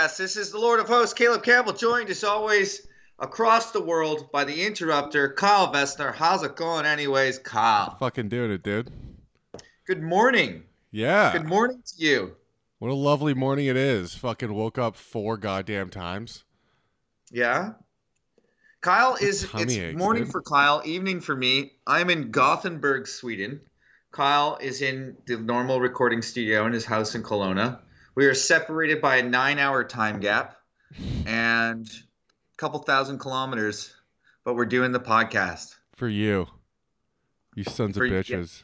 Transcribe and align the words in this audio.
podcast. 0.00 0.16
This 0.16 0.36
is 0.36 0.50
the 0.50 0.58
Lord 0.58 0.80
of 0.80 0.88
Hosts, 0.88 1.14
Caleb 1.14 1.42
Campbell, 1.42 1.72
joined 1.72 2.10
as 2.10 2.24
always 2.24 2.86
across 3.18 3.70
the 3.70 3.82
world 3.82 4.30
by 4.32 4.44
the 4.44 4.66
interrupter, 4.66 5.32
Kyle 5.32 5.72
Vestner. 5.72 6.14
How's 6.14 6.42
it 6.42 6.56
going, 6.56 6.86
anyways, 6.86 7.38
Kyle? 7.38 7.96
Fucking 7.98 8.28
doing 8.28 8.50
it, 8.50 8.62
dude. 8.62 8.90
Good 9.86 10.02
morning. 10.02 10.64
Yeah. 10.90 11.32
Good 11.32 11.46
morning 11.46 11.82
to 11.84 12.04
you. 12.04 12.36
What 12.78 12.90
a 12.90 12.94
lovely 12.94 13.34
morning 13.34 13.66
it 13.66 13.76
is. 13.76 14.14
Fucking 14.14 14.52
woke 14.52 14.78
up 14.78 14.96
four 14.96 15.36
goddamn 15.36 15.90
times. 15.90 16.44
Yeah. 17.30 17.72
Kyle 18.80 19.16
is 19.20 19.46
tummy 19.46 19.64
it's 19.64 19.76
aches, 19.76 19.98
morning 19.98 20.24
dude. 20.24 20.32
for 20.32 20.40
Kyle, 20.40 20.80
evening 20.86 21.20
for 21.20 21.36
me. 21.36 21.72
I'm 21.86 22.08
in 22.08 22.30
Gothenburg, 22.30 23.06
Sweden. 23.06 23.60
Kyle 24.12 24.56
is 24.60 24.80
in 24.80 25.16
the 25.26 25.36
normal 25.36 25.80
recording 25.80 26.22
studio 26.22 26.66
in 26.66 26.72
his 26.72 26.86
house 26.86 27.14
in 27.14 27.22
Kelowna. 27.22 27.80
We 28.20 28.26
are 28.26 28.34
separated 28.34 29.00
by 29.00 29.16
a 29.16 29.22
nine-hour 29.22 29.84
time 29.84 30.20
gap 30.20 30.58
and 31.24 31.88
a 31.88 32.56
couple 32.58 32.78
thousand 32.80 33.18
kilometers, 33.18 33.94
but 34.44 34.56
we're 34.56 34.66
doing 34.66 34.92
the 34.92 35.00
podcast 35.00 35.74
For 35.96 36.06
you. 36.06 36.46
You 37.54 37.64
sons 37.64 37.96
For- 37.96 38.04
of 38.04 38.10
yeah. 38.12 38.20
bitches. 38.20 38.62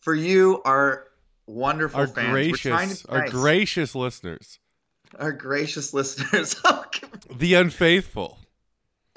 for 0.00 0.14
you, 0.14 0.60
our 0.66 1.06
wonderful 1.46 2.00
Our 2.00 2.06
fans. 2.06 2.32
Gracious, 2.32 3.06
our 3.06 3.28
gracious 3.30 3.94
listeners. 3.94 4.58
our 5.18 5.32
gracious 5.32 5.94
listeners. 5.94 6.54
The 7.34 7.54
unfaithful. 7.54 8.38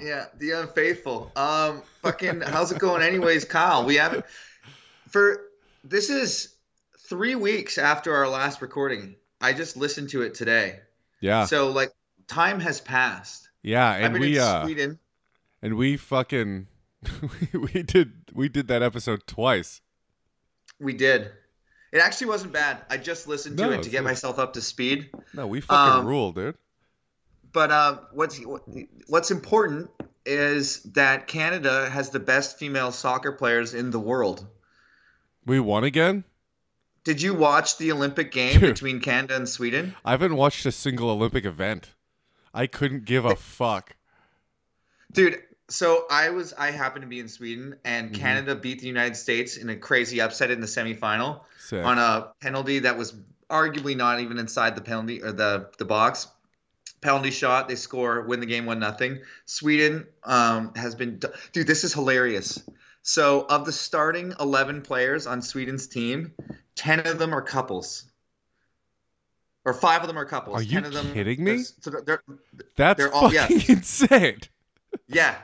Yeah, 0.02 0.28
the 0.38 0.52
unfaithful. 0.52 1.34
Um, 1.36 1.82
fucking, 2.02 2.40
how's 2.40 2.72
it 2.72 2.80
going, 2.80 3.02
anyways, 3.02 3.44
Kyle? 3.44 3.84
We 3.84 3.96
haven't 3.96 4.24
for 5.10 5.42
this 5.84 6.10
is 6.10 6.54
three 7.10 7.36
weeks 7.36 7.78
after 7.78 8.14
our 8.16 8.28
last 8.28 8.62
recording. 8.62 9.16
I 9.42 9.54
just 9.54 9.78
listened 9.78 10.10
to 10.10 10.22
it 10.24 10.34
today, 10.34 10.80
Yeah. 11.22 11.46
so 11.46 11.70
like 11.72 11.92
time 12.28 12.60
has 12.60 12.82
passed. 12.82 13.50
yeah. 13.64 13.88
I've 13.90 14.04
And 14.06 14.14
been 14.14 14.22
we 14.22 14.36
in 14.38 14.42
uh 14.44 14.64
Sweden. 14.64 15.00
and 15.62 15.76
we 15.76 15.98
fucking 15.98 16.68
we 17.54 17.84
did 17.84 18.12
we 18.34 18.50
did 18.50 18.68
that 18.70 18.82
episode 18.82 19.26
twice. 19.28 19.82
We 20.80 20.94
did. 20.94 21.32
It 21.92 22.00
actually 22.00 22.28
wasn't 22.28 22.54
bad. 22.54 22.80
I 22.90 22.98
just 22.98 23.28
listened 23.28 23.58
to 23.60 23.72
it 23.72 23.84
to 23.84 23.90
get 23.90 24.04
myself 24.04 24.40
up 24.40 24.54
to 24.54 24.62
speed. 24.62 25.10
No, 25.34 25.48
we 25.48 25.62
fucking 25.62 26.02
Um, 26.02 26.06
rule, 26.06 26.32
dude. 26.34 26.56
But 27.54 27.72
uh, 27.72 27.98
what's 28.12 28.40
what's 29.08 29.32
important 29.32 29.90
is 30.26 30.84
that 30.94 31.28
Canada 31.28 31.90
has 31.90 32.10
the 32.10 32.20
best 32.20 32.60
female 32.60 32.92
soccer 32.92 33.32
players 33.32 33.74
in 33.74 33.90
the 33.92 34.00
world. 34.00 34.46
We 35.46 35.60
won 35.62 35.86
again? 35.86 36.26
Did 37.08 37.22
you 37.22 37.34
watch 37.34 37.78
the 37.78 37.94
Olympic 37.94 38.34
game 38.34 38.60
Dude. 38.60 38.74
between 38.74 39.00
Canada 39.00 39.38
and 39.38 39.48
Sweden? 39.48 39.96
I 40.04 40.12
haven't 40.12 40.36
watched 40.36 40.66
a 40.66 40.74
single 40.74 41.10
Olympic 41.10 41.46
event. 41.46 41.92
I 42.54 42.68
couldn't 42.68 43.06
give 43.06 43.24
a 43.24 43.34
fuck. 43.38 43.96
Dude, 45.14 45.40
so 45.70 46.06
I 46.12 46.32
was 46.32 46.52
I 46.58 46.72
happened 46.72 47.04
to 47.04 47.08
be 47.08 47.22
in 47.22 47.30
Sweden 47.30 47.78
and 47.86 48.12
Mhm. 48.12 48.16
Canada 48.20 48.56
beat 48.56 48.82
the 48.82 48.88
United 48.88 49.16
States 49.16 49.56
in 49.56 49.70
a 49.70 49.78
crazy 49.78 50.20
upset 50.20 50.52
in 50.52 50.60
the 50.60 50.68
semifinal 50.68 51.44
Sick. 51.60 51.82
on 51.86 51.98
a 51.98 52.34
penalty 52.42 52.80
that 52.80 52.98
was 52.98 53.14
arguably 53.50 53.96
not 53.96 54.20
even 54.20 54.38
inside 54.38 54.76
the 54.76 54.82
penalty 54.82 55.24
or 55.24 55.32
the 55.32 55.70
the 55.78 55.86
box. 55.86 56.28
Penalty 57.00 57.32
shot, 57.32 57.70
they 57.70 57.76
score, 57.76 58.24
win 58.24 58.42
the 58.42 58.46
game 58.46 58.66
one 58.66 58.80
nothing. 58.80 59.22
Sweden 59.46 60.08
um, 60.26 60.74
has 60.76 60.94
been 60.94 61.22
dude, 61.54 61.68
this 61.68 61.86
is 61.86 61.94
hilarious. 61.94 62.62
So 63.10 63.46
of 63.50 63.64
the 63.66 63.72
starting 63.72 64.34
eleven 64.38 64.82
players 64.82 65.28
on 65.28 65.42
Sweden's 65.42 65.88
team, 65.88 66.34
ten 66.76 67.00
of 67.08 67.18
them 67.18 67.34
are 67.34 67.42
couples. 67.42 68.04
Or 69.64 69.74
five 69.74 70.02
of 70.02 70.08
them 70.08 70.18
are 70.18 70.26
couples. 70.26 70.58
Are 70.60 70.62
you 70.62 70.72
10 70.82 70.86
of 70.86 70.94
them, 70.94 71.14
kidding 71.14 71.42
me? 71.44 71.60
So 71.64 71.90
they're, 71.90 72.02
they're- 72.06 72.24
That's 72.76 72.98
they're 72.98 73.14
all- 73.14 73.34
yeah. 73.34 73.48
fucking 73.48 73.76
insane. 73.78 74.40
yeah. 75.08 75.36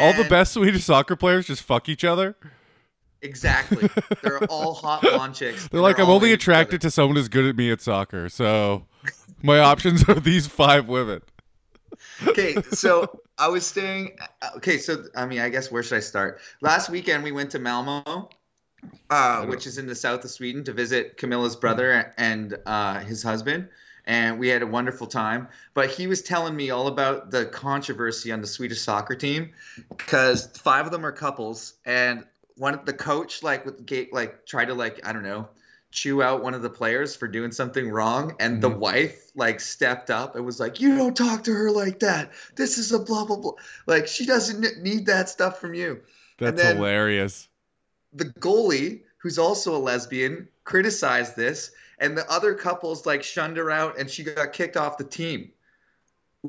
All 0.00 0.12
the 0.12 0.28
best 0.28 0.52
Swedish 0.52 0.84
soccer 0.84 1.16
players 1.16 1.46
just 1.46 1.62
fuck 1.62 1.88
each 1.88 2.04
other. 2.04 2.36
Exactly. 3.20 3.88
They're 4.22 4.44
all 4.44 4.74
hot 4.74 5.02
blonde 5.02 5.34
chicks. 5.34 5.66
They're 5.68 5.80
like, 5.80 5.98
I'm 5.98 6.08
only 6.10 6.32
attracted 6.32 6.80
to 6.82 6.90
someone 6.90 7.16
as 7.16 7.28
good 7.28 7.46
at 7.46 7.56
me 7.56 7.70
at 7.72 7.80
soccer. 7.80 8.28
So 8.28 8.86
my 9.42 9.58
options 9.60 10.08
are 10.08 10.14
these 10.20 10.46
five 10.46 10.86
women. 10.88 11.22
Okay, 12.28 12.54
so 12.72 13.21
I 13.38 13.48
was 13.48 13.66
staying. 13.66 14.18
Okay, 14.56 14.78
so 14.78 15.04
I 15.16 15.26
mean, 15.26 15.40
I 15.40 15.48
guess 15.48 15.70
where 15.70 15.82
should 15.82 15.96
I 15.96 16.00
start? 16.00 16.40
Last 16.60 16.90
weekend 16.90 17.24
we 17.24 17.32
went 17.32 17.50
to 17.52 17.58
Malmo, 17.58 18.28
uh, 19.10 19.46
which 19.46 19.66
is 19.66 19.78
in 19.78 19.86
the 19.86 19.94
south 19.94 20.24
of 20.24 20.30
Sweden, 20.30 20.64
to 20.64 20.72
visit 20.72 21.16
Camilla's 21.16 21.56
brother 21.56 22.12
and 22.18 22.56
uh, 22.66 23.00
his 23.00 23.22
husband, 23.22 23.68
and 24.06 24.38
we 24.38 24.48
had 24.48 24.62
a 24.62 24.66
wonderful 24.66 25.06
time. 25.06 25.48
But 25.74 25.90
he 25.90 26.06
was 26.06 26.22
telling 26.22 26.54
me 26.54 26.70
all 26.70 26.86
about 26.86 27.30
the 27.30 27.46
controversy 27.46 28.32
on 28.32 28.40
the 28.40 28.46
Swedish 28.46 28.80
soccer 28.80 29.14
team 29.14 29.52
because 29.96 30.46
five 30.58 30.86
of 30.86 30.92
them 30.92 31.04
are 31.04 31.12
couples, 31.12 31.74
and 31.84 32.24
one 32.56 32.80
the 32.84 32.92
coach 32.92 33.42
like 33.42 33.64
with 33.64 33.84
gate 33.86 34.12
like 34.12 34.46
tried 34.46 34.66
to 34.66 34.74
like 34.74 35.06
I 35.06 35.12
don't 35.12 35.24
know 35.24 35.48
chew 35.92 36.22
out 36.22 36.42
one 36.42 36.54
of 36.54 36.62
the 36.62 36.70
players 36.70 37.14
for 37.14 37.28
doing 37.28 37.52
something 37.52 37.88
wrong 37.90 38.34
and 38.40 38.60
the 38.62 38.70
Mhm. 38.70 38.78
wife 38.78 39.30
like 39.34 39.60
stepped 39.60 40.10
up 40.10 40.34
and 40.34 40.44
was 40.44 40.58
like 40.58 40.80
you 40.80 40.96
don't 40.96 41.16
talk 41.16 41.44
to 41.44 41.52
her 41.52 41.70
like 41.70 42.00
that 42.00 42.32
this 42.56 42.78
is 42.78 42.92
a 42.92 42.98
blah 42.98 43.24
blah 43.24 43.36
blah 43.36 43.52
like 43.86 44.06
she 44.08 44.24
doesn't 44.26 44.82
need 44.82 45.06
that 45.06 45.28
stuff 45.28 45.60
from 45.60 45.74
you 45.74 46.00
That's 46.38 46.60
hilarious. 46.62 47.48
the 48.14 48.24
goalie 48.24 49.02
who's 49.18 49.38
also 49.38 49.76
a 49.76 49.78
lesbian 49.78 50.48
criticized 50.64 51.36
this 51.36 51.70
and 51.98 52.16
the 52.16 52.28
other 52.30 52.54
couples 52.54 53.04
like 53.06 53.22
shunned 53.22 53.56
her 53.58 53.70
out 53.70 53.98
and 53.98 54.10
she 54.10 54.24
got 54.24 54.52
kicked 54.52 54.76
off 54.78 54.96
the 54.98 55.04
team 55.04 55.52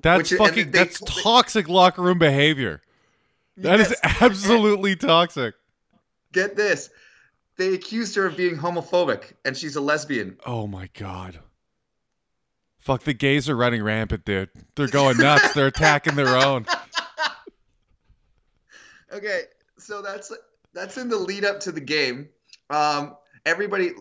That's 0.01 0.31
which- 0.31 0.37
fucking 0.39 0.71
they- 0.71 0.79
that's 0.79 0.99
toxic 1.05 1.67
locker 1.69 2.01
room 2.01 2.17
behavior. 2.17 2.81
That 3.57 3.79
is 3.79 3.89
Yes. 4.03 4.21
absolutely 4.21 4.95
toxic. 4.95 5.53
get 6.31 6.55
this 6.55 6.89
they 7.57 7.73
accused 7.73 8.15
her 8.15 8.25
of 8.25 8.35
being 8.37 8.57
homophobic 8.57 9.33
and 9.45 9.55
she's 9.55 9.75
a 9.75 9.81
lesbian 9.81 10.37
Oh 10.45 10.67
my 10.67 10.89
god. 10.97 11.39
Fuck 12.79 13.03
the 13.03 13.13
gays 13.13 13.47
are 13.47 13.55
running 13.55 13.81
rampant, 13.81 14.25
dude. 14.25 14.49
They're 14.75 14.87
going 14.87 15.17
nuts. 15.17 15.53
They're 15.53 15.67
attacking 15.67 16.15
their 16.15 16.35
own. 16.35 16.65
okay 19.13 19.43
so 19.77 20.01
that's 20.01 20.31
that's 20.73 20.97
in 20.97 21.09
the 21.09 21.17
lead 21.17 21.45
up 21.45 21.59
to 21.59 21.71
the 21.71 21.81
game 21.81 22.27
um 22.69 23.15
everybody 23.45 23.91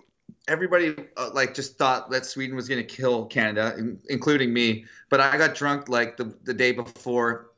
everybody 0.48 0.94
uh, 1.16 1.30
like 1.34 1.54
just 1.54 1.76
thought 1.76 2.10
that 2.10 2.24
sweden 2.24 2.56
was 2.56 2.68
going 2.68 2.80
to 2.80 2.86
kill 2.86 3.26
canada 3.26 3.74
in, 3.78 3.98
including 4.08 4.52
me 4.52 4.84
but 5.10 5.20
i 5.20 5.36
got 5.36 5.54
drunk 5.54 5.88
like 5.88 6.16
the, 6.16 6.34
the 6.44 6.54
day 6.54 6.72
before 6.72 7.50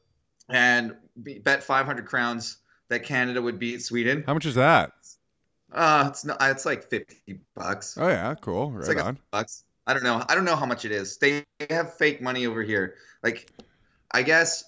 and 0.49 0.95
be- 1.23 1.39
bet 1.39 1.63
500 1.63 2.07
crowns 2.07 2.59
that 2.89 3.05
canada 3.05 3.41
would 3.41 3.59
beat 3.59 3.83
sweden 3.83 4.25
How 4.27 4.35
much 4.35 4.47
is 4.47 4.57
that? 4.57 4.93
Uh 5.73 6.07
it's 6.09 6.25
not 6.25 6.37
it's 6.41 6.67
like 6.67 6.85
50 6.85 7.41
bucks 7.55 7.97
Oh 7.99 8.09
yeah, 8.09 8.35
cool. 8.41 8.75
it's 8.79 8.89
Right 8.89 8.97
like 8.97 9.07
on. 9.07 9.19
bucks 9.31 9.65
i 9.87 9.95
don't 9.95 10.03
know 10.03 10.23
i 10.29 10.35
don't 10.35 10.45
know 10.45 10.57
how 10.57 10.67
much 10.67 10.85
it 10.85 10.93
is 10.93 11.19
they 11.19 11.45
have 11.71 11.95
fake 11.95 12.21
money 12.23 12.47
over 12.47 12.63
here 12.63 12.95
like 13.23 13.51
i 14.13 14.23
guess 14.23 14.65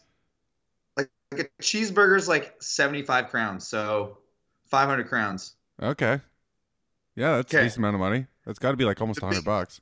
like, 0.97 1.11
like 1.33 1.51
a 1.59 1.63
cheeseburger's 1.63 2.29
like 2.29 2.55
75 2.63 3.29
crowns 3.29 3.67
so 3.67 4.19
500 4.67 5.09
crowns 5.09 5.55
Okay. 5.83 6.21
Yeah, 7.15 7.37
that's 7.37 7.53
a 7.55 7.61
decent 7.61 7.79
amount 7.79 7.95
of 7.95 8.01
money. 8.01 8.27
That's 8.45 8.59
got 8.59 8.73
to 8.73 8.77
be 8.77 8.85
like 8.85 9.01
almost 9.01 9.21
hundred 9.21 9.45
bucks. 9.45 9.81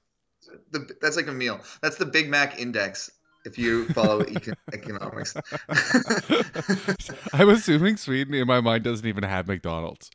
the, 0.71 0.89
that's 1.01 1.17
like 1.17 1.27
a 1.27 1.33
meal 1.33 1.61
that's 1.83 1.97
the 1.97 2.07
big 2.07 2.29
mac 2.29 2.59
index 2.61 3.11
if 3.45 3.59
you 3.59 3.87
follow 3.89 4.23
econ- 4.25 4.57
economics 4.73 5.37
I'm 7.33 7.49
assuming 7.49 7.97
Sweden, 7.97 8.35
in 8.35 8.47
my 8.47 8.61
mind, 8.61 8.85
doesn't 8.85 9.07
even 9.07 9.25
have 9.25 9.47
McDonald's. 9.49 10.11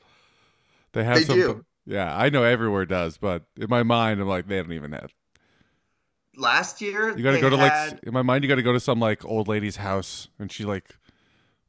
They 0.93 1.03
have 1.03 1.15
They 1.15 1.23
some. 1.23 1.35
do. 1.39 1.65
Yeah, 1.85 2.15
I 2.15 2.29
know 2.29 2.43
everywhere 2.43 2.85
does, 2.85 3.17
but 3.17 3.45
in 3.57 3.67
my 3.69 3.83
mind, 3.83 4.21
I'm 4.21 4.27
like, 4.27 4.47
they 4.47 4.57
don't 4.61 4.73
even 4.73 4.91
have. 4.91 5.11
last 6.35 6.81
year 6.81 7.17
You 7.17 7.23
got 7.23 7.31
to 7.31 7.41
go 7.41 7.49
to 7.49 7.57
had- 7.57 7.93
like 7.93 8.03
in 8.03 8.13
my 8.13 8.21
mind, 8.21 8.43
you 8.43 8.47
got 8.47 8.55
to 8.55 8.61
go 8.63 8.73
to 8.73 8.79
some 8.79 8.99
like 8.99 9.25
old 9.25 9.47
lady's 9.47 9.77
house, 9.77 10.27
and 10.37 10.51
she 10.51 10.65
like 10.65 10.95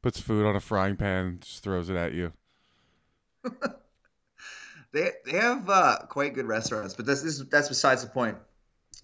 puts 0.01 0.19
food 0.19 0.45
on 0.45 0.55
a 0.55 0.59
frying 0.59 0.95
pan, 0.95 1.25
and 1.25 1.41
just 1.41 1.63
throws 1.63 1.89
it 1.89 1.95
at 1.95 2.13
you. 2.13 2.33
They 4.93 5.11
they 5.25 5.37
have 5.37 5.69
uh, 5.69 5.99
quite 6.09 6.33
good 6.33 6.45
restaurants, 6.45 6.93
but 6.95 7.05
this, 7.05 7.21
this 7.21 7.41
that's 7.49 7.69
besides 7.69 8.03
the 8.03 8.09
point. 8.09 8.37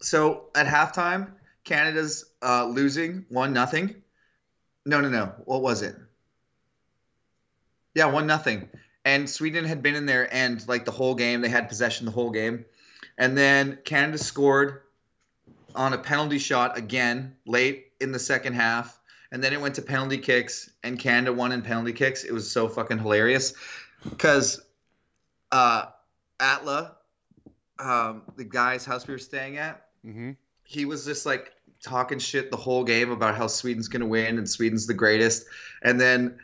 So 0.02 0.48
at 0.54 0.68
halftime, 0.68 1.32
Canada's 1.64 2.26
uh, 2.42 2.66
losing 2.66 3.26
one 3.30 3.54
nothing. 3.54 3.96
No, 4.86 5.00
no, 5.00 5.08
no. 5.08 5.34
What 5.46 5.62
was 5.62 5.84
it? 5.84 5.96
Yeah, 7.96 8.08
one 8.08 8.28
nothing. 8.28 8.68
And 9.08 9.30
Sweden 9.30 9.64
had 9.64 9.82
been 9.82 9.96
in 9.96 10.06
there 10.06 10.28
and 10.34 10.68
like 10.68 10.84
the 10.84 10.92
whole 10.92 11.16
game, 11.16 11.40
they 11.42 11.48
had 11.50 11.70
possession 11.70 12.06
the 12.06 12.12
whole 12.12 12.30
game. 12.30 12.66
And 13.18 13.38
then 13.38 13.80
Canada 13.86 14.18
scored 14.18 14.82
on 15.74 15.94
a 15.94 15.98
penalty 15.98 16.40
shot 16.40 16.78
again 16.78 17.36
late 17.46 17.88
in 18.02 18.12
the 18.12 18.20
second 18.20 18.54
half. 18.54 19.00
And 19.32 19.42
then 19.44 19.54
it 19.54 19.62
went 19.62 19.76
to 19.76 19.82
penalty 19.82 20.18
kicks, 20.18 20.70
and 20.84 20.98
Canada 21.00 21.34
won 21.34 21.52
in 21.52 21.62
penalty 21.62 21.94
kicks. 21.94 22.24
It 22.24 22.32
was 22.34 22.50
so 22.52 22.68
fucking 22.70 22.98
hilarious 23.00 23.54
because 24.04 24.62
uh, 25.52 25.86
Atla, 26.40 26.96
um, 27.80 28.24
the 28.36 28.44
guy's 28.46 28.86
house 28.86 29.08
we 29.08 29.14
were 29.14 29.18
staying 29.20 29.58
at, 29.58 29.84
Mm-hmm. 30.06 30.32
he 30.64 30.86
was 30.86 31.04
just 31.06 31.26
like 31.26 31.52
talking 31.82 32.20
shit 32.20 32.52
the 32.52 32.58
whole 32.58 32.84
game 32.86 33.12
about 33.12 33.36
how 33.36 33.48
Sweden's 33.48 33.88
gonna 33.90 34.06
win 34.06 34.38
and 34.38 34.50
Sweden's 34.50 34.88
the 34.88 34.94
greatest. 34.94 35.46
And 35.82 36.00
then 36.00 36.40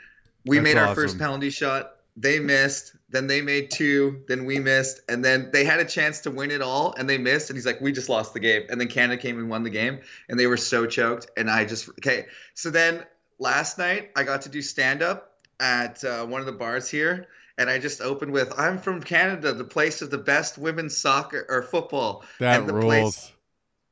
we 0.46 0.58
That's 0.58 0.64
made 0.64 0.78
our 0.78 0.86
awesome. 0.88 0.96
first 0.96 1.18
penalty 1.20 1.50
shot. 1.50 1.93
They 2.16 2.40
missed. 2.40 2.96
Then 3.10 3.28
they 3.28 3.42
made 3.42 3.72
two. 3.72 4.24
Then 4.28 4.46
we 4.46 4.60
missed. 4.60 5.02
And 5.10 5.24
then 5.24 5.50
they 5.52 5.66
had 5.66 5.80
a 5.80 5.86
chance 5.86 6.22
to 6.22 6.32
win 6.32 6.52
it 6.52 6.62
all, 6.62 6.94
and 6.98 7.10
they 7.10 7.18
missed. 7.18 7.50
And 7.50 7.58
he's 7.58 7.66
like, 7.66 7.82
"We 7.82 7.92
just 7.92 8.10
lost 8.10 8.34
the 8.34 8.40
game." 8.40 8.64
And 8.70 8.80
then 8.80 8.88
Canada 8.88 9.22
came 9.22 9.40
and 9.40 9.50
won 9.50 9.64
the 9.64 9.70
game, 9.70 10.00
and 10.30 10.40
they 10.40 10.48
were 10.48 10.58
so 10.58 10.86
choked. 10.86 11.30
And 11.38 11.50
I 11.50 11.66
just 11.66 11.90
okay. 11.90 12.28
So 12.54 12.70
then 12.70 13.04
last 13.40 13.78
night 13.78 14.12
I 14.16 14.24
got 14.24 14.44
to 14.44 14.50
do 14.50 14.62
stand 14.62 15.02
up 15.02 15.38
at 15.60 16.04
uh, 16.04 16.26
one 16.26 16.40
of 16.40 16.46
the 16.46 16.54
bars 16.54 16.90
here. 16.90 17.28
And 17.58 17.70
I 17.70 17.80
just 17.80 18.02
opened 18.02 18.32
with, 18.32 18.54
"I'm 18.60 18.78
from 18.78 19.02
Canada, 19.02 19.54
the 19.54 19.64
place 19.64 20.02
of 20.02 20.12
the 20.12 20.18
best 20.18 20.58
women's 20.58 20.96
soccer 20.96 21.46
or 21.50 21.64
football." 21.64 22.24
That 22.40 22.60
and 22.60 22.70
the 22.70 22.74
rules. 22.74 22.86
place 22.86 23.32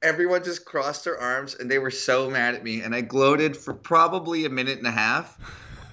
everyone 0.04 0.44
just 0.44 0.66
crossed 0.66 1.04
their 1.04 1.20
arms 1.20 1.56
and 1.56 1.70
they 1.70 1.78
were 1.78 1.92
so 1.92 2.30
mad 2.30 2.56
at 2.56 2.64
me 2.64 2.82
and 2.82 2.96
i 2.96 3.02
gloated 3.02 3.56
for 3.56 3.74
probably 3.74 4.46
a 4.46 4.50
minute 4.50 4.78
and 4.80 4.88
a 4.88 4.92
half 4.92 5.38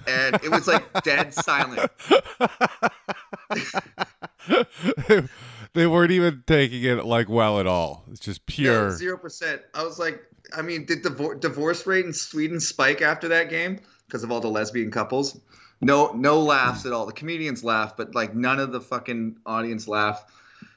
and 0.09 0.35
it 0.43 0.51
was 0.51 0.67
like 0.67 1.03
dead 1.03 1.33
silent. 1.33 1.89
They 5.73 5.85
weren't 5.85 6.11
even 6.11 6.43
taking 6.47 6.83
it 6.83 7.05
like 7.05 7.29
well 7.29 7.59
at 7.59 7.67
all. 7.67 8.03
It's 8.11 8.19
just 8.19 8.45
pure. 8.45 8.91
zero 8.91 9.17
percent. 9.17 9.61
I 9.73 9.83
was 9.83 9.99
like 9.99 10.23
i 10.57 10.63
mean 10.63 10.85
did 10.85 11.03
the 11.03 11.11
divor- 11.11 11.39
divorce 11.39 11.85
rate 11.85 12.05
in 12.05 12.13
sweden 12.13 12.59
spike 12.59 13.01
after 13.01 13.29
that 13.29 13.49
game? 13.49 13.79
Because 14.07 14.23
of 14.23 14.31
all 14.31 14.41
the 14.41 14.49
lesbian 14.49 14.91
couples. 14.91 15.39
No 15.81 16.11
no 16.13 16.41
laughs 16.41 16.85
at 16.85 16.91
all. 16.91 17.05
The 17.05 17.13
comedians 17.13 17.63
laugh 17.63 17.95
but 17.95 18.15
like 18.15 18.33
none 18.33 18.59
of 18.59 18.71
the 18.71 18.81
fucking 18.81 19.37
audience 19.45 19.87
laugh. 19.87 20.25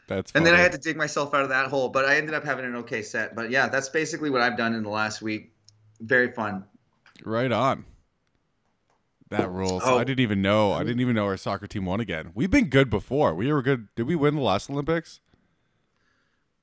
That's 0.09 0.33
and 0.33 0.45
then 0.45 0.55
i 0.55 0.59
had 0.59 0.73
to 0.73 0.79
dig 0.79 0.97
myself 0.97 1.33
out 1.33 1.43
of 1.43 1.49
that 1.49 1.69
hole 1.69 1.89
but 1.89 2.05
i 2.05 2.17
ended 2.17 2.35
up 2.35 2.45
having 2.45 2.67
an 2.67 2.77
okay 2.77 3.03
set. 3.03 3.35
But 3.35 3.51
yeah 3.51 3.69
that's 3.69 3.89
basically 3.89 4.29
what 4.29 4.43
i've 4.43 4.59
done 4.59 4.75
in 4.75 4.83
the 4.83 4.91
last 4.91 5.23
week. 5.23 5.55
Very 6.01 6.33
fun. 6.33 6.65
Right 7.25 7.51
on. 7.51 7.87
That 9.33 9.51
rules. 9.51 9.83
Oh. 9.85 9.99
I 9.99 10.05
didn't 10.05 10.21
even 10.21 10.41
know. 10.43 10.73
I 10.73 10.85
didn't 10.85 11.01
even 11.01 11.15
know 11.15 11.25
our 11.27 11.37
soccer 11.37 11.67
team 11.67 11.85
won 11.87 12.01
again. 12.01 12.31
We've 12.35 12.51
been 12.51 12.69
good 12.69 12.89
before. 12.91 13.35
We 13.35 13.53
were 13.53 13.63
good. 13.63 13.89
Did 13.95 14.07
we 14.07 14.15
win 14.17 14.37
the 14.37 14.41
last 14.43 14.71
Olympics? 14.71 15.21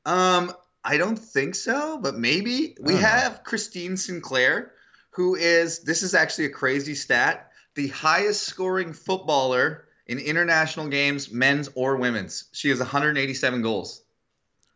Um, 0.05 0.53
I 0.83 0.97
don't 0.97 1.17
think 1.17 1.55
so, 1.55 1.97
but 2.01 2.15
maybe 2.15 2.75
we 2.79 2.93
I 2.93 2.95
don't 2.95 3.01
know. 3.01 3.07
have 3.07 3.43
Christine 3.43 3.97
Sinclair, 3.97 4.71
who 5.11 5.35
is 5.35 5.79
this 5.79 6.03
is 6.03 6.13
actually 6.13 6.45
a 6.45 6.49
crazy 6.49 6.95
stat, 6.95 7.51
the 7.75 7.89
highest 7.89 8.43
scoring 8.43 8.93
footballer 8.93 9.85
in 10.07 10.17
international 10.19 10.87
games, 10.87 11.31
men's 11.31 11.69
or 11.75 11.97
women's. 11.97 12.45
She 12.51 12.69
has 12.69 12.79
187 12.79 13.61
goals 13.61 14.01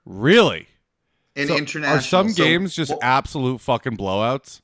Really? 0.05 0.67
in 1.35 1.47
So 1.47 1.55
international. 1.57 1.97
Are 1.97 2.01
some 2.01 2.29
So- 2.29 2.43
games 2.43 2.75
just 2.75 2.91
well, 2.91 2.99
absolute 3.01 3.61
fucking 3.61 3.97
blowouts? 3.97 4.61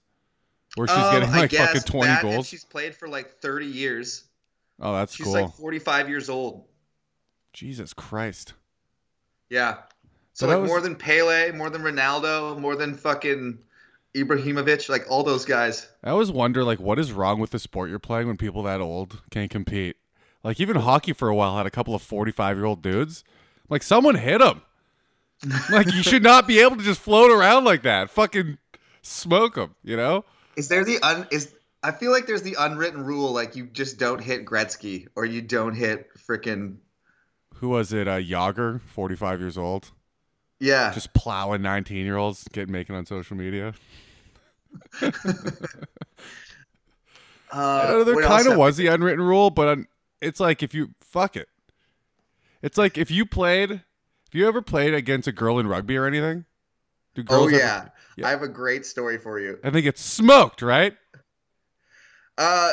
Where 0.80 0.88
she's 0.88 0.96
um, 0.96 1.14
getting 1.14 1.32
like 1.32 1.52
fucking 1.52 1.74
guess 1.74 1.84
20 1.84 2.08
that, 2.08 2.22
goals? 2.22 2.48
She's 2.48 2.64
played 2.64 2.96
for 2.96 3.10
like 3.10 3.42
30 3.42 3.66
years. 3.66 4.24
Oh, 4.80 4.94
that's 4.94 5.14
She's 5.14 5.26
cool. 5.26 5.34
like 5.34 5.54
45 5.56 6.08
years 6.08 6.30
old. 6.30 6.64
Jesus 7.52 7.92
Christ. 7.92 8.54
Yeah. 9.50 9.74
So 10.32 10.46
So 10.46 10.48
like 10.48 10.62
was- 10.62 10.70
more 10.70 10.80
than 10.80 10.96
Pele, 10.96 11.52
more 11.52 11.70
than 11.70 11.82
Ronaldo, 11.82 12.58
more 12.58 12.78
than 12.78 12.94
fucking 12.96 13.60
Ibrahimovic, 14.16 14.88
like 14.88 15.06
all 15.12 15.24
those 15.24 15.44
guys. 15.44 15.86
I 16.02 16.12
always 16.12 16.32
wonder, 16.32 16.64
like, 16.64 16.80
what 16.80 16.98
is 16.98 17.12
wrong 17.12 17.42
with 17.42 17.50
the 17.50 17.60
sport 17.60 17.90
you're 17.90 18.00
playing 18.00 18.28
when 18.28 18.38
people 18.38 18.64
that 18.64 18.80
old 18.80 19.22
can't 19.32 19.52
compete? 19.52 19.98
Like, 20.46 20.62
even 20.62 20.78
hockey 20.78 21.12
for 21.12 21.28
a 21.28 21.36
while 21.36 21.58
had 21.58 21.66
a 21.66 21.72
couple 21.72 21.94
of 21.94 22.02
45 22.02 22.56
year 22.56 22.66
old 22.66 22.82
dudes. 22.82 23.26
Like, 23.68 23.84
someone 23.84 24.16
hit 24.16 24.40
them. 24.40 24.62
like, 25.70 25.94
you 25.94 26.04
should 26.04 26.24
not 26.24 26.48
be 26.48 26.60
able 26.62 26.78
to 26.78 26.84
just 26.84 27.02
float 27.02 27.32
around 27.32 27.66
like 27.66 27.82
that. 27.82 28.10
Fucking 28.10 28.58
smoke 29.02 29.56
them, 29.56 29.76
you 29.84 29.98
know? 29.98 30.24
Is 30.56 30.68
there 30.68 30.84
the 30.84 31.00
un 31.02 31.28
is 31.32 31.54
I 31.82 31.92
feel 31.92 32.12
like 32.12 32.28
there's 32.28 32.42
the 32.42 32.58
unwritten 32.60 33.04
rule 33.04 33.32
like 33.32 33.56
you 33.56 33.66
just 33.68 33.98
don't 33.98 34.22
hit 34.22 34.46
Gretzky 34.46 35.08
or 35.16 35.26
you 35.26 35.42
don't 35.42 35.74
hit 35.74 36.10
freaking 36.18 36.78
Who 37.56 37.70
was 37.70 37.94
it? 37.94 38.08
Uh, 38.08 38.20
Jagr, 38.20 38.82
45 38.82 39.40
years 39.40 39.58
old, 39.58 39.92
yeah. 40.60 40.92
just 40.92 41.14
plowing 41.14 41.62
19 41.62 42.06
year 42.06 42.18
olds, 42.18 42.48
getting 42.52 42.74
making 42.74 42.96
on 42.96 43.06
social 43.06 43.38
media. 43.38 43.74
uh, 45.02 45.12
know 47.52 48.04
there 48.04 48.22
kind 48.22 48.48
of 48.48 48.58
was 48.58 48.78
the 48.78 48.88
unwritten 48.88 49.22
rule, 49.24 49.50
but 49.50 49.68
um, 49.68 49.88
it's 50.22 50.40
like 50.40 50.62
if 50.62 50.74
you 50.74 50.90
fuck 51.02 51.36
it. 51.36 51.48
It's 52.62 52.78
like 52.78 52.98
if 52.98 53.10
you 53.10 53.26
played, 53.26 53.72
if 53.72 54.34
you 54.34 54.48
ever 54.48 54.62
played 54.62 54.94
against 54.94 55.28
a 55.28 55.32
girl 55.32 55.60
in 55.60 55.68
rugby 55.68 55.96
or 55.98 56.06
anything. 56.06 56.46
Do 57.16 57.22
Oh 57.22 57.24
girls 57.24 57.54
ever- 57.54 57.58
yeah. 57.58 57.88
Yeah. 58.20 58.28
I 58.28 58.32
have 58.32 58.42
a 58.42 58.48
great 58.48 58.86
story 58.86 59.18
for 59.18 59.40
you. 59.40 59.60
and 59.64 59.74
they 59.74 59.82
get 59.82 59.98
smoked, 59.98 60.62
right? 60.62 60.96
Uh 62.38 62.72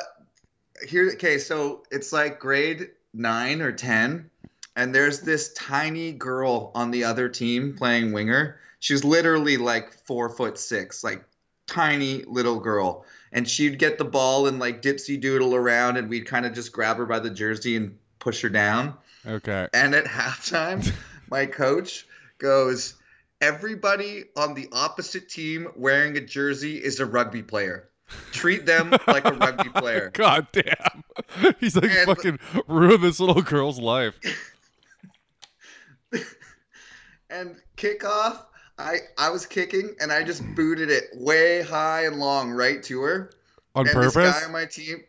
here 0.87 1.11
okay, 1.15 1.39
so 1.39 1.85
it's 1.91 2.13
like 2.13 2.39
grade 2.39 2.91
9 3.15 3.63
or 3.63 3.73
10 3.73 4.31
and 4.77 4.95
there's 4.95 5.21
this 5.21 5.53
tiny 5.55 6.13
girl 6.13 6.71
on 6.75 6.91
the 6.91 7.05
other 7.05 7.29
team 7.31 7.75
playing 7.77 8.13
winger. 8.13 8.61
She's 8.79 9.05
literally 9.05 9.57
like 9.57 9.93
4 10.05 10.29
foot 10.29 10.59
6, 10.59 11.03
like 11.03 11.25
tiny 11.67 12.23
little 12.25 12.61
girl. 12.61 13.05
And 13.33 13.49
she'd 13.49 13.79
get 13.79 13.99
the 13.99 14.05
ball 14.05 14.47
and 14.47 14.59
like 14.59 14.83
dipsy 14.83 15.21
doodle 15.21 15.55
around 15.55 15.97
and 15.97 16.09
we'd 16.09 16.27
kind 16.27 16.47
of 16.47 16.53
just 16.53 16.73
grab 16.73 16.99
her 16.99 17.07
by 17.07 17.19
the 17.19 17.31
jersey 17.31 17.77
and 17.77 17.99
push 18.19 18.43
her 18.43 18.49
down. 18.51 18.95
Okay. 19.27 19.67
And 19.73 19.95
at 19.95 20.05
halftime, 20.19 20.93
my 21.31 21.47
coach 21.47 22.07
goes, 22.39 22.95
Everybody 23.41 24.25
on 24.37 24.55
the 24.55 24.69
opposite 24.73 25.29
team 25.29 25.69
wearing 25.77 26.17
a 26.17 26.21
jersey 26.21 26.77
is 26.77 27.01
a 27.01 27.07
rugby 27.07 27.43
player. 27.43 27.89
Treat 28.33 28.65
them 28.67 28.91
like 29.07 29.25
a 29.27 29.33
rugby 29.33 29.69
player. 29.69 30.11
God 30.15 30.47
damn. 30.53 31.05
He's 31.61 31.77
like 31.77 31.91
And- 31.91 32.07
fucking 32.07 32.39
ruin 32.67 33.01
this 33.03 33.21
little 33.21 33.43
girl's 33.43 33.79
life. 33.79 34.19
And 37.29 37.57
kickoff, 37.77 38.45
I, 38.79 38.99
I 39.19 39.31
was 39.31 39.47
kicking 39.47 39.97
and 40.01 40.13
I 40.13 40.23
just 40.23 40.45
booted 40.55 40.91
it 40.91 41.05
way 41.15 41.61
high 41.63 42.07
and 42.07 42.19
long 42.21 42.53
right 42.53 42.81
to 42.85 43.01
her. 43.03 43.31
On 43.75 43.85
and 43.87 43.93
purpose? 43.95 44.15
this 44.15 44.41
guy 44.41 44.47
on 44.47 44.53
my 44.53 44.65
team, 44.65 45.03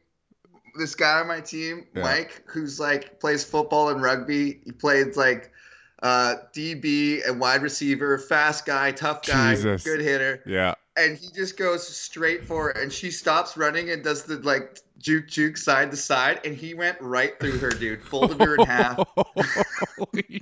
this 0.79 0.95
guy 0.95 1.19
on 1.19 1.27
my 1.27 1.41
team, 1.41 1.85
Yeah. 1.95 2.01
Mike, 2.01 2.41
who's 2.47 2.79
like 2.79 3.19
plays 3.19 3.43
football 3.43 3.89
and 3.89 4.01
rugby. 4.01 4.61
He 4.65 4.71
plays 4.71 5.15
like 5.15 5.51
uh, 6.03 6.35
DB 6.53 7.27
and 7.27 7.39
wide 7.39 7.61
receiver, 7.61 8.17
fast 8.17 8.65
guy, 8.65 8.91
tough 8.91 9.25
guy, 9.25 9.55
Jesus. 9.55 9.83
good 9.83 10.01
hitter. 10.01 10.43
yeah. 10.45 10.73
And 10.95 11.15
he 11.15 11.27
just 11.31 11.57
goes 11.57 11.87
straight 11.87 12.45
for 12.45 12.71
it, 12.71 12.77
and 12.77 12.91
she 12.91 13.11
stops 13.11 13.55
running 13.55 13.91
and 13.91 14.03
does 14.03 14.23
the 14.23 14.37
like 14.37 14.79
juke 14.97 15.27
juke 15.27 15.55
side 15.57 15.91
to 15.91 15.97
side, 15.97 16.39
and 16.43 16.55
he 16.55 16.73
went 16.73 16.99
right 16.99 17.39
through 17.39 17.59
her, 17.59 17.69
dude, 17.69 18.01
folded 18.03 18.41
her 18.41 18.55
in 18.55 18.65
half. 18.65 18.97
Holy 19.97 20.41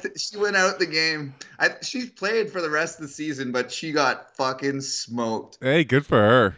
th- 0.00 0.18
she 0.20 0.36
went 0.36 0.56
out 0.56 0.78
the 0.78 0.86
game. 0.86 1.34
I, 1.58 1.70
she's 1.82 2.10
played 2.10 2.50
for 2.50 2.60
the 2.60 2.70
rest 2.70 3.00
of 3.00 3.02
the 3.06 3.12
season, 3.12 3.52
but 3.52 3.72
she 3.72 3.92
got 3.92 4.36
fucking 4.36 4.80
smoked. 4.82 5.58
hey, 5.60 5.84
good 5.84 6.06
for 6.06 6.18
her 6.18 6.56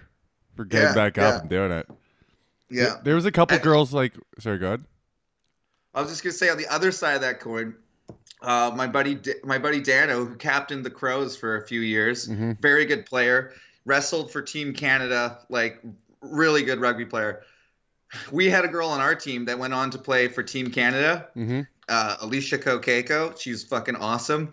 for 0.57 0.65
getting 0.65 0.89
Yeah, 0.89 0.95
back 0.95 1.19
up 1.19 1.35
yeah. 1.35 1.41
and 1.41 1.51
doing 1.51 1.73
it. 1.73 1.89
Yeah. 2.71 2.85
There, 2.85 3.01
there 3.05 3.15
was 3.15 3.27
a 3.27 3.33
couple 3.33 3.57
I- 3.57 3.61
girls 3.61 3.93
like, 3.93 4.15
sorry, 4.39 4.59
go 4.59 4.67
ahead. 4.67 4.85
I 5.95 6.03
was 6.03 6.11
just 6.11 6.23
gonna 6.23 6.33
say 6.33 6.49
on 6.49 6.59
the 6.59 6.69
other 6.69 6.93
side 6.93 7.15
of 7.15 7.21
that 7.23 7.41
coin, 7.41 7.75
uh, 8.43 8.71
my 8.77 8.87
buddy 8.87 9.19
my 9.43 9.59
buddy 9.59 9.81
Dano, 9.81 10.25
who 10.25 10.37
captained 10.37 10.85
the 10.85 10.91
Crows 10.91 11.37
for 11.37 11.57
a 11.57 11.67
few 11.67 11.81
years, 11.81 12.27
hmm 12.27 12.53
very 12.61 12.85
good 12.85 13.05
player, 13.07 13.53
wrestled 13.85 14.31
for 14.31 14.43
Team 14.43 14.75
Canada, 14.75 15.41
like 15.49 15.81
really 16.21 16.63
good 16.63 16.81
rugby 16.81 17.05
player. 17.07 17.43
We 18.31 18.49
had 18.49 18.65
a 18.65 18.69
girl 18.69 18.89
on 18.89 19.01
our 19.01 19.15
team 19.15 19.47
that 19.47 19.59
went 19.59 19.75
on 19.75 19.91
to 19.91 19.99
play 19.99 20.29
for 20.29 20.43
Team 20.43 20.71
Canada, 20.71 21.29
hmm 21.35 21.63
uh, 21.89 22.17
Alicia 22.21 22.59
Kokeko. 22.59 23.41
She's 23.41 23.65
fucking 23.65 23.97
awesome. 23.97 24.53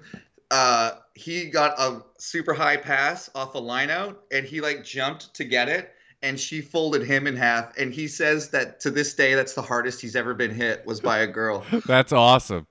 Uh, 0.50 0.92
he 1.16 1.50
got 1.50 1.78
a 1.80 2.02
super 2.18 2.54
high 2.54 2.78
pass 2.78 3.30
off 3.36 3.56
a 3.56 3.60
line 3.60 3.90
out, 3.90 4.24
and 4.32 4.46
he 4.46 4.62
like 4.62 4.84
jumped 4.84 5.34
to 5.36 5.44
get 5.44 5.68
it, 5.70 5.94
and 6.26 6.40
she 6.40 6.60
folded 6.60 7.04
him 7.04 7.28
in 7.28 7.36
half. 7.36 7.78
And 7.78 7.94
he 7.94 8.08
says 8.08 8.50
that 8.50 8.80
to 8.80 8.90
this 8.90 9.14
day, 9.14 9.36
that's 9.36 9.54
the 9.54 9.62
hardest 9.62 10.02
he's 10.02 10.16
ever 10.16 10.34
been 10.34 10.50
hit 10.50 10.84
was 10.84 11.00
by 11.00 11.20
a 11.20 11.28
girl. 11.28 11.64
That's 11.86 12.12
awesome. 12.12 12.66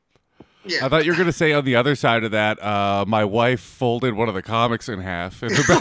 Yeah. 0.64 0.84
I 0.84 0.88
thought 0.88 1.04
you 1.04 1.12
were 1.12 1.16
going 1.16 1.26
to 1.26 1.32
say 1.32 1.52
on 1.52 1.64
the 1.64 1.76
other 1.76 1.94
side 1.94 2.24
of 2.24 2.32
that, 2.32 2.60
uh, 2.60 3.04
my 3.06 3.24
wife 3.24 3.60
folded 3.60 4.14
one 4.14 4.28
of 4.28 4.34
the 4.34 4.42
comics 4.42 4.88
in 4.88 5.00
half 5.00 5.40
in 5.42 5.50
the 5.50 5.64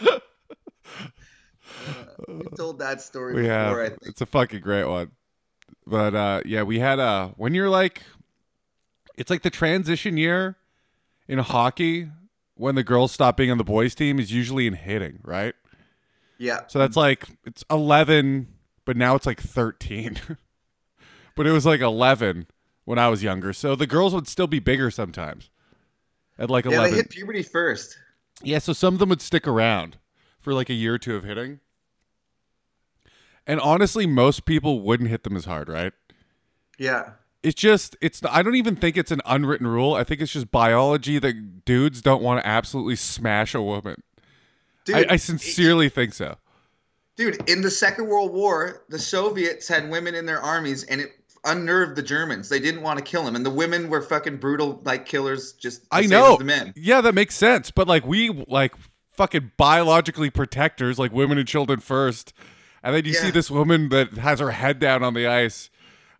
backyard. 0.00 0.20
we 2.28 2.56
told 2.56 2.80
that 2.80 3.00
story 3.00 3.34
we 3.34 3.42
before. 3.42 3.54
have. 3.54 3.76
I 3.76 3.88
think. 3.90 4.00
It's 4.06 4.20
a 4.20 4.26
fucking 4.26 4.62
great 4.62 4.88
one. 4.88 5.12
But 5.86 6.14
uh, 6.14 6.40
yeah, 6.44 6.64
we 6.64 6.80
had 6.80 6.98
a 6.98 7.34
when 7.36 7.54
you're 7.54 7.70
like, 7.70 8.02
it's 9.16 9.30
like 9.30 9.42
the 9.42 9.50
transition 9.50 10.16
year 10.16 10.56
in 11.28 11.38
hockey 11.38 12.08
when 12.54 12.74
the 12.74 12.84
girls 12.84 13.12
stop 13.12 13.36
being 13.36 13.50
on 13.50 13.58
the 13.58 13.64
boys 13.64 13.94
team 13.94 14.18
is 14.18 14.32
usually 14.32 14.66
in 14.66 14.74
hitting, 14.74 15.20
right? 15.22 15.54
Yeah. 16.38 16.60
So 16.66 16.78
that's 16.78 16.96
like 16.96 17.26
it's 17.44 17.64
11, 17.70 18.48
but 18.84 18.96
now 18.96 19.14
it's 19.14 19.26
like 19.26 19.40
13. 19.40 20.18
but 21.36 21.46
it 21.46 21.52
was 21.52 21.64
like 21.66 21.80
11 21.80 22.46
when 22.84 22.98
I 22.98 23.08
was 23.08 23.22
younger. 23.22 23.52
So 23.52 23.74
the 23.76 23.86
girls 23.86 24.14
would 24.14 24.28
still 24.28 24.46
be 24.46 24.58
bigger 24.58 24.90
sometimes. 24.90 25.50
At 26.38 26.50
like 26.50 26.64
Yeah, 26.64 26.72
11. 26.72 26.90
they 26.90 26.96
hit 26.96 27.10
puberty 27.10 27.42
first. 27.42 27.96
Yeah, 28.42 28.58
so 28.58 28.72
some 28.72 28.94
of 28.94 29.00
them 29.00 29.10
would 29.10 29.22
stick 29.22 29.46
around 29.46 29.98
for 30.40 30.52
like 30.52 30.68
a 30.68 30.74
year 30.74 30.94
or 30.94 30.98
two 30.98 31.14
of 31.16 31.24
hitting. 31.24 31.60
And 33.46 33.60
honestly, 33.60 34.06
most 34.06 34.44
people 34.44 34.80
wouldn't 34.80 35.10
hit 35.10 35.24
them 35.24 35.36
as 35.36 35.44
hard, 35.44 35.68
right? 35.68 35.92
Yeah. 36.78 37.12
It's 37.42 37.60
just 37.60 37.96
it's 38.00 38.20
I 38.28 38.42
don't 38.42 38.54
even 38.54 38.76
think 38.76 38.96
it's 38.96 39.10
an 39.10 39.20
unwritten 39.24 39.66
rule. 39.66 39.94
I 39.94 40.04
think 40.04 40.20
it's 40.20 40.32
just 40.32 40.50
biology 40.50 41.18
that 41.18 41.64
dudes 41.64 42.00
don't 42.00 42.22
want 42.22 42.40
to 42.40 42.46
absolutely 42.46 42.96
smash 42.96 43.54
a 43.54 43.62
woman. 43.62 44.02
Dude, 44.84 44.96
I, 44.96 45.14
I 45.14 45.16
sincerely 45.16 45.88
think 45.88 46.14
so. 46.14 46.36
dude, 47.16 47.48
in 47.48 47.62
the 47.62 47.70
Second 47.70 48.08
World 48.08 48.32
War, 48.32 48.84
the 48.88 48.98
Soviets 48.98 49.68
had 49.68 49.90
women 49.90 50.14
in 50.14 50.26
their 50.26 50.40
armies, 50.40 50.84
and 50.84 51.00
it 51.00 51.12
unnerved 51.44 51.96
the 51.96 52.02
Germans. 52.02 52.48
They 52.48 52.60
didn't 52.60 52.82
want 52.82 52.98
to 52.98 53.04
kill 53.04 53.24
them, 53.24 53.36
and 53.36 53.44
the 53.44 53.50
women 53.50 53.88
were 53.88 54.02
fucking 54.02 54.36
brutal, 54.38 54.80
like 54.84 55.06
killers. 55.06 55.52
Just 55.52 55.82
the 55.90 55.96
I 55.96 56.06
know. 56.06 56.36
the 56.36 56.44
men. 56.44 56.72
Yeah, 56.76 57.00
that 57.00 57.14
makes 57.14 57.34
sense. 57.34 57.70
But 57.70 57.88
like 57.88 58.06
we 58.06 58.30
like 58.48 58.74
fucking 59.10 59.52
biologically 59.56 60.30
protectors, 60.30 60.98
like 60.98 61.12
women 61.12 61.38
and 61.38 61.46
children 61.46 61.80
first. 61.80 62.32
And 62.82 62.94
then 62.94 63.04
you 63.04 63.14
see 63.14 63.30
this 63.30 63.50
woman 63.50 63.90
that 63.90 64.14
has 64.14 64.40
her 64.40 64.50
head 64.50 64.80
down 64.80 65.04
on 65.04 65.14
the 65.14 65.26
ice, 65.26 65.70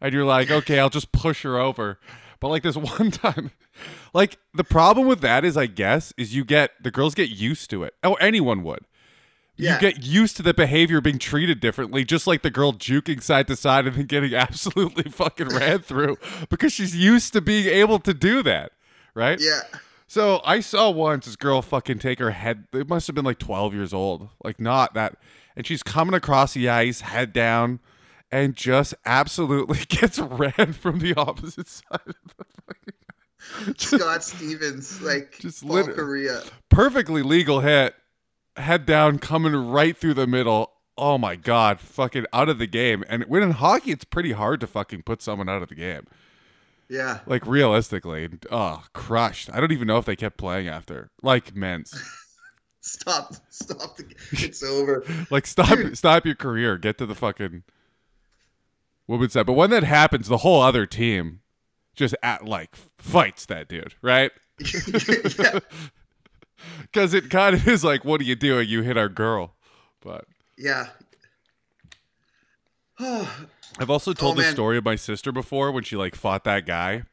and 0.03 0.13
you're 0.13 0.25
like, 0.25 0.51
okay, 0.51 0.79
I'll 0.79 0.91
just 0.91 1.13
push 1.13 1.43
her 1.43 1.59
over. 1.59 1.99
But 2.41 2.49
like 2.49 2.65
this 2.65 2.77
one 2.99 3.11
time, 3.11 3.53
like 4.13 4.39
the 4.53 4.65
problem 4.65 5.07
with 5.07 5.21
that 5.21 5.45
is, 5.45 5.57
I 5.57 5.67
guess, 5.67 6.13
is 6.19 6.35
you 6.35 6.45
get 6.45 6.73
the 6.83 6.91
girls 6.91 7.15
get 7.15 7.31
used 7.31 7.71
to 7.71 7.85
it. 7.85 7.95
Oh, 8.03 8.15
anyone 8.15 8.63
would. 8.65 8.85
Yeah. 9.57 9.75
You 9.75 9.81
get 9.81 10.03
used 10.05 10.37
to 10.39 10.43
the 10.43 10.55
behavior 10.55 11.01
being 11.01 11.19
treated 11.19 11.61
differently, 11.61 12.05
just 12.05 12.27
like 12.27 12.43
the 12.43 12.51
girl 12.51 12.73
juking 12.73 13.23
side 13.23 13.47
to 13.47 13.57
side 13.57 13.87
and 13.87 13.97
then 13.97 14.07
getting 14.07 14.35
absolutely 14.35 15.11
fucking 15.11 15.49
ran 15.49 15.79
through 15.83 16.19
because 16.51 16.73
she's 16.73 16.97
used 16.97 17.33
to 17.35 17.41
being 17.41 17.67
able 17.69 17.99
to 18.01 18.13
do 18.13 18.43
that, 18.43 18.73
right? 19.15 19.39
Yeah. 19.41 19.61
So 20.09 20.41
I 20.45 20.61
saw 20.61 20.91
once 20.91 21.27
this 21.27 21.37
girl 21.37 21.63
fucking 21.63 22.01
take 22.01 22.19
her 22.19 22.33
head. 22.33 22.67
It 22.73 22.89
must 22.89 23.07
have 23.07 23.15
been 23.15 23.25
like 23.25 23.39
12 23.39 23.73
years 23.73 23.95
old, 23.95 24.29
like 24.43 24.59
not 24.59 24.95
that. 24.95 25.17
And 25.55 25.67
she's 25.67 25.83
coming 25.83 26.15
across 26.15 26.55
the 26.55 26.69
ice, 26.69 27.03
head 27.03 27.33
down, 27.33 27.81
and 28.33 28.57
just 28.57 28.95
absolutely 29.05 29.79
gets 29.89 30.19
ran 30.19 30.73
from 30.73 30.99
the 30.99 31.15
opposite 31.15 31.69
side. 31.69 32.01
Of 32.07 32.15
the 32.37 32.45
fucking, 32.67 33.75
just 33.77 34.03
Scott 34.03 34.25
Stevens, 34.25 35.01
like 35.03 35.39
Just 35.39 35.65
Paul 35.67 35.77
lit- 35.77 35.97
Kariya. 35.97 36.51
perfectly 36.71 37.23
legal 37.23 37.61
hit, 37.61 37.95
head 38.57 38.87
down, 38.87 39.19
coming 39.19 39.55
right 39.55 39.97
through 39.97 40.15
the 40.15 40.27
middle. 40.27 40.73
Oh 40.99 41.17
my 41.19 41.37
god, 41.37 41.81
fucking 41.81 42.27
out 42.33 42.49
of 42.49 42.59
the 42.59 42.67
game. 42.67 43.05
And 43.09 43.25
when 43.25 43.43
in 43.43 43.53
hockey, 43.53 43.93
it's 43.93 44.05
pretty 44.05 44.33
hard 44.33 44.61
to 44.61 44.67
fucking 44.67 45.03
put 45.03 45.23
someone 45.23 45.49
out 45.49 45.63
of 45.63 45.69
the 45.69 45.75
game. 45.75 46.07
Yeah. 46.89 47.21
Like 47.27 47.47
realistically, 47.47 48.29
oh, 48.51 48.85
crushed. 48.93 49.49
I 49.53 49.59
don't 49.61 49.73
even 49.73 49.89
know 49.89 49.97
if 49.97 50.05
they 50.05 50.17
kept 50.17 50.37
playing 50.37 50.69
after. 50.69 51.11
Like 51.23 51.57
men's. 51.57 51.95
Stop. 52.83 53.35
Stop. 53.49 53.97
The, 53.97 54.05
it's 54.33 54.63
over. 54.63 55.03
Like 55.31 55.47
stop 55.47 55.69
Dude. 55.79 55.97
stop 55.97 56.27
your 56.27 56.35
career. 56.35 56.77
Get 56.77 56.99
to 56.99 57.07
the 57.07 57.15
fucking 57.15 57.63
women's 59.07 59.33
side. 59.33 59.47
But 59.47 59.55
when 59.55 59.71
that 59.71 59.85
happens, 59.85 60.29
the 60.29 60.39
whole 60.39 60.63
other 60.63 60.87
team 60.87 61.41
just 61.95 62.15
at 62.23 62.45
like 62.45 62.75
fights 62.99 63.47
that 63.47 63.69
dude, 63.69 63.95
right? 64.03 64.31
Because 66.81 67.15
it 67.15 67.31
kind 67.31 67.57
of 67.57 67.67
is 67.67 67.83
like, 67.85 68.05
what 68.05 68.21
are 68.21 68.25
you 68.25 68.37
doing? 68.37 68.69
You 68.69 68.83
hit 68.83 68.97
our 68.97 69.09
girl. 69.09 69.55
But 70.01 70.27
Yeah. 70.57 70.89
I've 73.01 73.91
also 73.91 74.11
oh, 74.13 74.15
told 74.15 74.37
the 74.37 74.43
Oh, 74.43 74.45
man. 74.45 74.53
story 74.53 74.79
of 74.79 74.85
my 74.85 74.97
sister 74.97 75.33
before 75.33 75.73
when 75.73 75.83
she 75.83 75.97
like 75.97 76.15
fought 76.15 76.45
that 76.45 76.67
guy 76.67 77.05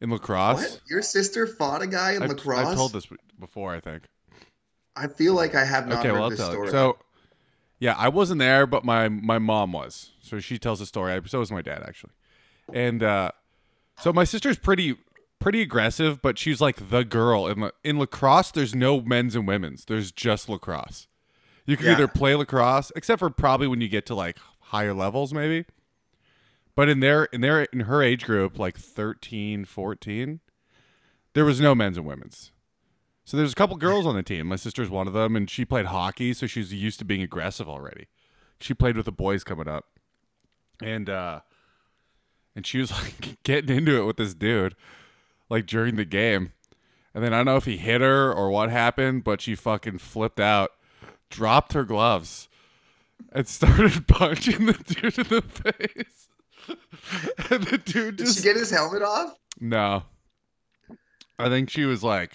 in 0.00 0.10
lacrosse. 0.10 0.60
what? 0.72 0.80
Your 0.88 1.02
sister 1.02 1.46
fought 1.46 1.82
a 1.82 1.86
guy 1.86 2.12
in 2.12 2.22
I've, 2.22 2.28
lacrosse? 2.28 2.66
I've 2.66 2.76
told 2.76 2.92
this 2.92 3.08
before, 3.38 3.74
I 3.74 3.80
think. 3.80 4.04
I 4.94 5.08
feel 5.08 5.34
like 5.34 5.54
I 5.54 5.64
have 5.64 5.88
not 5.88 5.98
okay, 6.00 6.08
heard 6.08 6.14
well, 6.14 6.24
I'll 6.24 6.30
this 6.30 6.38
tell 6.38 6.50
story. 6.50 6.66
you. 6.66 6.72
So, 6.72 6.98
yeah, 7.78 7.94
I 7.96 8.08
wasn't 8.08 8.38
there, 8.40 8.66
but 8.66 8.84
my 8.84 9.08
my 9.08 9.38
mom 9.38 9.72
was. 9.72 10.09
So 10.20 10.38
she 10.40 10.58
tells 10.58 10.78
the 10.80 10.86
story. 10.86 11.12
I- 11.12 11.20
So 11.26 11.38
was 11.40 11.50
my 11.50 11.62
dad 11.62 11.82
actually. 11.86 12.12
And 12.72 13.02
uh, 13.02 13.32
so 13.98 14.12
my 14.12 14.24
sister's 14.24 14.58
pretty 14.58 14.96
pretty 15.38 15.62
aggressive, 15.62 16.20
but 16.20 16.38
she's 16.38 16.60
like 16.60 16.90
the 16.90 17.02
girl 17.04 17.46
in 17.46 17.60
la- 17.60 17.70
in 17.82 17.98
lacrosse. 17.98 18.50
There's 18.50 18.74
no 18.74 19.00
men's 19.00 19.34
and 19.34 19.46
women's. 19.48 19.84
There's 19.86 20.12
just 20.12 20.48
lacrosse. 20.48 21.06
You 21.66 21.76
can 21.76 21.86
Yeah. 21.86 21.92
either 21.92 22.08
play 22.08 22.34
lacrosse, 22.34 22.92
except 22.96 23.18
for 23.20 23.30
probably 23.30 23.66
when 23.66 23.80
you 23.80 23.88
get 23.88 24.06
to 24.06 24.14
like 24.14 24.38
higher 24.60 24.92
levels, 24.94 25.32
maybe. 25.34 25.64
But 26.76 26.88
in 26.88 27.00
their 27.00 27.24
in 27.24 27.40
their 27.40 27.62
in 27.64 27.80
her 27.80 28.02
age 28.02 28.24
group, 28.24 28.58
like 28.58 28.76
13, 28.78 29.64
14, 29.64 30.40
there 31.34 31.44
was 31.44 31.60
no 31.60 31.74
men's 31.74 31.96
and 31.96 32.06
women's. 32.06 32.52
So 33.24 33.36
there's 33.36 33.52
a 33.52 33.56
couple 33.56 33.76
girls 33.76 34.06
on 34.06 34.16
the 34.16 34.22
team. 34.22 34.46
My 34.46 34.56
sister's 34.56 34.88
one 34.90 35.06
of 35.06 35.12
them, 35.12 35.36
and 35.36 35.48
she 35.48 35.64
played 35.64 35.86
hockey, 35.86 36.32
so 36.32 36.46
she's 36.46 36.72
used 36.72 36.98
to 36.98 37.04
being 37.04 37.22
aggressive 37.22 37.68
already. 37.68 38.06
She 38.60 38.74
played 38.74 38.96
with 38.96 39.06
the 39.06 39.12
boys 39.12 39.44
coming 39.44 39.68
up, 39.68 39.86
and 40.82 41.08
uh, 41.08 41.40
and 42.56 42.66
she 42.66 42.78
was 42.78 42.90
like 43.02 43.42
getting 43.42 43.76
into 43.76 44.00
it 44.00 44.04
with 44.04 44.16
this 44.16 44.34
dude, 44.34 44.74
like 45.48 45.66
during 45.66 45.96
the 45.96 46.04
game. 46.04 46.52
And 47.14 47.24
then 47.24 47.32
I 47.34 47.38
don't 47.38 47.46
know 47.46 47.56
if 47.56 47.64
he 47.64 47.76
hit 47.76 48.00
her 48.00 48.32
or 48.32 48.50
what 48.50 48.70
happened, 48.70 49.24
but 49.24 49.40
she 49.40 49.56
fucking 49.56 49.98
flipped 49.98 50.38
out, 50.38 50.70
dropped 51.28 51.72
her 51.72 51.82
gloves, 51.84 52.48
and 53.32 53.48
started 53.48 54.06
punching 54.06 54.66
the 54.66 54.72
dude 54.74 55.18
in 55.18 55.28
the 55.28 55.42
face. 55.42 56.28
and 57.50 57.64
the 57.64 57.78
dude 57.78 58.16
Did 58.16 58.26
just 58.26 58.38
she 58.38 58.44
get 58.44 58.56
his 58.56 58.70
helmet 58.70 59.02
off? 59.02 59.34
no. 59.60 60.04
I 61.38 61.48
think 61.48 61.70
she 61.70 61.86
was 61.86 62.04
like, 62.04 62.32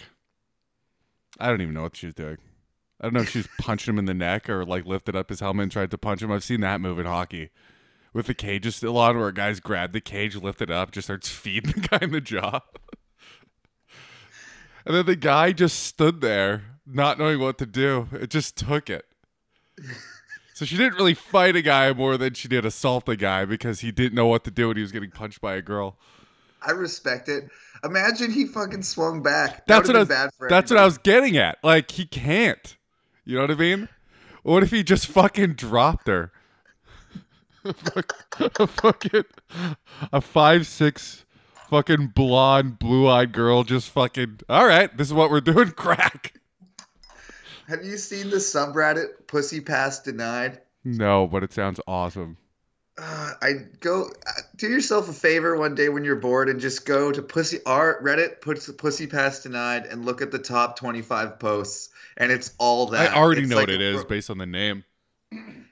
I 1.38 1.46
don't 1.48 1.60
even 1.60 1.74
know 1.74 1.82
what 1.82 1.94
she 1.94 2.06
was 2.06 2.14
doing. 2.16 2.38
I 3.00 3.04
don't 3.04 3.14
know 3.14 3.20
if 3.20 3.30
she 3.30 3.38
was 3.38 3.48
punching 3.60 3.94
him 3.94 4.00
in 4.00 4.06
the 4.06 4.14
neck 4.14 4.50
or 4.50 4.64
like 4.64 4.84
lifted 4.84 5.14
up 5.14 5.28
his 5.28 5.38
helmet 5.38 5.62
and 5.62 5.70
tried 5.72 5.92
to 5.92 5.98
punch 5.98 6.22
him. 6.22 6.32
I've 6.32 6.42
seen 6.42 6.60
that 6.62 6.80
move 6.80 6.98
in 6.98 7.06
hockey 7.06 7.50
with 8.16 8.26
the 8.26 8.34
cages 8.34 8.76
still 8.76 8.96
on, 8.96 9.18
where 9.18 9.30
guys 9.30 9.60
grab 9.60 9.92
the 9.92 10.00
cage, 10.00 10.34
lift 10.34 10.62
it 10.62 10.70
up, 10.70 10.90
just 10.90 11.06
starts 11.06 11.28
feeding 11.28 11.72
the 11.76 11.86
guy 11.86 11.98
in 12.00 12.12
the 12.12 12.20
jaw. 12.22 12.60
and 14.86 14.96
then 14.96 15.04
the 15.04 15.14
guy 15.14 15.52
just 15.52 15.80
stood 15.80 16.22
there, 16.22 16.64
not 16.86 17.18
knowing 17.18 17.38
what 17.38 17.58
to 17.58 17.66
do. 17.66 18.08
It 18.12 18.30
just 18.30 18.56
took 18.56 18.88
it. 18.88 19.04
So 20.54 20.64
she 20.64 20.78
didn't 20.78 20.94
really 20.94 21.12
fight 21.12 21.56
a 21.56 21.62
guy 21.62 21.92
more 21.92 22.16
than 22.16 22.32
she 22.32 22.48
did 22.48 22.64
assault 22.64 23.06
a 23.10 23.16
guy 23.16 23.44
because 23.44 23.80
he 23.80 23.92
didn't 23.92 24.14
know 24.14 24.26
what 24.26 24.44
to 24.44 24.50
do 24.50 24.68
when 24.68 24.78
he 24.78 24.82
was 24.82 24.92
getting 24.92 25.10
punched 25.10 25.42
by 25.42 25.54
a 25.54 25.60
girl. 25.60 25.98
I 26.62 26.70
respect 26.70 27.28
it. 27.28 27.50
Imagine 27.84 28.30
he 28.30 28.46
fucking 28.46 28.82
swung 28.82 29.22
back. 29.22 29.66
That 29.66 29.66
That's 29.66 29.88
what 29.88 29.96
I 29.96 30.00
was. 30.00 30.08
bad 30.08 30.30
for 30.38 30.48
That's 30.48 30.70
what 30.70 30.80
I 30.80 30.86
was 30.86 30.96
getting 30.96 31.36
at. 31.36 31.58
Like 31.62 31.90
he 31.90 32.06
can't. 32.06 32.78
You 33.26 33.34
know 33.34 33.42
what 33.42 33.50
I 33.50 33.56
mean? 33.56 33.90
What 34.42 34.62
if 34.62 34.70
he 34.70 34.82
just 34.82 35.06
fucking 35.06 35.52
dropped 35.52 36.08
her? 36.08 36.32
A 37.66 38.66
fucking 38.66 39.24
a 40.12 40.20
five 40.20 40.66
six 40.66 41.24
fucking 41.68 42.08
blonde 42.08 42.78
blue 42.78 43.08
eyed 43.08 43.32
girl 43.32 43.64
just 43.64 43.90
fucking. 43.90 44.40
All 44.48 44.66
right, 44.66 44.94
this 44.96 45.08
is 45.08 45.14
what 45.14 45.30
we're 45.30 45.40
doing. 45.40 45.70
Crack. 45.76 46.34
Have 47.68 47.84
you 47.84 47.96
seen 47.96 48.30
the 48.30 48.36
subreddit 48.36 49.26
"Pussy 49.26 49.60
Pass 49.60 50.00
Denied"? 50.00 50.60
No, 50.84 51.26
but 51.26 51.42
it 51.42 51.52
sounds 51.52 51.80
awesome. 51.86 52.36
Uh, 52.98 53.32
I 53.42 53.52
go 53.80 54.04
uh, 54.04 54.40
do 54.56 54.68
yourself 54.68 55.08
a 55.10 55.12
favor 55.12 55.56
one 55.56 55.74
day 55.74 55.90
when 55.90 56.02
you're 56.02 56.16
bored 56.16 56.48
and 56.48 56.58
just 56.58 56.86
go 56.86 57.12
to 57.12 57.20
Pussy 57.20 57.58
Art 57.66 58.02
Reddit, 58.02 58.40
puts 58.40 58.70
Pussy 58.72 59.06
Pass 59.06 59.42
Denied, 59.42 59.84
and 59.86 60.06
look 60.06 60.22
at 60.22 60.30
the 60.30 60.38
top 60.38 60.78
25 60.78 61.38
posts, 61.38 61.90
and 62.16 62.32
it's 62.32 62.54
all 62.58 62.86
that. 62.86 63.12
I 63.12 63.16
already 63.16 63.42
It's 63.42 63.50
know 63.50 63.56
like 63.56 63.64
what 63.66 63.74
it 63.74 63.82
is 63.82 64.04
based 64.04 64.30
on 64.30 64.38
the 64.38 64.46
name. 64.46 64.84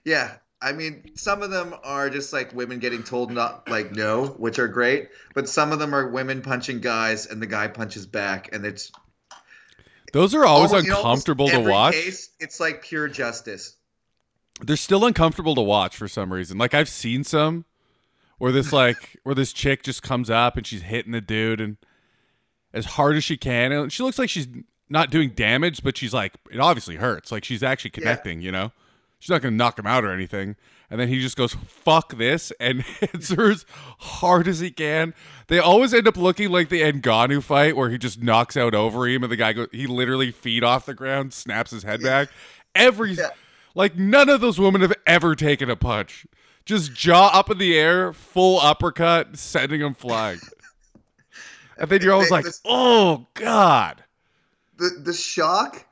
Yeah, 0.04 0.34
I 0.62 0.73
mean, 0.73 1.11
some 1.14 1.42
of 1.42 1.50
them 1.50 1.75
are 1.84 2.08
just 2.08 2.32
like 2.32 2.54
women 2.54 2.78
getting 2.78 3.02
told 3.02 3.30
not 3.30 3.68
like 3.68 3.92
no, 3.92 4.26
which 4.38 4.58
are 4.58 4.68
great, 4.68 5.11
but 5.34 5.49
some 5.49 5.73
of 5.73 5.78
them 5.78 5.94
are 5.94 6.08
women 6.08 6.40
punching 6.40 6.80
guys, 6.80 7.26
and 7.26 7.42
the 7.42 7.46
guy 7.46 7.68
punches 7.68 8.06
back, 8.06 8.49
and 8.52 8.64
it's 8.64 8.90
Those 10.12 10.34
are 10.34 10.44
always 10.44 10.73
almost- 10.73 10.88
uncomfortable 10.88 11.49
to 11.49 11.61
watch. 11.61 11.94
Case, 11.94 12.30
it's 12.40 12.61
like 12.61 12.82
pure 12.82 13.08
justice. 13.08 13.76
they're 14.62 14.76
still 14.76 15.04
uncomfortable 15.04 15.54
to 15.56 15.61
watch 15.61 15.96
for 15.96 16.08
some 16.08 16.32
reason. 16.32 16.56
Like 16.56 16.73
I've 16.75 16.88
seen 16.88 17.25
some 17.25 17.64
where 18.38 18.52
this 18.52 18.73
like 18.73 19.18
where 19.25 19.34
this 19.34 19.52
chick 19.52 19.82
just 19.82 20.02
comes 20.02 20.30
up 20.30 20.56
and 20.56 20.66
she's 20.66 20.82
hitting 20.82 21.12
the 21.12 21.20
dude 21.20 21.61
and 21.61 21.76
as 22.73 22.84
hard 22.87 23.16
as 23.16 23.25
she 23.25 23.37
can 23.37 23.70
and 23.73 23.92
she 23.92 24.02
looks 24.02 24.18
like 24.18 24.30
she's 24.30 24.49
not 24.88 25.11
doing 25.11 25.30
damage, 25.30 25.82
but 25.82 25.96
she's 25.96 26.14
like 26.14 26.34
it 26.50 26.61
obviously 26.61 26.96
hurts. 26.96 27.30
Like 27.32 27.44
she's 27.44 27.62
actually 27.62 27.90
connecting, 27.90 28.40
you 28.40 28.52
know? 28.52 28.73
She's 29.25 29.31
not 29.31 29.40
gonna 29.40 29.57
knock 29.57 29.78
him 29.78 29.87
out 29.87 30.04
or 30.04 30.12
anything. 30.12 30.54
And 30.90 31.00
then 31.00 31.09
he 31.09 31.19
just 31.19 31.35
goes, 31.38 31.54
fuck 31.66 32.19
this, 32.19 32.52
and 32.61 32.83
hits 33.00 33.31
her 33.31 33.52
as 33.52 33.64
hard 34.00 34.47
as 34.47 34.61
he 34.61 34.71
can. 34.71 35.14
They 35.47 35.59
always 35.59 35.95
end 35.95 36.07
up 36.07 36.19
looking 36.19 36.50
like 36.50 36.69
the 36.69 36.83
Ngannou 36.83 37.43
fight 37.43 37.75
where 37.75 37.88
he 37.88 37.97
just 37.97 38.23
knocks 38.23 38.54
out 38.54 38.75
Overeem 38.75 39.23
and 39.23 39.33
the 39.33 39.37
guy 39.37 39.54
goes 39.54 39.69
he 39.73 39.87
literally 39.87 40.31
feet 40.31 40.62
off 40.62 40.85
the 40.85 40.93
ground, 40.93 41.33
snaps 41.33 41.71
his 41.71 41.85
head 41.85 42.02
back. 42.02 42.28
Every 42.75 43.12
Yeah. 43.12 43.31
like 43.75 43.97
none 43.97 44.28
of 44.28 44.43
those 44.43 44.59
women 44.59 44.83
have 44.83 44.93
ever 45.07 45.35
taken 45.35 45.71
a 45.71 45.76
punch. 45.76 46.26
just 46.66 46.93
jaw 46.93 47.28
up 47.33 47.50
in 47.50 47.57
the 47.57 47.78
air, 47.78 48.12
full 48.12 48.61
uppercut, 48.61 49.38
sending 49.38 49.81
him 49.81 49.95
flying. 49.95 50.38
And 51.78 51.88
then 51.88 52.02
you're 52.02 52.12
always 52.12 52.31
like, 52.31 52.45
"Oh 52.66 53.26
God!" 53.33 54.04
the 54.76 54.90
the 55.02 55.14
shock 55.14 55.87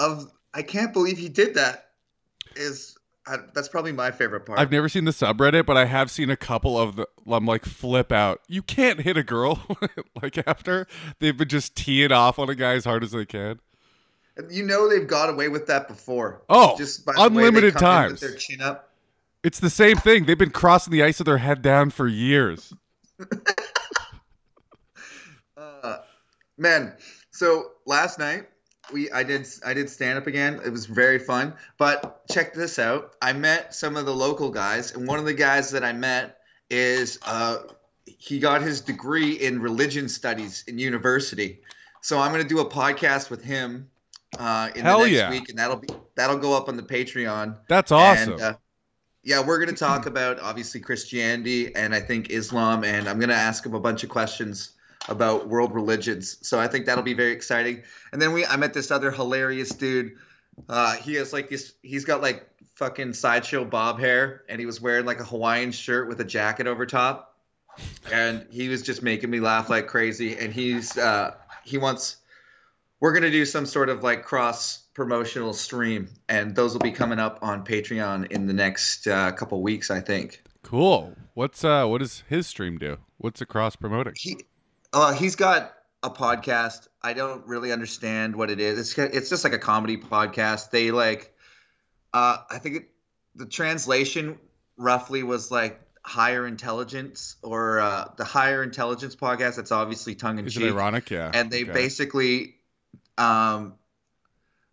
of 0.00 0.32
I 0.52 0.62
can't 0.62 0.92
believe 0.92 1.18
he 1.18 1.28
did 1.28 1.54
that 1.54 1.83
is 2.56 2.96
I, 3.26 3.38
that's 3.54 3.68
probably 3.68 3.92
my 3.92 4.10
favorite 4.10 4.40
part. 4.44 4.58
I've 4.58 4.70
never 4.70 4.88
seen 4.88 5.04
the 5.04 5.10
subreddit, 5.10 5.64
but 5.64 5.76
I 5.76 5.86
have 5.86 6.10
seen 6.10 6.28
a 6.30 6.36
couple 6.36 6.78
of 6.78 6.96
the. 6.96 7.08
I'm 7.26 7.46
like 7.46 7.64
flip 7.64 8.12
out. 8.12 8.40
You 8.48 8.62
can't 8.62 9.00
hit 9.00 9.16
a 9.16 9.22
girl 9.22 9.66
like 10.22 10.46
after 10.46 10.86
they've 11.20 11.36
been 11.36 11.48
just 11.48 11.74
teeing 11.74 12.12
off 12.12 12.38
on 12.38 12.50
a 12.50 12.54
guy 12.54 12.74
as 12.74 12.84
hard 12.84 13.02
as 13.02 13.12
they 13.12 13.24
can. 13.24 13.60
you 14.50 14.62
know 14.64 14.88
they've 14.90 15.06
got 15.08 15.30
away 15.30 15.48
with 15.48 15.66
that 15.68 15.88
before. 15.88 16.42
Oh, 16.50 16.76
Just 16.76 17.06
by 17.06 17.12
the 17.14 17.22
unlimited 17.22 17.74
come 17.74 17.80
times. 17.80 18.20
their 18.20 18.34
chin 18.34 18.60
up. 18.60 18.90
It's 19.42 19.60
the 19.60 19.70
same 19.70 19.96
thing. 19.96 20.24
They've 20.26 20.38
been 20.38 20.50
crossing 20.50 20.90
the 20.90 21.02
ice 21.02 21.18
with 21.18 21.26
their 21.26 21.38
head 21.38 21.62
down 21.62 21.90
for 21.90 22.06
years. 22.08 22.72
Uh, 25.56 25.98
man, 26.58 26.94
so 27.30 27.72
last 27.86 28.18
night 28.18 28.48
we 28.92 29.10
I 29.10 29.22
did 29.22 29.46
I 29.64 29.74
did 29.74 29.88
stand 29.88 30.18
up 30.18 30.26
again. 30.26 30.60
It 30.64 30.70
was 30.70 30.86
very 30.86 31.18
fun. 31.18 31.54
But 31.78 32.26
check 32.30 32.54
this 32.54 32.78
out. 32.78 33.14
I 33.20 33.32
met 33.32 33.74
some 33.74 33.96
of 33.96 34.06
the 34.06 34.14
local 34.14 34.50
guys, 34.50 34.92
and 34.94 35.06
one 35.06 35.18
of 35.18 35.24
the 35.24 35.34
guys 35.34 35.70
that 35.70 35.84
I 35.84 35.92
met 35.92 36.38
is 36.70 37.18
uh, 37.26 37.58
he 38.04 38.38
got 38.38 38.62
his 38.62 38.80
degree 38.80 39.32
in 39.32 39.60
religion 39.60 40.08
studies 40.08 40.64
in 40.66 40.78
university. 40.78 41.60
So 42.00 42.18
I'm 42.18 42.30
gonna 42.30 42.44
do 42.44 42.60
a 42.60 42.68
podcast 42.68 43.30
with 43.30 43.42
him 43.42 43.88
uh, 44.38 44.70
in 44.74 44.82
Hell 44.82 44.98
the 44.98 45.04
next 45.04 45.16
yeah. 45.16 45.30
week, 45.30 45.48
and 45.48 45.58
that'll 45.58 45.76
be 45.76 45.88
that'll 46.16 46.38
go 46.38 46.56
up 46.56 46.68
on 46.68 46.76
the 46.76 46.82
Patreon. 46.82 47.58
That's 47.68 47.92
awesome. 47.92 48.34
And, 48.34 48.42
uh, 48.42 48.54
yeah, 49.24 49.40
we're 49.44 49.56
going 49.58 49.74
to 49.74 49.74
talk 49.74 50.04
about 50.04 50.38
obviously 50.40 50.80
Christianity 50.80 51.74
and 51.74 51.94
I 51.94 52.00
think 52.00 52.30
Islam, 52.30 52.84
and 52.84 53.08
I'm 53.08 53.18
going 53.18 53.30
to 53.30 53.34
ask 53.34 53.64
him 53.64 53.74
a 53.74 53.80
bunch 53.80 54.04
of 54.04 54.10
questions 54.10 54.73
about 55.08 55.48
world 55.48 55.74
religions. 55.74 56.38
So 56.46 56.58
I 56.58 56.68
think 56.68 56.86
that'll 56.86 57.04
be 57.04 57.14
very 57.14 57.32
exciting. 57.32 57.82
And 58.12 58.20
then 58.20 58.32
we, 58.32 58.46
I 58.46 58.56
met 58.56 58.72
this 58.72 58.90
other 58.90 59.10
hilarious 59.10 59.70
dude. 59.70 60.16
Uh, 60.68 60.94
he 60.94 61.14
has 61.14 61.32
like 61.32 61.48
this. 61.50 61.74
He's 61.82 62.04
got 62.04 62.22
like 62.22 62.48
fucking 62.76 63.12
sideshow 63.12 63.64
bob 63.64 63.98
hair, 64.00 64.44
and 64.48 64.60
he 64.60 64.66
was 64.66 64.80
wearing 64.80 65.04
like 65.04 65.20
a 65.20 65.24
Hawaiian 65.24 65.72
shirt 65.72 66.08
with 66.08 66.20
a 66.20 66.24
jacket 66.24 66.66
over 66.66 66.86
top, 66.86 67.36
and 68.12 68.46
he 68.50 68.68
was 68.68 68.82
just 68.82 69.02
making 69.02 69.30
me 69.30 69.40
laugh 69.40 69.68
like 69.68 69.88
crazy. 69.88 70.36
And 70.36 70.52
he's 70.52 70.96
uh, 70.96 71.34
he 71.64 71.76
wants. 71.78 72.18
We're 73.00 73.12
gonna 73.12 73.30
do 73.30 73.44
some 73.44 73.66
sort 73.66 73.88
of 73.88 74.02
like 74.02 74.22
cross 74.22 74.78
promotional 74.94 75.52
stream, 75.52 76.08
and 76.28 76.54
those 76.54 76.72
will 76.72 76.80
be 76.80 76.92
coming 76.92 77.18
up 77.18 77.40
on 77.42 77.64
Patreon 77.64 78.30
in 78.30 78.46
the 78.46 78.52
next 78.52 79.08
uh, 79.08 79.32
couple 79.32 79.60
weeks, 79.60 79.90
I 79.90 80.00
think. 80.00 80.40
cool. 80.62 81.14
What's 81.34 81.64
uh 81.64 81.84
what 81.86 81.98
does 81.98 82.22
his 82.28 82.46
stream 82.46 82.78
do? 82.78 82.98
What's 83.18 83.42
it 83.42 83.46
cross 83.46 83.74
promoting? 83.74 84.14
He, 84.16 84.38
uh, 84.94 85.12
he's 85.12 85.36
got 85.36 85.74
a 86.02 86.10
podcast. 86.10 86.88
I 87.02 87.12
don't 87.12 87.46
really 87.46 87.72
understand 87.72 88.34
what 88.36 88.50
it 88.50 88.60
is. 88.60 88.78
It's 88.78 88.98
it's 88.98 89.28
just 89.28 89.44
like 89.44 89.52
a 89.52 89.58
comedy 89.58 89.96
podcast. 89.96 90.70
They 90.70 90.90
like, 90.90 91.34
uh, 92.12 92.38
I 92.50 92.58
think 92.58 92.76
it, 92.76 92.88
the 93.34 93.46
translation 93.46 94.38
roughly 94.76 95.22
was 95.22 95.50
like 95.50 95.80
higher 96.04 96.46
intelligence 96.46 97.36
or 97.42 97.80
uh, 97.80 98.08
the 98.16 98.24
higher 98.24 98.62
intelligence 98.62 99.16
podcast. 99.16 99.56
That's 99.56 99.72
obviously 99.72 100.14
tongue 100.14 100.38
in 100.38 100.48
cheek. 100.48 100.64
ironic? 100.64 101.10
Yeah. 101.10 101.30
and 101.34 101.50
they 101.50 101.62
Okay. 101.64 101.72
basically 101.72 102.54
um, 103.18 103.74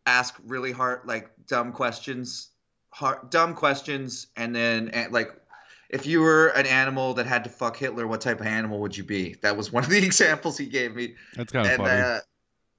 ask 0.06 0.36
really 0.46 0.72
hard, 0.72 1.02
like 1.06 1.32
dumb 1.48 1.72
questions, 1.72 2.50
hard, 2.90 3.30
dumb 3.30 3.56
questions, 3.56 4.28
and 4.36 4.56
then 4.56 4.90
and, 4.90 5.12
like 5.12 5.32
if 5.92 6.06
you 6.08 6.22
were 6.22 6.48
an 6.50 6.66
animal 6.66 7.14
that 7.14 7.26
had 7.28 7.44
to 7.44 7.50
fuck 7.50 7.78
Hitler, 7.78 8.08
what 8.08 8.22
type 8.22 8.40
of 8.42 8.48
animal 8.48 8.80
would 8.80 8.98
you 8.98 9.04
be? 9.04 9.36
That 9.42 9.56
was 9.56 9.72
one 9.72 9.84
of 9.84 9.90
the 9.90 9.98
examples 10.06 10.58
he 10.58 10.66
gave 10.66 10.96
me, 10.96 11.16
That's 11.36 11.52
kind 11.52 11.66
of 11.68 11.72
and 11.74 11.82
funny. 11.84 12.02
uh, 12.02 12.20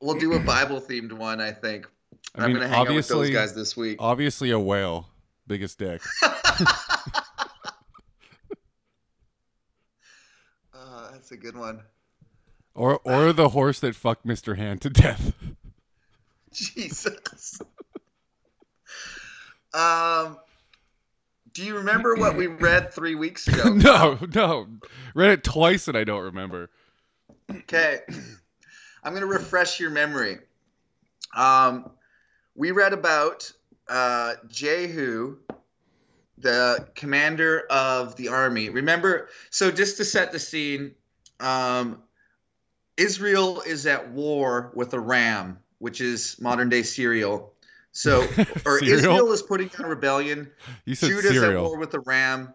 we'll 0.01 0.19
do 0.19 0.33
a 0.33 0.41
Bible 0.41 0.81
themed 0.81 1.13
one. 1.13 1.41
I 1.41 1.53
think 1.53 1.87
I 2.35 2.43
I'm 2.45 2.49
mean, 2.49 2.57
gonna 2.57 2.69
hang 2.69 2.89
out 2.89 2.95
with 2.95 3.09
those 3.09 3.31
guys 3.31 3.55
this 3.55 3.77
week. 3.77 3.97
obviously 4.01 4.51
a 4.51 4.59
whale, 4.59 5.09
biggest 5.47 5.79
dick. 5.79 6.03
Uh, 10.75 11.11
that's 11.13 11.31
a 11.33 11.37
good 11.37 11.57
one. 11.57 11.81
Or 12.75 13.01
or 13.05 13.33
the 13.33 13.51
horse 13.51 13.81
that 13.81 13.95
fucked 13.95 14.27
Mr. 14.27 14.57
Hand 14.57 14.81
to 14.83 14.91
death. 14.91 15.33
Jesus. 16.53 17.61
um, 19.75 20.39
do 21.53 21.65
you 21.65 21.77
remember 21.77 22.15
what 22.15 22.37
we 22.37 22.47
read 22.47 22.93
three 22.93 23.15
weeks 23.15 23.47
ago? 23.49 23.73
no, 23.75 24.19
no. 24.35 24.67
Read 25.15 25.31
it 25.31 25.45
twice 25.45 25.89
and 25.89 25.97
I 25.97 26.05
don't 26.05 26.23
remember. 26.23 26.71
Okay. 27.51 28.01
I'm 29.05 29.13
going 29.13 29.21
to 29.21 29.27
refresh 29.27 29.81
your 29.81 29.91
memory. 29.91 30.39
Um, 31.37 31.91
we 32.55 32.71
read 32.71 32.93
about 32.93 33.51
uh, 33.89 34.35
Jehu, 34.49 35.39
the 36.39 36.89
commander 36.95 37.65
of 37.71 38.17
the 38.17 38.29
army. 38.29 38.69
Remember, 38.69 39.29
so 39.51 39.71
just 39.71 39.97
to 39.99 40.05
set 40.05 40.33
the 40.33 40.39
scene, 40.39 40.95
um, 41.41 42.03
Israel 42.97 43.63
is 43.63 43.87
at 43.87 44.11
war 44.11 44.71
with 44.75 44.95
Aram, 44.95 45.59
which 45.79 46.01
is 46.01 46.41
modern 46.41 46.69
day 46.69 46.83
Syria. 46.83 47.41
So, 47.93 48.27
or 48.67 48.83
Israel 48.83 49.31
is 49.33 49.43
putting 49.43 49.69
down 49.69 49.87
rebellion. 49.87 50.51
You 50.85 50.95
said 50.95 51.11
Judah's 51.11 51.27
at 51.27 51.35
cereal. 51.35 51.65
war 51.65 51.79
with 51.79 51.95
Aram. 51.95 52.53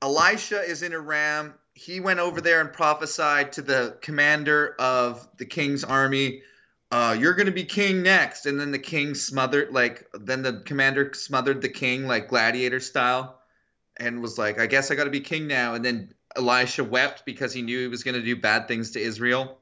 Elisha 0.00 0.60
is 0.60 0.82
in 0.82 0.92
Aram. 0.92 1.54
He 1.74 2.00
went 2.00 2.20
over 2.20 2.40
there 2.40 2.60
and 2.60 2.72
prophesied 2.72 3.52
to 3.52 3.62
the 3.62 3.98
commander 4.00 4.74
of 4.78 5.28
the 5.36 5.44
king's 5.44 5.84
army, 5.84 6.42
uh, 6.90 7.16
"You're 7.18 7.34
going 7.34 7.46
to 7.46 7.52
be 7.52 7.64
king 7.64 8.02
next." 8.02 8.46
And 8.46 8.58
then 8.58 8.70
the 8.70 8.78
king 8.78 9.14
smothered, 9.14 9.72
like, 9.72 10.08
then 10.14 10.42
the 10.42 10.62
commander 10.64 11.12
smothered 11.14 11.60
the 11.60 11.68
king, 11.68 12.06
like 12.06 12.28
gladiator 12.28 12.80
style, 12.80 13.40
and 13.96 14.22
was 14.22 14.38
like, 14.38 14.60
"I 14.60 14.66
guess 14.66 14.90
I 14.90 14.94
got 14.94 15.04
to 15.04 15.10
be 15.10 15.20
king 15.20 15.48
now." 15.48 15.74
And 15.74 15.84
then 15.84 16.14
Elisha 16.36 16.84
wept 16.84 17.24
because 17.24 17.52
he 17.52 17.62
knew 17.62 17.80
he 17.80 17.88
was 17.88 18.04
going 18.04 18.14
to 18.14 18.22
do 18.22 18.36
bad 18.36 18.68
things 18.68 18.92
to 18.92 19.00
Israel. 19.00 19.58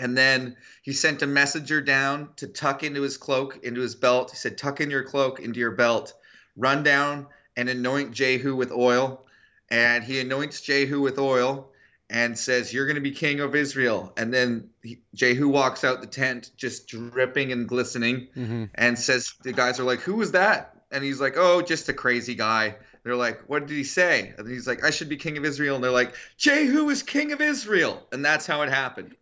And 0.00 0.16
then 0.16 0.56
he 0.82 0.94
sent 0.94 1.20
a 1.20 1.26
messenger 1.26 1.82
down 1.82 2.30
to 2.36 2.46
tuck 2.46 2.82
into 2.82 3.02
his 3.02 3.18
cloak, 3.18 3.60
into 3.62 3.82
his 3.82 3.94
belt. 3.94 4.30
He 4.30 4.36
said, 4.38 4.56
Tuck 4.56 4.80
in 4.80 4.90
your 4.90 5.02
cloak 5.04 5.40
into 5.40 5.60
your 5.60 5.72
belt, 5.72 6.14
run 6.56 6.82
down 6.82 7.26
and 7.54 7.68
anoint 7.68 8.12
Jehu 8.12 8.56
with 8.56 8.72
oil. 8.72 9.26
And 9.70 10.02
he 10.02 10.18
anoints 10.18 10.62
Jehu 10.62 11.00
with 11.02 11.18
oil 11.18 11.70
and 12.08 12.36
says, 12.36 12.72
You're 12.72 12.86
going 12.86 12.96
to 12.96 13.02
be 13.02 13.10
king 13.12 13.40
of 13.40 13.54
Israel. 13.54 14.12
And 14.16 14.32
then 14.32 14.70
he, 14.82 15.02
Jehu 15.14 15.48
walks 15.48 15.84
out 15.84 16.00
the 16.00 16.06
tent, 16.06 16.50
just 16.56 16.88
dripping 16.88 17.52
and 17.52 17.68
glistening, 17.68 18.28
hmm 18.34 18.64
and 18.74 18.98
says, 18.98 19.34
The 19.42 19.52
guys 19.52 19.80
are 19.80 19.84
like, 19.84 20.00
Who 20.00 20.14
was 20.14 20.32
that? 20.32 20.74
And 20.90 21.04
he's 21.04 21.20
like, 21.20 21.34
Oh, 21.36 21.60
just 21.60 21.90
a 21.90 21.92
crazy 21.92 22.34
guy. 22.34 22.76
They're 23.04 23.16
like, 23.16 23.42
What 23.48 23.66
did 23.66 23.76
he 23.76 23.84
say? 23.84 24.32
And 24.38 24.48
he's 24.48 24.66
like, 24.66 24.82
I 24.82 24.90
should 24.90 25.10
be 25.10 25.18
king 25.18 25.36
of 25.36 25.44
Israel. 25.44 25.74
And 25.74 25.84
they're 25.84 25.90
like, 25.90 26.14
Jehu 26.38 26.88
is 26.88 27.02
king 27.02 27.32
of 27.32 27.42
Israel. 27.42 28.02
And 28.12 28.24
that's 28.24 28.46
how 28.46 28.62
it 28.62 28.70
happened. 28.70 29.14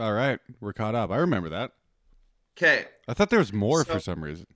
All 0.00 0.12
right, 0.14 0.40
we're 0.60 0.72
caught 0.72 0.94
up. 0.94 1.10
I 1.10 1.18
remember 1.18 1.50
that. 1.50 1.72
Okay. 2.56 2.86
I 3.06 3.12
thought 3.14 3.28
there 3.30 3.38
was 3.38 3.52
more 3.52 3.84
So- 3.84 3.92
for 3.94 4.00
some 4.00 4.24
reason. 4.24 4.46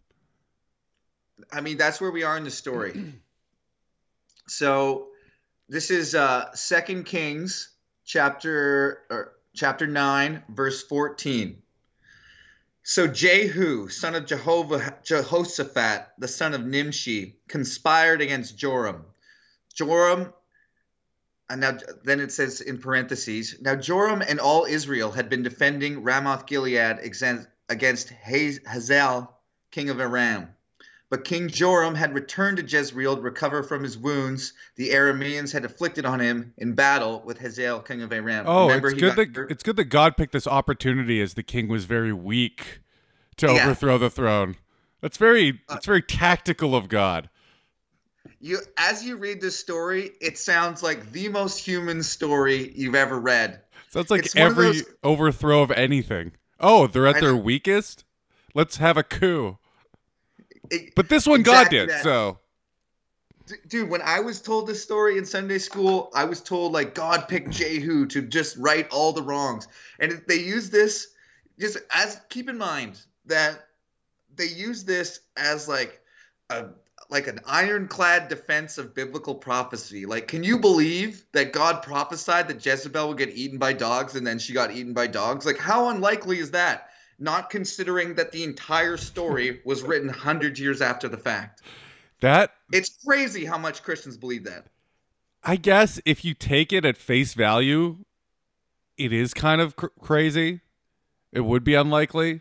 I 1.53 1.61
mean, 1.61 1.77
that's 1.77 2.01
where 2.01 2.11
we 2.11 2.23
are 2.23 2.37
in 2.37 2.45
the 2.45 2.51
story. 2.51 3.13
so, 4.49 5.09
this 5.69 5.91
is 5.91 6.15
uh 6.15 6.53
Second 6.55 7.05
Kings 7.05 7.71
chapter 8.05 9.03
or 9.11 9.33
chapter 9.55 9.87
nine, 9.87 10.43
verse 10.49 10.83
fourteen. 10.83 11.61
So 12.87 13.07
Jehu, 13.07 13.89
son 13.89 14.15
of 14.15 14.27
Jehovah, 14.27 14.99
Jehoshaphat, 15.05 16.09
the 16.19 16.29
son 16.29 16.53
of 16.55 16.65
Nimshi, 16.65 17.37
conspired 17.49 18.21
against 18.21 18.59
Joram. 18.59 19.05
Joram, 19.75 20.33
and 21.51 21.61
now 21.61 21.77
then 22.05 22.21
it 22.21 22.33
says 22.33 22.61
in 22.61 22.79
parentheses. 22.79 23.57
Now 23.61 23.75
Joram 23.75 24.23
and 24.23 24.41
all 24.41 24.65
Israel 24.65 25.11
had 25.13 25.29
been 25.29 25.43
defending 25.43 26.03
Ramoth 26.03 26.47
Gilead 26.47 26.99
against 27.69 28.11
Hazael, 28.11 29.39
king 29.71 29.91
of 29.91 30.01
Aram. 30.01 30.49
But 31.11 31.25
King 31.25 31.49
Joram 31.49 31.95
had 31.95 32.13
returned 32.15 32.57
to 32.57 32.65
Jezreel 32.65 33.15
to 33.17 33.23
recover 33.23 33.63
from 33.63 33.85
his 33.85 33.97
wounds 33.97 34.53
the 34.77 34.91
Arameans 34.91 35.53
had 35.53 35.65
afflicted 35.65 36.05
on 36.05 36.19
him 36.19 36.53
in 36.57 36.73
battle 36.75 37.23
with 37.25 37.39
Hazael, 37.39 37.81
king 37.81 38.03
of 38.03 38.13
Aram. 38.13 38.47
Oh, 38.49 38.67
Remember 38.67 38.89
it's 38.89 38.99
good 39.01 39.15
that 39.17 39.37
hurt? 39.37 39.51
it's 39.51 39.63
good 39.63 39.77
that 39.77 39.85
God 39.85 40.17
picked 40.17 40.33
this 40.33 40.47
opportunity 40.47 41.21
as 41.21 41.35
the 41.35 41.43
king 41.45 41.69
was 41.69 41.85
very 41.85 42.13
weak 42.13 42.81
to 43.37 43.47
Yeah. 43.47 43.65
overthrow 43.65 43.99
the 43.99 44.11
throne. 44.11 44.57
That's 45.03 45.17
very 45.19 45.61
Uh, 45.69 45.75
that's 45.75 45.87
very 45.87 46.03
tactical 46.03 46.75
of 46.75 46.89
God. 46.89 47.29
You, 48.41 48.59
as 48.77 49.05
you 49.05 49.17
read 49.17 49.41
this 49.41 49.59
story, 49.59 50.13
it 50.21 50.39
sounds 50.39 50.83
like 50.83 51.13
the 51.13 51.29
most 51.29 51.59
human 51.59 52.03
story 52.03 52.73
you've 52.75 52.95
ever 52.95 53.19
read. 53.19 53.61
Sounds 53.91 54.11
like 54.11 54.25
it's 54.27 54.35
one 54.35 54.47
of 54.47 54.53
every 54.53 54.65
those- 54.67 54.85
overthrow 55.03 55.63
of 55.63 55.71
anything. 55.71 56.33
Oh, 56.61 56.87
they're 56.87 57.07
at 57.07 57.17
I 57.17 57.21
their 57.21 57.33
know. 57.33 57.39
weakest. 57.39 58.05
Let's 58.55 58.77
have 58.79 58.97
a 58.97 59.03
coup. 59.03 59.59
It- 60.71 60.95
But 60.95 61.09
this 61.09 61.27
one 61.27 61.41
Exactly 61.41 61.79
God 61.79 61.87
did. 61.87 61.91
that. 61.91 62.03
So 62.03 62.39
Dude, 63.69 63.91
when 63.91 64.01
I 64.01 64.21
was 64.21 64.41
told 64.41 64.67
this 64.67 64.83
story 64.83 65.19
in 65.19 65.27
Sunday 65.27 65.59
school, 65.59 66.11
I 66.15 66.25
was 66.25 66.41
told 66.41 66.73
like 66.73 66.95
God 66.95 67.29
picked 67.29 67.51
Jehu 67.51 68.07
to 68.07 68.23
just 68.23 68.57
right 68.57 68.89
all 68.91 69.13
the 69.13 69.23
wrongs, 69.23 69.69
and 70.01 70.23
they 70.27 70.37
use 70.37 70.71
this 70.71 71.09
just 71.61 71.77
as 71.95 72.19
keep 72.31 72.49
in 72.49 72.57
mind 72.57 73.03
that 73.27 73.67
they 74.35 74.47
use 74.47 74.85
this 74.85 75.21
as 75.37 75.69
like 75.69 76.01
a 76.49 76.69
like 77.15 77.29
an 77.29 77.39
ironclad 77.47 78.27
defense 78.29 78.77
of 78.77 78.93
biblical 78.93 79.37
prophecy. 79.37 80.05
Like, 80.05 80.27
can 80.27 80.43
you 80.43 80.59
believe 80.59 81.25
that 81.31 81.53
God 81.53 81.81
prophesied 81.81 82.49
that 82.49 82.67
Jezebel 82.67 83.07
would 83.07 83.19
get 83.19 83.31
eaten 83.31 83.57
by 83.57 83.73
dogs 83.73 84.17
and 84.17 84.27
then 84.27 84.41
she 84.41 84.53
got 84.53 84.73
eaten 84.73 84.95
by 84.95 85.07
dogs? 85.07 85.47
Like, 85.47 85.57
how 85.57 85.91
unlikely 85.91 86.41
is 86.41 86.51
that? 86.51 86.89
Not 87.21 87.51
considering 87.51 88.17
that 88.17 88.33
the 88.33 88.43
entire 88.43 88.97
story 88.97 89.61
was 89.65 89.85
written 89.85 90.09
hundreds 90.09 90.59
years 90.59 90.83
after 90.83 91.09
the 91.09 91.17
fact. 91.17 91.63
That 92.21 92.53
It's 92.73 92.99
crazy 93.07 93.45
how 93.45 93.59
much 93.59 93.85
Christians 93.85 94.17
believe 94.17 94.43
that. 94.45 94.67
I 95.45 95.55
guess 95.55 96.01
if 96.05 96.25
you 96.25 96.35
take 96.35 96.73
it 96.73 96.85
at 96.85 96.97
face 96.97 97.35
value, 97.35 97.99
it 98.99 99.13
is 99.13 99.33
kind 99.33 99.61
of 99.61 99.77
cr- 99.77 99.87
crazy. 100.01 100.63
It 101.33 101.43
would 101.43 101.63
be 101.63 101.75
unlikely. 101.75 102.41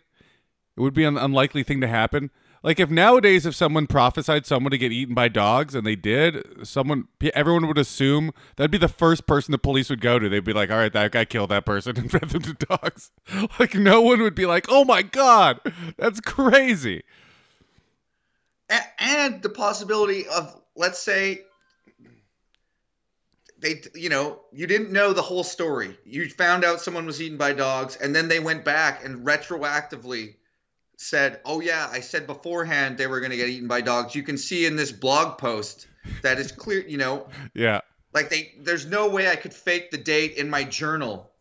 It 0.75 0.81
would 0.81 0.95
be 0.95 1.03
an 1.03 1.19
unlikely 1.19 1.61
thing 1.61 1.79
to 1.81 1.87
happen. 1.87 2.31
Like 2.63 2.79
if 2.79 2.89
nowadays, 2.89 3.45
if 3.45 3.53
someone 3.53 3.87
prophesied 3.87 4.45
someone 4.45 4.71
to 4.71 4.77
get 4.77 4.93
eaten 4.93 5.13
by 5.13 5.27
dogs, 5.27 5.75
and 5.75 5.85
they 5.85 5.97
did, 5.97 6.65
someone, 6.65 7.09
everyone 7.33 7.67
would 7.67 7.77
assume 7.77 8.31
that'd 8.55 8.71
be 8.71 8.77
the 8.77 8.87
first 8.87 9.27
person 9.27 9.51
the 9.51 9.57
police 9.57 9.89
would 9.89 9.99
go 9.99 10.17
to. 10.17 10.29
They'd 10.29 10.45
be 10.45 10.53
like, 10.53 10.71
"All 10.71 10.77
right, 10.77 10.93
that 10.93 11.11
guy 11.11 11.25
killed 11.25 11.49
that 11.49 11.65
person 11.65 11.97
and 11.99 12.09
fed 12.09 12.29
them 12.29 12.41
to 12.43 12.53
dogs." 12.53 13.11
Like 13.59 13.75
no 13.75 14.01
one 14.01 14.21
would 14.21 14.35
be 14.35 14.45
like, 14.45 14.65
"Oh 14.69 14.85
my 14.85 15.01
god, 15.01 15.59
that's 15.97 16.21
crazy." 16.21 17.03
And 18.97 19.41
the 19.41 19.49
possibility 19.49 20.25
of 20.27 20.59
let's 20.75 20.99
say 20.99 21.41
they 23.59 23.81
you 23.93 24.09
know 24.09 24.39
you 24.51 24.67
didn't 24.67 24.91
know 24.91 25.13
the 25.13 25.21
whole 25.21 25.43
story 25.43 25.97
you 26.05 26.29
found 26.29 26.63
out 26.63 26.81
someone 26.81 27.05
was 27.05 27.21
eaten 27.21 27.37
by 27.37 27.53
dogs 27.53 27.95
and 27.95 28.15
then 28.15 28.27
they 28.27 28.39
went 28.39 28.65
back 28.65 29.05
and 29.05 29.25
retroactively 29.25 30.35
said 30.97 31.39
oh 31.45 31.59
yeah 31.59 31.89
i 31.91 31.99
said 31.99 32.27
beforehand 32.27 32.97
they 32.97 33.07
were 33.07 33.19
going 33.19 33.31
to 33.31 33.37
get 33.37 33.49
eaten 33.49 33.67
by 33.67 33.81
dogs 33.81 34.15
you 34.15 34.23
can 34.23 34.37
see 34.37 34.65
in 34.65 34.75
this 34.75 34.91
blog 34.91 35.37
post 35.37 35.87
that 36.21 36.39
is 36.39 36.51
clear 36.51 36.81
you 36.87 36.97
know 36.97 37.27
Yeah, 37.53 37.81
like 38.13 38.29
they 38.29 38.53
there's 38.59 38.85
no 38.85 39.09
way 39.09 39.29
i 39.29 39.35
could 39.35 39.53
fake 39.53 39.91
the 39.91 39.97
date 39.97 40.37
in 40.37 40.49
my 40.49 40.63
journal 40.63 41.31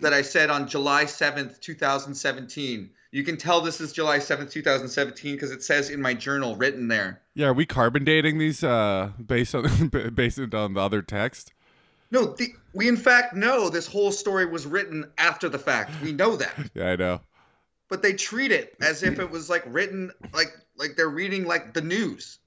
that 0.00 0.12
i 0.12 0.22
said 0.22 0.50
on 0.50 0.68
july 0.68 1.04
7th 1.04 1.60
2017 1.60 2.90
you 3.10 3.24
can 3.24 3.36
tell 3.36 3.60
this 3.60 3.80
is 3.80 3.92
july 3.92 4.18
7th 4.18 4.50
2017 4.50 5.34
because 5.34 5.50
it 5.50 5.62
says 5.62 5.90
in 5.90 6.00
my 6.00 6.14
journal 6.14 6.56
written 6.56 6.88
there 6.88 7.22
yeah. 7.34 7.46
Are 7.46 7.54
we 7.54 7.66
carbon 7.66 8.04
dating 8.04 8.38
these 8.38 8.62
uh, 8.62 9.10
based 9.24 9.54
on 9.54 9.88
based 10.14 10.38
on 10.38 10.74
the 10.74 10.80
other 10.80 11.02
text? 11.02 11.52
No, 12.10 12.26
the, 12.26 12.48
we 12.74 12.88
in 12.88 12.96
fact 12.96 13.34
know 13.34 13.70
this 13.70 13.86
whole 13.86 14.12
story 14.12 14.44
was 14.44 14.66
written 14.66 15.10
after 15.16 15.48
the 15.48 15.58
fact. 15.58 15.92
We 16.02 16.12
know 16.12 16.36
that, 16.36 16.52
Yeah, 16.74 16.90
I 16.90 16.96
know. 16.96 17.20
But 17.92 18.00
they 18.00 18.14
treat 18.14 18.50
it 18.52 18.74
as 18.82 19.02
if 19.02 19.20
it 19.20 19.30
was 19.30 19.50
like 19.50 19.62
written 19.66 20.10
like 20.32 20.56
like 20.76 20.96
they're 20.96 21.10
reading 21.10 21.44
like 21.44 21.74
the 21.74 21.82
news. 21.82 22.38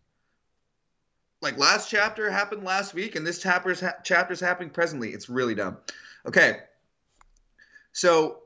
Like 1.40 1.60
last 1.60 1.88
chapter 1.88 2.32
happened 2.32 2.64
last 2.64 2.96
week, 2.96 3.16
and 3.16 3.28
this 3.28 3.38
chapter's 3.38 3.80
ha- 3.80 3.94
chapter's 4.04 4.40
happening 4.40 4.72
presently. 4.72 5.12
It's 5.12 5.30
really 5.30 5.54
dumb. 5.54 5.78
Okay, 6.26 6.58
so 7.94 8.40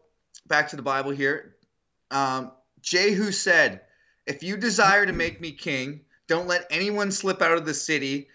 back 0.48 0.68
to 0.70 0.76
the 0.76 0.82
Bible 0.82 1.12
here. 1.12 1.56
Um, 2.12 2.52
Jehu 2.82 3.32
said, 3.32 3.80
"If 4.26 4.44
you 4.44 4.58
desire 4.58 5.06
to 5.06 5.14
make 5.14 5.40
me 5.40 5.54
king, 5.54 6.02
don't 6.28 6.48
let 6.48 6.68
anyone 6.70 7.14
slip 7.14 7.42
out 7.42 7.58
of 7.58 7.66
the 7.66 7.74
city, 7.74 8.28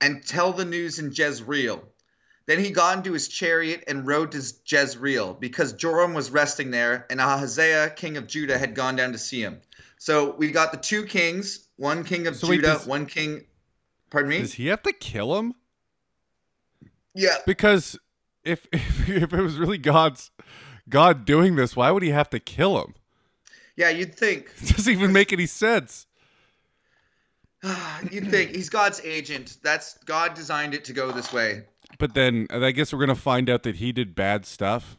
and 0.00 0.24
tell 0.24 0.52
the 0.52 0.64
news 0.64 1.00
in 1.00 1.10
Jezreel." 1.12 1.82
Then 2.46 2.58
he 2.58 2.70
got 2.70 2.98
into 2.98 3.12
his 3.12 3.28
chariot 3.28 3.84
and 3.88 4.06
rode 4.06 4.32
to 4.32 4.42
Jezreel 4.66 5.34
because 5.34 5.72
Joram 5.72 6.12
was 6.12 6.30
resting 6.30 6.70
there, 6.70 7.06
and 7.08 7.20
Ahaziah, 7.20 7.90
king 7.90 8.16
of 8.18 8.26
Judah, 8.26 8.58
had 8.58 8.74
gone 8.74 8.96
down 8.96 9.12
to 9.12 9.18
see 9.18 9.40
him. 9.40 9.60
So 9.98 10.34
we 10.36 10.50
got 10.50 10.70
the 10.70 10.76
two 10.78 11.04
kings, 11.06 11.66
one 11.76 12.04
king 12.04 12.26
of 12.26 12.36
So 12.36 12.48
wait, 12.48 12.56
Judah, 12.56 12.66
does- 12.74 12.86
one 12.86 13.06
king. 13.06 13.46
Pardon 14.10 14.28
me. 14.30 14.38
Does 14.40 14.52
he 14.54 14.66
have 14.66 14.82
to 14.82 14.92
kill 14.92 15.36
him? 15.38 15.54
yeah, 17.14 17.36
Because 17.46 17.98
if 18.44 18.66
if, 18.72 19.08
if 19.08 19.32
it 19.32 19.40
was 19.40 19.56
really 19.56 19.78
God's 19.78 20.30
God 20.88 21.24
doing 21.24 21.56
this, 21.56 21.74
why 21.74 21.90
would 21.90 22.02
he 22.02 22.10
have 22.10 22.28
to 22.30 22.38
kill 22.38 22.78
him? 22.82 22.94
yeah. 23.76 23.88
You'd 23.88 24.14
think. 24.14 24.50
It 24.62 24.76
doesn't 24.76 24.92
even 24.92 25.12
make 25.12 25.32
any 25.32 25.46
sense. 25.46 26.06
You'd 28.10 28.30
think 28.30 28.50
he's 28.54 28.68
God's 28.68 29.00
agent. 29.00 29.56
That's 29.62 29.96
God 30.04 30.34
designed 30.34 30.74
it 30.74 30.84
to 30.86 30.92
go 30.92 31.10
this 31.10 31.32
way. 31.32 31.62
But 31.98 32.14
then 32.14 32.46
uh, 32.52 32.60
I 32.64 32.70
guess 32.72 32.92
we're 32.92 33.00
gonna 33.00 33.14
find 33.14 33.48
out 33.48 33.62
that 33.64 33.76
he 33.76 33.92
did 33.92 34.14
bad 34.14 34.46
stuff. 34.46 34.96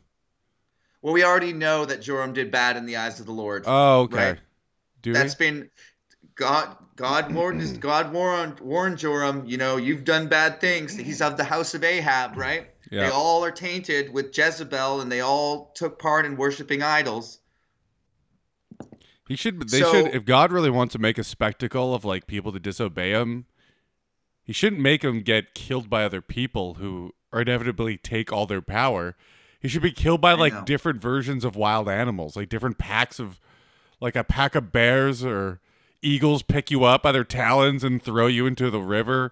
Well, 1.02 1.14
we 1.14 1.24
already 1.24 1.54
know 1.54 1.86
that 1.86 2.02
Joram 2.02 2.34
did 2.34 2.50
bad 2.52 2.78
in 2.78 2.86
the 2.86 2.98
eyes 2.98 3.20
of 3.20 3.26
the 3.26 3.32
Lord. 3.32 3.64
Oh, 3.68 4.02
okay. 4.02 4.30
Right. 4.32 4.40
Do 5.02 5.14
That's 5.14 5.38
we? 5.38 5.46
been 5.46 5.70
God. 6.36 6.78
God 6.96 7.34
warned. 7.34 7.80
God 7.82 8.12
warned 8.12 8.60
warned 8.60 8.98
Joram. 8.98 9.46
You 9.46 9.58
know, 9.58 9.78
you've 9.78 10.04
done 10.04 10.28
bad 10.28 10.60
things. 10.62 10.96
He's 10.96 11.22
of 11.22 11.38
the 11.38 11.44
house 11.44 11.74
of 11.74 11.84
Ahab, 11.84 12.38
right? 12.38 12.70
Yeah. 12.92 13.02
They 13.06 13.10
all 13.12 13.44
are 13.44 13.52
tainted 13.52 14.14
with 14.14 14.36
Jezebel, 14.36 15.02
and 15.02 15.12
they 15.12 15.22
all 15.22 15.72
took 15.76 16.00
part 16.00 16.26
in 16.26 16.38
worshiping 16.38 16.82
idols. 16.82 17.40
He 19.28 19.36
should. 19.36 19.70
They 19.70 19.82
So- 19.82 19.92
should. 19.92 20.16
If 20.16 20.26
God 20.26 20.52
really 20.52 20.70
wants 20.70 20.94
to 20.94 21.00
make 21.00 21.18
a 21.18 21.24
spectacle 21.24 21.94
of 21.94 22.06
like 22.06 22.28
people 22.28 22.52
to 22.52 22.60
disobey 22.60 23.12
him, 23.12 23.46
he 24.46 24.54
shouldn't 24.54 24.82
make 24.82 25.02
them 25.02 25.22
get 25.22 25.54
killed 25.54 25.90
by 25.90 26.06
other 26.06 26.22
people 26.22 26.76
who 26.76 27.12
are 27.34 27.42
inevitably 27.42 27.98
take 27.98 28.32
all 28.32 28.46
their 28.46 28.62
power. 28.62 29.16
He 29.60 29.68
should 29.68 29.82
be 29.82 29.92
killed 29.92 30.22
by 30.22 30.32
I 30.32 30.36
like 30.36 30.54
know. 30.54 30.64
different 30.64 31.02
versions 31.02 31.44
of 31.44 31.56
wild 31.56 31.90
animals, 31.90 32.36
like 32.38 32.48
different 32.48 32.78
packs 32.78 33.20
of, 33.20 33.40
like 34.00 34.16
a 34.16 34.24
pack 34.24 34.56
of 34.56 34.72
bears 34.72 35.26
or 35.26 35.60
eagles 36.02 36.44
pick 36.44 36.70
you 36.70 36.84
up 36.84 37.02
by 37.04 37.12
their 37.12 37.24
talons 37.24 37.84
and 37.84 38.02
throw 38.02 38.28
you 38.28 38.46
into 38.46 38.70
the 38.70 38.80
river. 38.80 39.32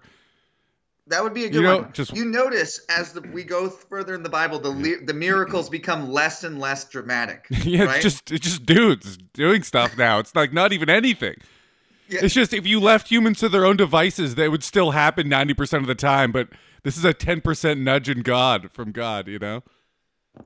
That 1.06 1.22
would 1.22 1.34
be 1.34 1.44
a 1.44 1.48
good 1.50 1.56
You 1.56 1.62
know, 1.62 1.76
one. 1.82 1.92
just- 1.92 2.16
you 2.16 2.24
notice 2.24 2.80
as 2.88 3.12
the, 3.12 3.20
we 3.20 3.44
go 3.44 3.68
further 3.68 4.14
in 4.14 4.22
the 4.22 4.30
Bible, 4.30 4.58
the 4.58 4.70
le- 4.70 5.04
the 5.04 5.12
miracles 5.14 5.68
become 5.68 6.10
less 6.10 6.42
and 6.44 6.58
less 6.58 6.88
dramatic. 6.88 7.44
yeah, 7.62 7.84
right? 7.84 7.96
it's 7.96 8.02
just 8.02 8.32
it's 8.32 8.44
just 8.44 8.64
dudes 8.66 9.18
doing 9.34 9.62
stuff 9.62 9.96
now. 9.98 10.18
It's 10.18 10.34
like 10.34 10.52
not 10.52 10.72
even 10.72 10.88
anything. 10.88 11.36
Yeah. 12.08 12.20
It's 12.22 12.34
just 12.34 12.52
if 12.52 12.66
you 12.66 12.80
left 12.80 13.08
humans 13.10 13.38
to 13.40 13.48
their 13.48 13.64
own 13.64 13.76
devices, 13.76 14.34
that 14.36 14.50
would 14.50 14.62
still 14.64 14.90
happen 14.92 15.28
ninety 15.28 15.54
percent 15.54 15.82
of 15.82 15.88
the 15.88 15.94
time. 15.94 16.32
But 16.32 16.48
this 16.82 16.96
is 16.96 17.04
a 17.04 17.14
ten 17.14 17.40
percent 17.40 17.80
nudge 17.80 18.08
in 18.08 18.20
God 18.22 18.70
from 18.72 18.92
God, 18.92 19.28
you 19.28 19.38
know. 19.38 19.62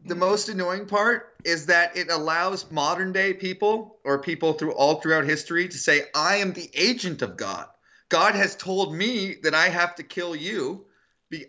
the 0.04 0.14
most 0.14 0.48
annoying 0.48 0.86
part 0.86 1.34
is 1.44 1.66
that 1.66 1.96
it 1.96 2.10
allows 2.10 2.70
modern 2.70 3.12
day 3.12 3.32
people 3.34 3.98
or 4.04 4.18
people 4.20 4.52
through 4.52 4.72
all 4.72 4.96
throughout 5.00 5.24
history 5.24 5.66
to 5.68 5.78
say 5.78 6.02
i 6.14 6.36
am 6.36 6.52
the 6.52 6.70
agent 6.74 7.22
of 7.22 7.36
god 7.36 7.66
god 8.10 8.34
has 8.34 8.54
told 8.56 8.94
me 8.94 9.36
that 9.42 9.54
i 9.54 9.68
have 9.68 9.94
to 9.94 10.02
kill 10.02 10.36
you 10.36 10.84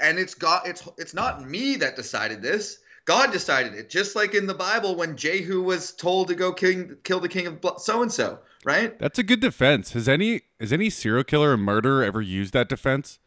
and 0.02 0.18
it's 0.20 0.36
god 0.36 0.62
it's 0.66 0.88
it's 0.98 1.14
not 1.14 1.48
me 1.48 1.76
that 1.78 1.96
decided 1.98 2.42
this 2.42 2.80
god 3.10 3.32
decided 3.32 3.74
it 3.74 3.90
just 3.90 4.16
like 4.16 4.36
in 4.36 4.46
the 4.46 4.54
bible 4.54 4.96
when 4.96 5.18
jehu 5.18 5.64
was 5.64 5.92
told 5.92 6.28
to 6.28 6.36
go 6.36 6.54
king, 6.54 6.96
kill 7.04 7.20
the 7.20 7.28
king 7.28 7.48
of 7.48 7.58
so 7.80 8.02
and 8.04 8.12
so 8.12 8.38
right 8.64 9.00
That's 9.00 9.18
a 9.18 9.24
good 9.24 9.40
defense. 9.40 9.94
Has 9.94 10.08
any 10.08 10.42
has 10.60 10.72
any 10.72 10.90
serial 10.92 11.24
killer 11.24 11.54
or 11.54 11.58
murderer 11.58 12.04
ever 12.04 12.22
used 12.22 12.54
that 12.54 12.70
defense? 12.70 13.18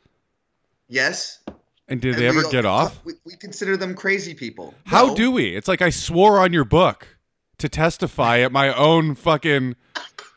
yes 0.88 1.40
And 1.88 2.00
did 2.00 2.14
And 2.14 2.22
they 2.22 2.28
ever 2.28 2.44
all- 2.44 2.50
get 2.52 2.64
off? 2.64 3.04
we, 3.04 3.14
we 3.24 3.34
consider 3.36 3.76
them 3.76 3.94
crazy 3.94 4.34
people 4.34 4.74
How 4.86 5.06
No. 5.06 5.14
do 5.16 5.30
we? 5.32 5.56
It's 5.56 5.66
like 5.68 5.82
I 5.82 5.90
swore 5.90 6.38
on 6.38 6.52
your 6.52 6.64
book 6.64 7.16
to 7.58 7.68
testify 7.68 8.38
at 8.40 8.52
my 8.52 8.72
own 8.74 9.14
fucking. 9.16 9.74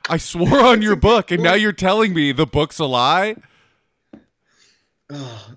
I 0.09 0.17
swore 0.17 0.59
on 0.61 0.81
your 0.83 0.95
book, 0.95 1.31
and 1.31 1.41
now 1.41 1.55
you're 1.55 1.71
telling 1.73 2.13
me 2.13 2.31
the 2.31 2.45
book's 2.45 2.77
a 2.79 2.85
lie. 2.85 3.35
Oh. 5.09 5.49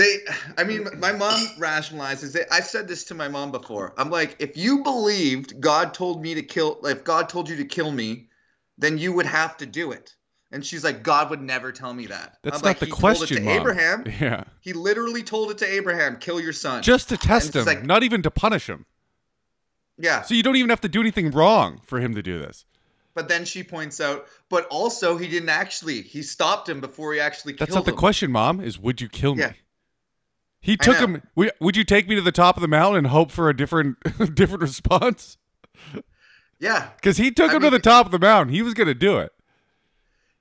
They, 0.00 0.16
I 0.56 0.64
mean, 0.64 0.88
my 0.98 1.12
mom 1.12 1.38
rationalizes 1.58 2.34
it. 2.34 2.48
I've 2.50 2.64
said 2.64 2.88
this 2.88 3.04
to 3.04 3.14
my 3.14 3.28
mom 3.28 3.52
before. 3.52 3.92
I'm 3.98 4.08
like, 4.08 4.34
if 4.38 4.56
you 4.56 4.82
believed 4.82 5.60
God 5.60 5.92
told 5.92 6.22
me 6.22 6.32
to 6.36 6.42
kill, 6.42 6.80
if 6.84 7.04
God 7.04 7.28
told 7.28 7.50
you 7.50 7.56
to 7.56 7.66
kill 7.66 7.92
me, 7.92 8.28
then 8.78 8.96
you 8.96 9.12
would 9.12 9.26
have 9.26 9.58
to 9.58 9.66
do 9.66 9.92
it. 9.92 10.14
And 10.52 10.64
she's 10.64 10.84
like, 10.84 11.02
God 11.02 11.28
would 11.28 11.42
never 11.42 11.70
tell 11.70 11.92
me 11.92 12.06
that. 12.06 12.38
That's 12.42 12.56
I'm 12.56 12.60
not 12.62 12.64
like, 12.64 12.78
the 12.78 12.86
he 12.86 12.92
question, 12.92 13.26
Told 13.26 13.30
it 13.30 13.34
to 13.40 13.42
Mom. 13.44 13.60
Abraham. 13.60 14.04
Yeah, 14.20 14.44
He 14.62 14.72
literally 14.72 15.22
told 15.22 15.50
it 15.50 15.58
to 15.58 15.70
Abraham, 15.70 16.16
kill 16.16 16.40
your 16.40 16.54
son. 16.54 16.82
just 16.82 17.10
to 17.10 17.18
test 17.18 17.54
him, 17.54 17.66
like- 17.66 17.84
not 17.84 18.02
even 18.02 18.22
to 18.22 18.30
punish 18.30 18.70
him. 18.70 18.86
yeah. 19.98 20.22
So 20.22 20.32
you 20.34 20.42
don't 20.42 20.56
even 20.56 20.70
have 20.70 20.80
to 20.80 20.88
do 20.88 21.00
anything 21.00 21.30
wrong 21.30 21.82
for 21.84 22.00
him 22.00 22.14
to 22.14 22.22
do 22.22 22.38
this. 22.38 22.64
But 23.14 23.28
then 23.28 23.44
she 23.44 23.62
points 23.62 24.00
out, 24.00 24.28
but 24.48 24.66
also 24.68 25.18
he 25.18 25.28
didn't 25.28 25.50
actually. 25.50 26.00
He 26.00 26.22
stopped 26.22 26.68
him 26.70 26.80
before 26.80 27.12
he 27.12 27.20
actually 27.20 27.52
That's 27.52 27.68
killed 27.70 27.80
not 27.80 27.84
the 27.84 27.90
him. 27.92 27.98
question, 27.98 28.32
Mom. 28.32 28.60
Is 28.60 28.78
would 28.78 29.00
you 29.02 29.08
kill 29.10 29.34
me? 29.34 29.42
Yeah. 29.42 29.52
He 30.60 30.76
took 30.76 30.98
him. 30.98 31.22
Would, 31.34 31.76
you 31.76 31.84
take 31.84 32.06
me 32.08 32.14
to 32.16 32.20
the 32.20 32.32
top 32.32 32.56
of 32.56 32.60
the 32.60 32.68
mountain 32.68 32.98
and 32.98 33.06
hope 33.06 33.30
for 33.30 33.48
a 33.48 33.56
different, 33.56 33.96
different 34.34 34.60
response? 34.60 35.38
Yeah. 36.58 36.88
Because 36.96 37.16
he 37.16 37.30
took 37.30 37.50
I 37.50 37.54
him 37.56 37.62
mean- 37.62 37.70
to 37.72 37.78
the 37.78 37.82
top 37.82 38.06
of 38.06 38.12
the 38.12 38.18
mountain. 38.18 38.54
He 38.54 38.62
was 38.62 38.74
gonna 38.74 38.94
do 38.94 39.18
it. 39.18 39.32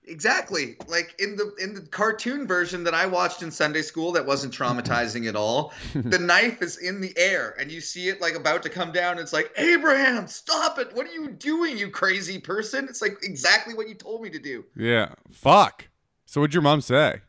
Exactly. 0.05 0.75
Like 0.87 1.13
in 1.19 1.35
the 1.35 1.53
in 1.61 1.75
the 1.75 1.81
cartoon 1.81 2.47
version 2.47 2.83
that 2.85 2.95
I 2.95 3.05
watched 3.05 3.43
in 3.43 3.51
Sunday 3.51 3.83
school 3.83 4.11
that 4.13 4.25
wasn't 4.25 4.51
traumatizing 4.53 5.27
at 5.27 5.35
all. 5.35 5.71
The 5.93 6.17
knife 6.17 6.63
is 6.63 6.77
in 6.77 6.99
the 6.99 7.13
air 7.15 7.55
and 7.59 7.71
you 7.71 7.79
see 7.79 8.09
it 8.09 8.19
like 8.19 8.33
about 8.33 8.63
to 8.63 8.69
come 8.69 8.91
down. 8.91 9.19
It's 9.19 9.31
like, 9.33 9.51
"Abraham, 9.55 10.25
stop 10.27 10.79
it. 10.79 10.93
What 10.95 11.05
are 11.05 11.11
you 11.11 11.29
doing, 11.29 11.77
you 11.77 11.91
crazy 11.91 12.39
person?" 12.39 12.87
It's 12.89 13.01
like 13.03 13.19
exactly 13.21 13.75
what 13.75 13.87
you 13.87 13.93
told 13.93 14.23
me 14.23 14.31
to 14.31 14.39
do. 14.39 14.65
Yeah. 14.75 15.13
Fuck. 15.31 15.87
So 16.25 16.41
what'd 16.41 16.55
your 16.55 16.63
mom 16.63 16.81
say? 16.81 17.21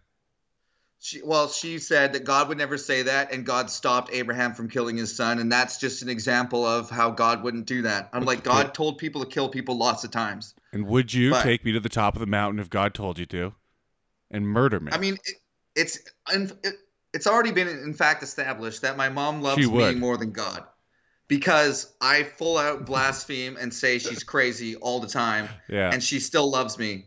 She, 1.03 1.23
well, 1.23 1.49
she 1.49 1.79
said 1.79 2.13
that 2.13 2.25
God 2.25 2.49
would 2.49 2.59
never 2.59 2.77
say 2.77 3.03
that, 3.05 3.33
and 3.33 3.47
God 3.47 3.71
stopped 3.71 4.11
Abraham 4.13 4.53
from 4.53 4.69
killing 4.69 4.99
his 4.99 5.17
son, 5.17 5.39
and 5.39 5.51
that's 5.51 5.79
just 5.79 6.03
an 6.03 6.11
example 6.11 6.67
of 6.67 6.91
how 6.91 7.11
God 7.11 7.43
wouldn't 7.43 7.65
do 7.65 7.83
that. 7.83 8.11
I'm 8.13 8.27
like, 8.27 8.45
God 8.45 8.75
told 8.75 8.99
people 8.99 9.25
to 9.25 9.27
kill 9.27 9.49
people 9.49 9.79
lots 9.79 10.05
of 10.05 10.11
times. 10.11 10.55
And 10.75 10.87
would 10.87 11.15
you 11.15 11.31
But- 11.31 11.43
take 11.43 11.65
me 11.65 11.73
to 11.73 11.81
the 11.81 11.89
top 11.89 12.17
of 12.17 12.21
the 12.21 12.27
mountain 12.27 12.61
if 12.61 12.69
God 12.69 12.93
told 12.93 13.19
you 13.19 13.25
to, 13.27 13.55
and 14.31 14.47
murder 14.47 14.79
me? 14.79 14.93
I 14.93 14.99
mean, 14.99 15.15
it, 15.25 15.37
it's 15.75 15.99
it, 16.31 16.77
it's 17.15 17.27
already 17.27 17.53
been 17.53 17.69
in 17.69 17.95
fact 17.95 18.23
established 18.23 18.83
that 18.83 18.99
my 18.99 19.09
mom 19.09 19.41
loves 19.41 19.67
me 19.67 19.95
more 19.95 20.19
than 20.19 20.33
God 20.33 20.65
because 21.29 21.91
I 21.99 22.25
full 22.25 22.59
out 22.59 22.85
blaspheme 22.85 23.57
and 23.57 23.73
say 23.73 23.99
she's 23.99 24.23
crazy 24.23 24.77
all 24.77 25.01
the 25.01 25.09
time, 25.09 25.49
yeah. 25.69 25.91
and 25.91 26.03
she 26.03 26.21
still 26.21 26.51
loves 26.51 26.79
me, 26.79 27.07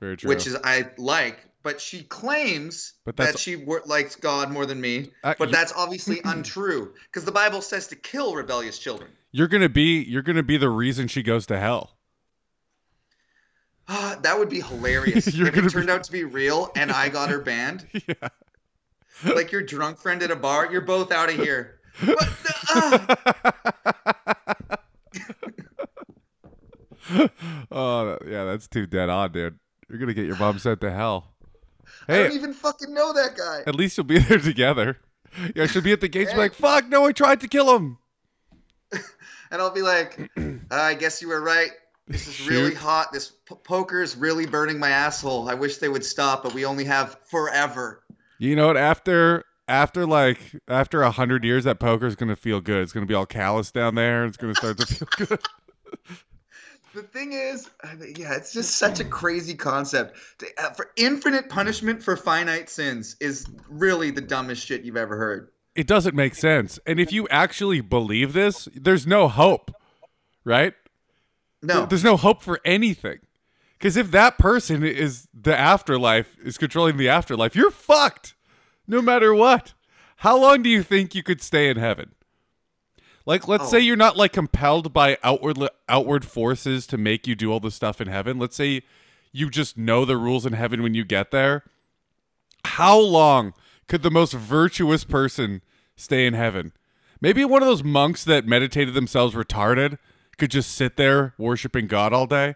very 0.00 0.16
true. 0.16 0.28
which 0.28 0.48
is 0.48 0.56
I 0.64 0.90
like. 0.96 1.38
But 1.68 1.82
she 1.82 2.02
claims 2.02 2.94
But 3.04 3.16
that 3.18 3.38
she 3.38 3.54
wor- 3.56 3.82
likes 3.84 4.16
God 4.16 4.50
more 4.50 4.64
than 4.64 4.80
me. 4.80 5.10
Uh, 5.22 5.34
But 5.38 5.50
that's 5.50 5.70
obviously 5.76 6.18
untrue 6.24 6.94
because 7.04 7.26
the 7.26 7.30
Bible 7.32 7.60
says 7.60 7.88
to 7.88 7.96
kill 7.96 8.34
rebellious 8.34 8.78
children. 8.78 9.10
you're 9.32 9.48
gonna 9.48 9.68
be 9.68 10.02
you're 10.02 10.22
gonna 10.22 10.42
be 10.42 10.56
the 10.56 10.70
reason 10.70 11.08
she 11.08 11.22
goes 11.22 11.44
to 11.48 11.60
hell. 11.60 11.98
Ah, 13.86 14.18
that 14.22 14.38
would 14.38 14.48
be 14.48 14.62
hilarious 14.62 15.26
if 15.26 15.38
it 15.38 15.68
turned 15.70 15.88
be- 15.88 15.92
out 15.92 16.04
to 16.04 16.12
be 16.12 16.24
real 16.24 16.72
and 16.74 16.90
I 16.90 17.10
got 17.10 17.28
her 17.28 17.40
banned. 17.40 17.86
yeah. 18.08 18.28
Like 19.26 19.52
your 19.52 19.60
drunk 19.62 19.98
friend 19.98 20.22
at 20.22 20.30
a 20.30 20.36
bar, 20.36 20.72
you're 20.72 20.80
both 20.80 21.12
out 21.12 21.28
of 21.28 21.34
here. 21.36 21.80
What 22.02 22.18
the- 22.18 23.58
oh 27.70 28.16
yeah, 28.26 28.44
that's 28.44 28.68
too 28.68 28.86
dead 28.86 29.10
on, 29.10 29.32
dude. 29.32 29.58
You're 29.90 29.98
gonna 29.98 30.14
get 30.14 30.24
your 30.26 30.36
mom 30.36 30.58
sent 30.58 30.80
to 30.80 30.90
hell. 30.90 31.34
I 32.08 32.22
don't 32.22 32.32
even 32.32 32.52
fucking 32.54 32.92
know 32.94 33.12
that 33.12 33.36
guy. 33.36 33.62
at 33.66 33.74
least 33.74 33.96
you'll 33.96 34.04
be 34.04 34.18
there 34.18 34.38
together. 34.38 34.98
Yeah, 35.54 35.66
she'll 35.66 35.82
be 35.82 35.92
at 35.92 36.00
the 36.00 36.08
gates, 36.08 36.32
be 36.32 36.38
like, 36.38 36.54
"Fuck, 36.54 36.88
no, 36.88 37.04
I 37.06 37.12
tried 37.12 37.40
to 37.42 37.48
kill 37.48 37.76
him." 37.76 37.98
And 39.50 39.62
I'll 39.62 39.70
be 39.70 39.80
like, 39.80 40.30
"Uh, 40.36 40.56
I 40.70 40.92
guess 40.94 41.22
you 41.22 41.28
were 41.28 41.40
right. 41.40 41.70
This 42.06 42.28
is 42.28 42.46
really 42.46 42.74
hot. 42.74 43.12
This 43.14 43.30
p- 43.48 43.54
poker 43.64 44.02
is 44.02 44.14
really 44.14 44.44
burning 44.44 44.78
my 44.78 44.90
asshole. 44.90 45.48
I 45.48 45.54
wish 45.54 45.78
they 45.78 45.88
would 45.88 46.04
stop, 46.04 46.42
but 46.42 46.52
we 46.52 46.66
only 46.66 46.84
have 46.84 47.16
forever. 47.30 48.02
You 48.38 48.56
know 48.56 48.66
what? 48.66 48.76
After 48.76 49.44
after 49.66 50.04
like 50.06 50.38
after 50.68 51.02
a 51.02 51.10
hundred 51.10 51.44
years, 51.44 51.64
that 51.64 51.80
poker 51.80 52.06
is 52.06 52.14
gonna 52.14 52.36
feel 52.36 52.60
good. 52.60 52.82
It's 52.82 52.92
gonna 52.92 53.06
be 53.06 53.14
all 53.14 53.24
callous 53.24 53.70
down 53.70 53.94
there. 53.94 54.26
It's 54.26 54.36
gonna 54.36 54.54
start 54.54 54.76
to 54.78 54.86
feel 54.86 55.08
good. 55.26 55.40
The 56.98 57.04
thing 57.04 57.32
is, 57.32 57.70
yeah, 58.16 58.34
it's 58.34 58.52
just 58.52 58.74
such 58.74 58.98
a 58.98 59.04
crazy 59.04 59.54
concept. 59.54 60.16
Uh, 60.58 60.70
For 60.70 60.90
infinite 60.96 61.48
punishment 61.48 62.02
for 62.02 62.16
finite 62.16 62.68
sins 62.68 63.14
is 63.20 63.46
really 63.68 64.10
the 64.10 64.20
dumbest 64.20 64.66
shit 64.66 64.82
you've 64.82 64.96
ever 64.96 65.16
heard. 65.16 65.50
It 65.76 65.86
doesn't 65.86 66.16
make 66.16 66.34
sense. 66.34 66.80
And 66.86 66.98
if 66.98 67.12
you 67.12 67.28
actually 67.28 67.82
believe 67.82 68.32
this, 68.32 68.66
there's 68.74 69.06
no 69.06 69.28
hope, 69.28 69.70
right? 70.42 70.74
No, 71.62 71.86
There's 71.86 72.02
no 72.02 72.16
hope 72.16 72.42
for 72.42 72.58
anything. 72.64 73.20
Because 73.78 73.96
if 73.96 74.10
that 74.10 74.36
person 74.36 74.82
is 74.82 75.28
the 75.32 75.56
afterlife, 75.56 76.36
is 76.42 76.58
controlling 76.58 76.96
the 76.96 77.08
afterlife, 77.08 77.54
you're 77.54 77.70
fucked 77.70 78.34
no 78.88 79.00
matter 79.00 79.32
what. 79.32 79.72
How 80.16 80.36
long 80.36 80.64
do 80.64 80.68
you 80.68 80.82
think 80.82 81.14
you 81.14 81.22
could 81.22 81.40
stay 81.40 81.70
in 81.70 81.76
heaven? 81.76 82.10
Like, 83.28 83.46
let's 83.46 83.64
Oh. 83.64 83.68
say 83.68 83.80
you're 83.80 83.94
not 83.94 84.16
like 84.16 84.32
compelled 84.32 84.94
by 84.94 85.18
outward 85.22 85.58
outward 85.86 86.24
forces 86.24 86.86
to 86.86 86.96
make 86.96 87.26
you 87.26 87.34
do 87.34 87.52
all 87.52 87.60
the 87.60 87.70
stuff 87.70 88.00
in 88.00 88.08
heaven. 88.08 88.38
Let's 88.38 88.56
say 88.56 88.82
you 89.32 89.50
just 89.50 89.76
know 89.76 90.06
the 90.06 90.16
rules 90.16 90.46
in 90.46 90.54
heaven 90.54 90.82
when 90.82 90.94
you 90.94 91.04
get 91.04 91.30
there. 91.30 91.62
How 92.64 92.98
long 92.98 93.52
could 93.86 94.02
the 94.02 94.10
most 94.10 94.32
virtuous 94.32 95.04
person 95.04 95.60
stay 95.94 96.26
in 96.26 96.32
heaven? 96.32 96.72
Maybe 97.20 97.44
one 97.44 97.62
of 97.62 97.68
those 97.68 97.84
monks 97.84 98.24
that 98.24 98.46
meditated 98.46 98.94
themselves 98.94 99.34
retarded 99.34 99.98
could 100.38 100.50
just 100.50 100.74
sit 100.74 100.96
there 100.96 101.34
worshiping 101.36 101.86
God 101.86 102.14
all 102.14 102.26
day. 102.26 102.54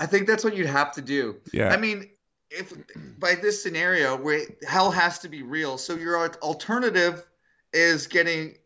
I 0.00 0.06
think 0.06 0.26
that's 0.26 0.42
what 0.42 0.56
you'd 0.56 0.66
have 0.66 0.90
to 0.94 1.02
do. 1.02 1.36
Yeah. 1.52 1.68
I 1.68 1.76
mean, 1.76 2.10
if 2.50 2.72
by 3.20 3.36
this 3.36 3.62
scenario 3.62 4.16
where 4.16 4.40
hell 4.66 4.90
has 4.90 5.20
to 5.20 5.28
be 5.28 5.42
real, 5.42 5.78
so 5.78 5.94
your 5.94 6.18
alternative 6.42 7.24
is 7.72 8.08
getting 8.08 8.56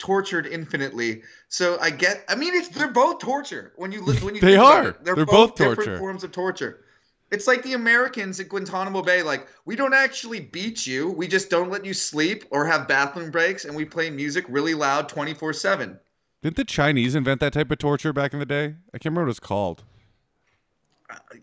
tortured 0.00 0.46
infinitely. 0.46 1.22
So 1.48 1.78
I 1.80 1.90
get. 1.90 2.24
I 2.28 2.34
mean, 2.34 2.54
it's 2.54 2.68
they're 2.68 2.88
both 2.88 3.20
torture 3.20 3.72
when 3.76 3.92
you 3.92 4.00
look 4.02 4.16
when 4.22 4.34
you 4.34 4.40
They 4.40 4.56
are. 4.56 4.88
it. 4.88 5.04
They're, 5.04 5.14
They're 5.14 5.26
both, 5.26 5.50
both 5.50 5.54
different 5.56 5.76
torture. 5.76 5.98
forms 5.98 6.24
of 6.24 6.32
torture. 6.32 6.84
It's 7.30 7.46
like 7.46 7.62
the 7.62 7.74
Americans 7.74 8.40
at 8.40 8.48
Guantanamo 8.48 9.02
Bay. 9.02 9.22
Like 9.22 9.46
we 9.64 9.76
don't 9.76 9.94
actually 9.94 10.40
beat 10.40 10.84
you. 10.86 11.10
We 11.12 11.28
just 11.28 11.48
don't 11.48 11.70
let 11.70 11.84
you 11.84 11.94
sleep 11.94 12.44
or 12.50 12.66
have 12.66 12.88
bathroom 12.88 13.30
breaks, 13.30 13.64
and 13.64 13.76
we 13.76 13.84
play 13.84 14.10
music 14.10 14.44
really 14.48 14.74
loud 14.74 15.08
twenty 15.08 15.34
four 15.34 15.52
seven. 15.52 16.00
Didn't 16.42 16.56
the 16.56 16.64
Chinese 16.64 17.14
invent 17.14 17.40
that 17.40 17.52
type 17.52 17.70
of 17.70 17.78
torture 17.78 18.12
back 18.12 18.32
in 18.32 18.40
the 18.40 18.46
day? 18.46 18.74
I 18.94 18.98
can't 18.98 19.06
remember 19.12 19.26
what 19.26 19.30
it's 19.30 19.40
called. 19.40 19.84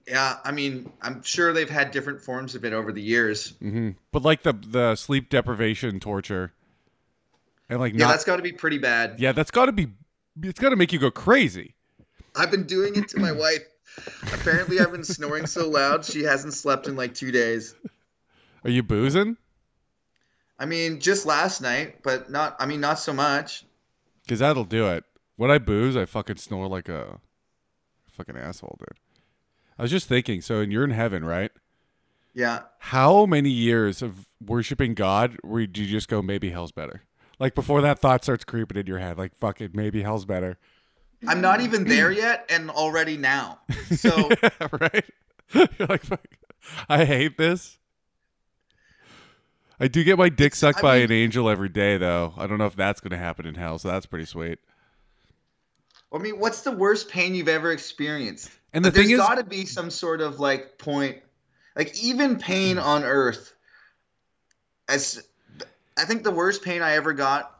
Yeah, 0.08 0.38
I 0.46 0.52
mean, 0.52 0.92
I'm 1.02 1.22
sure 1.24 1.52
they've 1.54 1.70
had 1.70 1.92
different 1.92 2.22
forms 2.22 2.56
of 2.56 2.64
it 2.64 2.74
over 2.74 2.92
the 2.94 3.02
years. 3.02 3.54
hmm 3.62 3.92
But 4.12 4.24
like 4.24 4.44
the 4.44 4.54
the 4.54 4.96
sleep 4.96 5.30
deprivation 5.30 6.00
torture, 6.00 6.54
and 7.70 7.80
like 7.80 7.94
Yeah, 7.94 8.06
not 8.06 8.12
that's 8.12 8.24
got 8.24 8.38
to 8.38 8.44
be 8.44 8.52
pretty 8.52 8.78
bad. 8.78 9.20
yeah, 9.20 9.32
that's 9.32 9.52
got 9.52 9.66
to 9.66 9.72
be 9.72 9.88
it's 10.44 10.60
got 10.60 10.70
to 10.70 10.76
make 10.76 10.94
you 10.94 11.00
go 11.00 11.12
crazy. 11.12 11.76
I've 12.36 12.52
been 12.52 12.66
doing 12.66 12.96
it 12.96 13.08
to 13.10 13.20
my 13.20 13.32
wife. 13.32 13.64
Apparently, 14.32 14.80
I've 14.80 14.92
been 14.92 15.04
snoring 15.04 15.48
so 15.48 15.68
loud 15.70 16.06
she 16.06 16.24
hasn't 16.24 16.54
slept 16.54 16.88
in 16.88 16.96
like 16.96 17.16
two 17.16 17.32
days. 17.32 17.74
Are 18.64 18.70
you 18.70 18.84
boozing? 18.84 19.38
I 20.60 20.66
mean, 20.66 21.00
just 21.00 21.26
last 21.26 21.62
night, 21.62 22.04
but 22.04 22.30
not. 22.30 22.56
I 22.60 22.66
mean, 22.68 22.80
not 22.80 23.00
so 23.00 23.14
much. 23.14 23.64
Because 24.24 24.40
that'll 24.40 24.66
do 24.66 24.88
it. 24.88 25.04
When 25.36 25.50
I 25.50 25.58
booze, 25.58 25.96
I 25.96 26.06
fucking 26.06 26.38
snore 26.38 26.68
like 26.68 26.90
a 26.90 27.20
fucking 28.12 28.38
asshole, 28.38 28.78
dude. 28.80 28.98
I 29.80 29.84
was 29.84 29.92
just 29.92 30.08
thinking. 30.08 30.42
So, 30.42 30.60
and 30.60 30.72
you're 30.72 30.84
in 30.84 30.92
heaven, 30.92 31.24
right? 31.26 31.52
Yeah. 32.34 32.62
How 32.80 33.26
many 33.26 33.50
years 33.50 34.02
of 34.04 34.28
worshiping 34.46 34.94
God 34.94 35.38
where 35.44 35.62
you 35.62 35.68
just 35.68 36.08
go, 36.08 36.22
maybe 36.22 36.52
hell's 36.52 36.72
better? 36.72 37.02
Like 37.40 37.56
before 37.56 37.82
that 37.82 38.00
thought 38.00 38.24
starts 38.24 38.44
creeping 38.44 38.78
in 38.78 38.88
your 38.88 39.00
head, 39.00 39.18
like 39.18 39.36
fuck 39.36 39.62
it, 39.62 39.76
maybe 39.76 40.02
hell's 40.02 40.26
better. 40.26 40.58
I'm 41.28 41.42
not 41.42 41.62
even 41.62 41.84
there 41.88 42.12
yet, 42.12 42.46
and 42.50 42.70
already 42.70 43.18
now. 43.18 43.60
So 43.96 44.30
right? 44.80 45.06
You're 45.54 45.88
like, 45.88 46.04
fuck, 46.04 46.26
I 46.90 47.06
hate 47.06 47.38
this. 47.38 47.78
I 49.80 49.88
do 49.88 50.04
get 50.04 50.18
my 50.18 50.30
dick 50.30 50.56
sucked 50.56 50.80
I 50.80 50.82
by 50.82 50.96
mean- 50.96 51.06
an 51.06 51.12
angel 51.12 51.50
every 51.50 51.70
day, 51.70 51.98
though. 51.98 52.34
I 52.38 52.48
don't 52.48 52.58
know 52.58 52.66
if 52.66 52.76
that's 52.76 53.00
going 53.00 53.12
to 53.12 53.18
happen 53.18 53.46
in 53.46 53.56
hell, 53.56 53.78
so 53.78 53.90
that's 53.90 54.06
pretty 54.06 54.26
sweet. 54.26 54.60
I 56.12 56.18
mean, 56.20 56.40
what's 56.40 56.62
the 56.62 56.72
worst 56.72 57.10
pain 57.10 57.36
you've 57.36 57.50
ever 57.50 57.72
experienced? 57.72 58.50
And 58.74 58.84
the 58.84 58.92
There's 58.92 59.08
thing 59.08 59.16
is, 59.16 59.20
got 59.20 59.36
to 59.36 59.44
be 59.44 59.66
some 59.66 59.90
sort 59.92 60.22
of 60.22 60.40
like 60.40 60.78
point, 60.78 61.18
like 61.76 62.02
even 62.02 62.38
pain 62.40 62.78
mm-hmm. 62.78 62.88
on 62.88 63.04
Earth. 63.04 63.54
As 64.90 65.22
I 65.98 66.06
think 66.06 66.24
the 66.24 66.32
worst 66.32 66.64
pain 66.64 66.82
I 66.82 66.94
ever 66.94 67.14
got, 67.14 67.54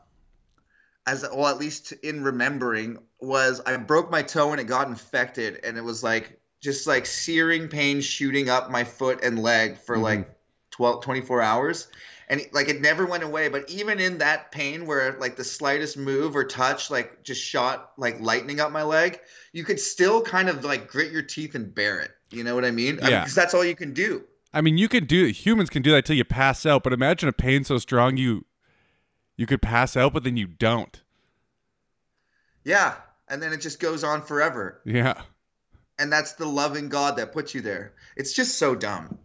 as 1.06 1.22
well 1.22 1.48
at 1.48 1.58
least 1.58 1.92
in 1.92 2.22
remembering, 2.22 2.98
was 3.20 3.60
I 3.66 3.76
broke 3.76 4.10
my 4.10 4.22
toe 4.22 4.52
and 4.52 4.60
it 4.60 4.64
got 4.64 4.88
infected, 4.88 5.60
and 5.64 5.76
it 5.76 5.84
was 5.84 6.02
like 6.02 6.38
just 6.60 6.86
like 6.86 7.06
searing 7.06 7.68
pain 7.68 8.00
shooting 8.00 8.48
up 8.48 8.70
my 8.70 8.84
foot 8.84 9.20
and 9.22 9.40
leg 9.42 9.78
for 9.78 9.96
Mhm. 9.96 10.02
like 10.02 10.38
12, 10.70 11.02
24 11.02 11.42
hours. 11.42 11.88
And 12.30 12.42
like 12.52 12.68
it 12.68 12.82
never 12.82 13.06
went 13.06 13.22
away, 13.22 13.48
but 13.48 13.68
even 13.70 13.98
in 13.98 14.18
that 14.18 14.52
pain, 14.52 14.84
where 14.84 15.16
like 15.18 15.36
the 15.36 15.44
slightest 15.44 15.96
move 15.96 16.36
or 16.36 16.44
touch, 16.44 16.90
like 16.90 17.22
just 17.22 17.42
shot 17.42 17.92
like 17.96 18.20
lightning 18.20 18.60
up 18.60 18.70
my 18.70 18.82
leg, 18.82 19.18
you 19.52 19.64
could 19.64 19.80
still 19.80 20.20
kind 20.20 20.50
of 20.50 20.62
like 20.62 20.88
grit 20.88 21.10
your 21.10 21.22
teeth 21.22 21.54
and 21.54 21.74
bear 21.74 22.00
it. 22.00 22.10
You 22.30 22.44
know 22.44 22.54
what 22.54 22.66
I 22.66 22.70
mean? 22.70 22.98
Yeah. 23.02 23.20
Because 23.20 23.34
that's 23.34 23.54
all 23.54 23.64
you 23.64 23.74
can 23.74 23.94
do. 23.94 24.24
I 24.52 24.60
mean, 24.60 24.78
you 24.78 24.88
can 24.88 25.04
do 25.04 25.26
humans 25.26 25.70
can 25.70 25.82
do 25.82 25.90
that 25.92 26.04
till 26.04 26.16
you 26.16 26.24
pass 26.24 26.64
out, 26.64 26.82
but 26.82 26.92
imagine 26.92 27.28
a 27.28 27.32
pain 27.32 27.64
so 27.64 27.78
strong 27.78 28.16
you 28.16 28.44
you 29.36 29.46
could 29.46 29.62
pass 29.62 29.96
out, 29.96 30.12
but 30.12 30.24
then 30.24 30.36
you 30.36 30.46
don't. 30.46 31.00
Yeah. 32.64 32.94
And 33.28 33.42
then 33.42 33.52
it 33.52 33.60
just 33.60 33.78
goes 33.78 34.02
on 34.04 34.22
forever. 34.22 34.80
Yeah. 34.84 35.20
And 35.98 36.10
that's 36.12 36.32
the 36.32 36.46
loving 36.46 36.88
God 36.88 37.16
that 37.16 37.32
puts 37.32 37.54
you 37.54 37.60
there. 37.60 37.92
It's 38.16 38.32
just 38.32 38.58
so 38.58 38.74
dumb. 38.74 39.18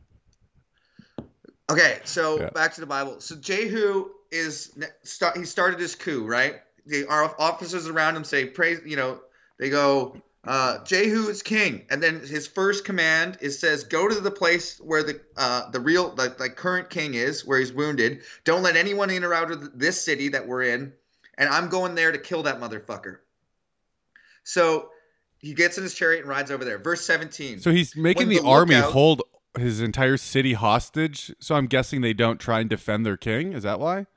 Okay, 1.70 2.00
so 2.04 2.40
Yeah. 2.40 2.50
back 2.50 2.74
to 2.76 2.82
the 2.82 2.88
Bible. 2.88 3.22
So 3.22 3.36
Jehu 3.36 4.10
is 4.32 4.78
start. 5.04 5.38
He 5.38 5.46
started 5.46 5.80
his 5.80 5.96
coup, 5.96 6.26
right? 6.26 6.62
The 6.86 7.06
our 7.08 7.34
officers 7.40 7.88
around 7.88 8.18
him 8.18 8.24
say, 8.24 8.46
"Praise," 8.46 8.82
you 8.86 8.98
know. 8.98 9.22
They 9.60 9.70
go, 9.70 10.22
Uh, 10.46 10.84
Jehu 10.84 11.30
is 11.30 11.42
king, 11.42 11.86
and 11.90 12.04
then 12.04 12.20
his 12.20 12.48
first 12.48 12.84
command 12.84 13.38
is 13.40 13.58
says, 13.58 13.86
"Go 13.86 14.10
to 14.10 14.20
the 14.20 14.32
place 14.32 14.78
where 14.80 15.02
the 15.02 15.22
uh, 15.38 15.70
the 15.72 15.80
real 15.80 16.14
the, 16.14 16.36
the 16.38 16.50
current 16.50 16.90
king 16.90 17.14
is, 17.14 17.46
where 17.46 17.60
he's 17.60 17.72
wounded. 17.72 18.22
Don't 18.44 18.62
let 18.62 18.76
anyone 18.76 19.10
in 19.10 19.24
or 19.24 19.34
out 19.34 19.52
of 19.52 19.80
this 19.80 20.04
city 20.04 20.28
that 20.30 20.46
we're 20.46 20.64
in, 20.64 20.92
and 21.38 21.50
I'm 21.50 21.70
going 21.70 21.96
there 21.96 22.12
to 22.12 22.18
kill 22.18 22.44
that 22.44 22.60
motherfucker." 22.60 23.20
So 24.44 24.90
he 25.40 25.54
gets 25.54 25.78
in 25.78 25.84
his 25.84 25.94
chariot 25.94 26.22
and 26.22 26.30
rides 26.30 26.52
over 26.52 26.66
there. 26.66 26.78
Verse 26.78 27.06
17. 27.06 27.60
So 27.60 27.72
he's 27.72 27.96
making 27.96 28.28
the, 28.28 28.40
the 28.40 28.46
army 28.46 28.76
lookout- 28.76 28.92
hold 28.92 29.22
his 29.58 29.82
entire 29.82 30.18
city 30.18 30.54
hostage. 30.54 31.34
So 31.40 31.56
I'm 31.56 31.68
guessing 31.68 32.02
they 32.02 32.14
don't 32.14 32.40
try 32.40 32.60
and 32.60 32.70
defend 32.70 33.06
their 33.06 33.18
king. 33.18 33.54
Is 33.54 33.64
that 33.64 33.80
why? 33.80 34.08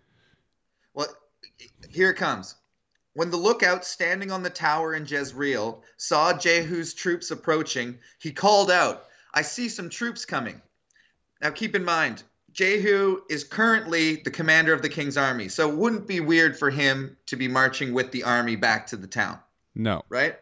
Well, 0.95 1.09
here 1.89 2.11
it 2.11 2.15
comes. 2.15 2.57
When 3.17 3.31
the 3.31 3.39
lookout 3.39 3.87
standing 3.87 4.31
on 4.31 4.43
the 4.43 4.51
tower 4.51 4.93
in 4.93 5.07
Jezreel 5.07 5.83
saw 5.97 6.37
Jehu's 6.37 6.93
troops 6.93 7.31
approaching, 7.31 7.99
he 8.19 8.31
called 8.31 8.71
out, 8.71 9.07
I 9.33 9.41
see 9.41 9.71
some 9.71 9.89
troops 9.89 10.27
coming. 10.27 10.61
Now 11.41 11.49
keep 11.49 11.75
in 11.75 11.83
mind, 11.83 12.25
Jehu 12.53 13.23
is 13.31 13.43
currently 13.43 14.17
the 14.17 14.31
commander 14.31 14.75
of 14.75 14.83
the 14.83 14.91
king's 14.91 15.17
army, 15.17 15.49
so 15.49 15.71
it 15.71 15.77
wouldn't 15.77 16.07
be 16.07 16.21
weird 16.21 16.59
for 16.59 16.69
him 16.69 17.17
to 17.25 17.37
be 17.37 17.49
marching 17.49 17.95
with 17.95 18.11
the 18.13 18.23
army 18.23 18.55
back 18.55 18.87
to 18.89 18.99
the 18.99 19.07
town, 19.07 19.39
No. 19.75 20.05
right? 20.11 20.37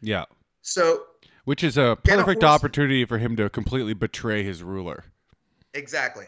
Yeah. 0.00 0.24
So 0.62 1.04
Which 1.44 1.62
is 1.62 1.78
a 1.78 1.96
Get 2.02 2.18
a 2.18 2.24
perfect 2.24 2.42
opportunity 2.42 3.04
for 3.04 3.18
him 3.18 3.36
to 3.36 3.48
completely 3.48 3.94
betray 3.94 4.42
his 4.42 4.64
ruler. 4.64 5.04
Exactly. 5.74 6.26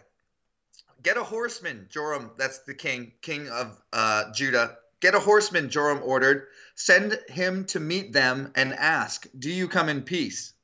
Get 1.03 1.17
a 1.17 1.25
horseman, 1.25 1.89
Joram. 1.91 2.31
That's 2.39 2.61
the 2.61 2.75
king, 2.75 3.11
king 3.23 3.49
of 3.49 3.83
uh, 3.93 4.31
Judah. 4.33 4.77
Get 5.03 5.15
a 5.17 5.21
horseman, 5.21 5.69
Joram 5.69 6.01
ordered. 6.05 6.47
Send 6.77 7.19
him 7.29 7.65
to 7.67 7.81
meet 7.81 8.13
them 8.13 8.53
and 8.55 8.73
ask, 8.73 9.27
Do 9.39 9.51
you 9.51 9.67
come 9.69 9.89
in 9.91 10.03
peace? 10.03 10.55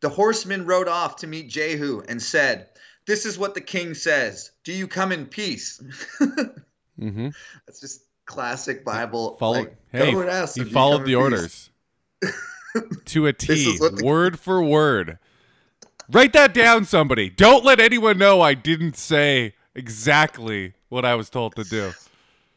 The 0.00 0.10
horseman 0.10 0.66
rode 0.66 0.86
off 0.86 1.16
to 1.16 1.26
meet 1.26 1.48
Jehu 1.48 2.02
and 2.06 2.22
said, 2.22 2.68
This 3.06 3.24
is 3.24 3.38
what 3.38 3.54
the 3.54 3.62
king 3.62 3.94
says. 3.94 4.50
Do 4.64 4.72
you 4.72 4.86
come 4.86 5.10
in 5.10 5.26
peace? 5.26 5.82
Mm-hmm. 7.00 7.30
That's 7.66 7.80
just 7.80 8.02
classic 8.24 8.84
Bible. 8.84 9.36
Follow. 9.40 9.54
like, 9.54 9.76
hey, 9.90 10.12
go 10.12 10.20
and 10.20 10.30
ask 10.30 10.54
he 10.54 10.62
followed 10.62 11.04
the 11.04 11.16
orders 11.16 11.70
to 13.06 13.26
a 13.26 13.32
T, 13.32 13.46
This 13.48 13.64
T, 13.64 13.70
is 13.70 13.80
what 13.80 13.96
the- 13.96 14.04
word 14.04 14.38
for 14.38 14.62
word. 14.62 15.18
Write 16.08 16.32
that 16.34 16.54
down, 16.54 16.84
somebody. 16.84 17.28
Don't 17.30 17.64
let 17.64 17.80
anyone 17.80 18.16
know 18.16 18.40
I 18.40 18.54
didn't 18.54 18.96
say 18.96 19.54
exactly 19.74 20.74
what 20.88 21.04
I 21.04 21.16
was 21.16 21.30
told 21.30 21.56
to 21.56 21.64
do. 21.64 21.92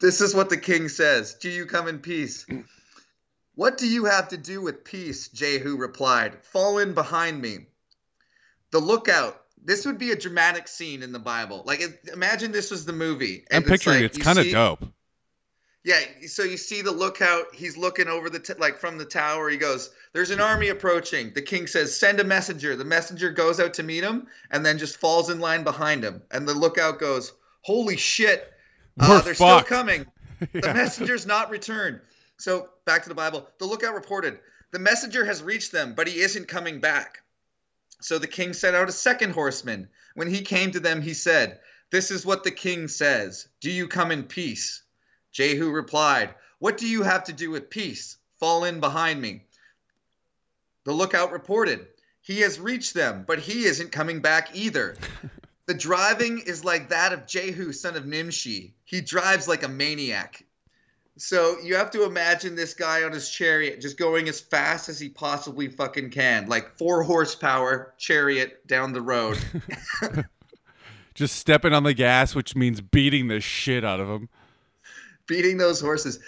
This 0.00 0.20
is 0.20 0.34
what 0.34 0.50
the 0.50 0.56
king 0.56 0.88
says. 0.88 1.34
Do 1.34 1.50
you 1.50 1.66
come 1.66 1.88
in 1.88 1.98
peace? 1.98 2.46
What 3.54 3.78
do 3.78 3.88
you 3.88 4.04
have 4.04 4.28
to 4.28 4.36
do 4.36 4.60
with 4.60 4.84
peace? 4.84 5.28
Jehu 5.28 5.76
replied. 5.76 6.44
Fall 6.44 6.78
in 6.78 6.94
behind 6.94 7.42
me. 7.42 7.66
The 8.70 8.78
lookout. 8.78 9.42
This 9.64 9.84
would 9.86 9.98
be 9.98 10.12
a 10.12 10.16
dramatic 10.16 10.68
scene 10.68 11.02
in 11.02 11.10
the 11.10 11.18
Bible. 11.18 11.62
Like, 11.66 11.82
imagine 12.12 12.52
this 12.52 12.70
was 12.70 12.84
the 12.84 12.92
movie. 12.92 13.44
I'm 13.52 13.64
picturing 13.64 14.02
like, 14.02 14.04
it's 14.04 14.18
kind 14.18 14.38
of 14.38 14.48
dope. 14.50 14.84
Yeah, 15.84 16.00
so 16.26 16.42
you 16.42 16.56
see 16.56 16.82
the 16.82 16.92
lookout. 16.92 17.54
He's 17.54 17.76
looking 17.76 18.08
over 18.08 18.28
the 18.28 18.40
t- 18.40 18.52
like 18.58 18.78
from 18.78 18.98
the 18.98 19.04
tower. 19.04 19.48
He 19.48 19.56
goes, 19.56 19.90
"There's 20.12 20.30
an 20.30 20.40
army 20.40 20.68
approaching." 20.68 21.32
The 21.32 21.42
king 21.42 21.66
says, 21.66 21.98
"Send 21.98 22.20
a 22.20 22.24
messenger." 22.24 22.76
The 22.76 22.84
messenger 22.84 23.30
goes 23.30 23.58
out 23.58 23.74
to 23.74 23.82
meet 23.82 24.04
him, 24.04 24.26
and 24.50 24.66
then 24.66 24.78
just 24.78 24.98
falls 24.98 25.30
in 25.30 25.40
line 25.40 25.64
behind 25.64 26.04
him. 26.04 26.22
And 26.30 26.46
the 26.46 26.52
lookout 26.54 26.98
goes, 26.98 27.32
"Holy 27.62 27.96
shit! 27.96 28.52
Uh, 28.98 29.20
they're 29.22 29.34
fucked." 29.34 29.66
still 29.66 29.78
coming." 29.78 30.06
The 30.52 30.60
Yeah. 30.64 30.72
messenger's 30.72 31.26
not 31.26 31.50
returned. 31.50 32.00
So 32.36 32.68
back 32.84 33.02
to 33.02 33.08
the 33.08 33.14
Bible. 33.16 33.48
The 33.58 33.64
lookout 33.64 33.94
reported, 33.94 34.38
the 34.70 34.78
messenger 34.78 35.24
has 35.24 35.42
reached 35.42 35.72
them, 35.72 35.94
but 35.96 36.06
he 36.06 36.20
isn't 36.20 36.46
coming 36.46 36.78
back. 36.78 37.22
So 38.00 38.18
the 38.20 38.28
king 38.28 38.52
sent 38.52 38.76
out 38.76 38.88
a 38.88 38.92
second 38.92 39.32
horseman. 39.32 39.88
When 40.14 40.28
he 40.32 40.42
came 40.42 40.70
to 40.70 40.78
them, 40.80 41.02
he 41.02 41.14
said, 41.14 41.58
This 41.90 42.12
is 42.12 42.24
what 42.24 42.44
the 42.44 42.52
king 42.52 42.86
says. 42.86 43.48
Do 43.60 43.68
you 43.72 43.88
come 43.88 44.12
in 44.12 44.22
peace? 44.22 44.82
Jehu 45.32 45.70
replied, 45.72 46.34
What 46.60 46.78
do 46.78 46.86
you 46.86 47.02
have 47.02 47.24
to 47.24 47.32
do 47.32 47.50
with 47.50 47.68
peace? 47.70 48.16
Fall 48.38 48.62
in 48.62 48.78
behind 48.78 49.20
me. 49.20 49.42
The 50.84 50.92
lookout 50.92 51.32
reported, 51.32 51.84
He 52.20 52.42
has 52.42 52.60
reached 52.60 52.94
them, 52.94 53.24
but 53.26 53.40
he 53.40 53.64
isn't 53.64 53.90
coming 53.90 54.20
back 54.20 54.50
either. 54.54 54.96
The 55.68 55.74
driving 55.74 56.38
is 56.38 56.64
like 56.64 56.88
that 56.88 57.12
of 57.12 57.26
Jehu, 57.26 57.72
son 57.72 57.94
of 57.94 58.06
Nimshi. 58.06 58.72
He 58.86 59.02
drives 59.02 59.46
like 59.46 59.64
a 59.64 59.68
maniac. 59.68 60.42
So 61.18 61.58
you 61.62 61.76
have 61.76 61.90
to 61.90 62.04
imagine 62.04 62.56
this 62.56 62.72
guy 62.72 63.02
on 63.02 63.12
his 63.12 63.28
chariot 63.28 63.82
just 63.82 63.98
going 63.98 64.30
as 64.30 64.40
fast 64.40 64.88
as 64.88 64.98
he 64.98 65.10
possibly 65.10 65.68
fucking 65.68 66.08
can, 66.08 66.48
like 66.48 66.78
four 66.78 67.02
horsepower 67.02 67.92
chariot 67.98 68.66
down 68.66 68.94
the 68.94 69.02
road. 69.02 69.38
Just 71.14 71.36
stepping 71.36 71.74
on 71.74 71.82
the 71.82 71.92
gas, 71.94 72.34
which 72.34 72.56
means 72.56 72.80
beating 72.80 73.28
the 73.28 73.40
shit 73.40 73.84
out 73.84 74.00
of 74.00 74.08
him. 74.08 74.28
beating 75.26 75.58
those 75.58 75.80
horses. 75.80 76.18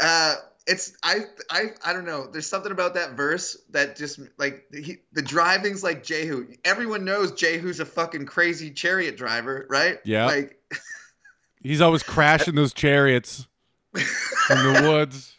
Uh, 0.00 0.36
it's 0.66 0.96
I 1.02 1.20
I 1.50 1.66
I 1.84 1.92
don't 1.92 2.04
know. 2.04 2.26
There's 2.26 2.46
something 2.46 2.72
about 2.72 2.94
that 2.94 3.12
verse 3.12 3.56
that 3.70 3.96
just 3.96 4.20
like 4.38 4.64
he, 4.72 4.98
the 5.12 5.22
driving's 5.22 5.82
like 5.82 6.02
Jehu. 6.02 6.48
Everyone 6.64 7.04
knows 7.04 7.32
Jehu's 7.32 7.80
a 7.80 7.84
fucking 7.84 8.26
crazy 8.26 8.70
chariot 8.70 9.16
driver, 9.16 9.66
right? 9.70 9.98
Yeah. 10.04 10.26
Like 10.26 10.60
He's 11.62 11.80
always 11.80 12.02
crashing 12.02 12.54
those 12.54 12.72
chariots 12.72 13.46
in 13.94 14.02
the 14.48 14.88
woods. 14.88 15.34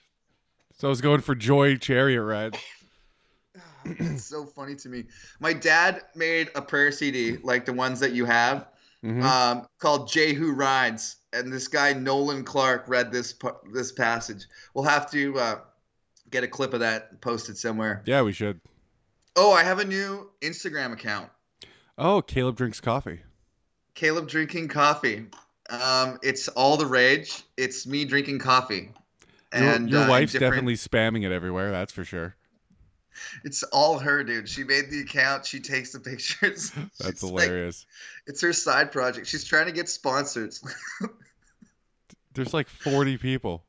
So 0.78 0.88
I 0.88 0.90
was 0.90 1.02
going 1.02 1.22
for 1.22 1.36
joy 1.36 1.76
chariot 1.76 2.22
rides. 2.22 2.58
it's 3.86 4.26
so 4.26 4.46
funny 4.46 4.76
to 4.76 4.90
me. 4.90 5.06
My 5.40 5.54
dad 5.54 6.02
made 6.16 6.52
a 6.56 6.62
prayer 6.62 6.92
CD 6.92 7.38
like 7.38 7.66
the 7.66 7.74
ones 7.74 8.00
that 8.00 8.12
you 8.12 8.26
have, 8.26 8.68
Mhm. 9.08 9.24
um, 9.24 9.68
called 9.80 10.10
Jehu 10.12 10.52
Rides, 10.52 11.16
and 11.34 11.52
this 11.52 11.68
guy 11.68 11.94
Nolan 11.94 12.44
Clark 12.44 12.86
read 12.88 13.12
this 13.12 13.34
this 13.74 13.92
passage. 13.92 14.46
We'll 14.74 14.84
have 14.84 15.10
to 15.12 15.40
uh, 15.40 15.60
get 16.30 16.44
a 16.44 16.48
clip 16.48 16.74
of 16.74 16.82
that 16.82 17.22
posted 17.22 17.58
somewhere. 17.58 18.04
yeah, 18.06 18.22
we 18.22 18.34
should. 18.34 18.60
Oh, 19.36 19.54
I 19.54 19.64
have 19.64 19.80
a 19.80 19.86
new 19.86 20.30
Instagram 20.42 20.94
account. 20.94 21.30
Oh, 21.98 22.22
Caleb 22.22 22.56
drinks 22.58 22.82
coffee. 22.82 23.22
Caleb 23.94 24.28
drinking 24.28 24.68
coffee. 24.68 25.28
Um, 25.70 26.18
it's 26.24 26.48
all 26.50 26.78
the 26.78 26.86
rage. 26.86 27.44
It's 27.58 27.86
me 27.86 28.06
drinking 28.06 28.40
coffee. 28.40 28.92
Your, 29.54 29.64
And 29.64 29.90
your 29.90 30.02
uh, 30.04 30.10
wife's 30.10 30.32
different- 30.34 30.54
definitely 30.54 30.76
spamming 30.76 31.26
it 31.26 31.32
everywhere. 31.32 31.72
That's 31.72 31.92
for 31.94 32.04
sure. 32.06 32.36
It's 33.44 33.64
all 33.64 34.00
her, 34.00 34.24
dude. 34.24 34.48
She 34.50 34.64
made 34.64 34.90
the 34.90 35.02
account. 35.02 35.46
She 35.46 35.60
takes 35.60 35.92
the 35.92 36.00
pictures. 36.00 36.72
That's 37.00 37.22
She's 37.22 37.24
like- 37.24 37.44
hilarious. 37.46 37.86
it's 38.26 38.42
her 38.42 38.54
side 38.54 38.92
project. 38.92 39.28
She's 39.28 39.44
trying 39.44 39.66
to 39.68 39.72
get 39.72 39.90
sponsors. 39.90 40.64
There's 42.34 42.54
like 42.54 42.68
40 42.70 43.18
people. 43.18 43.64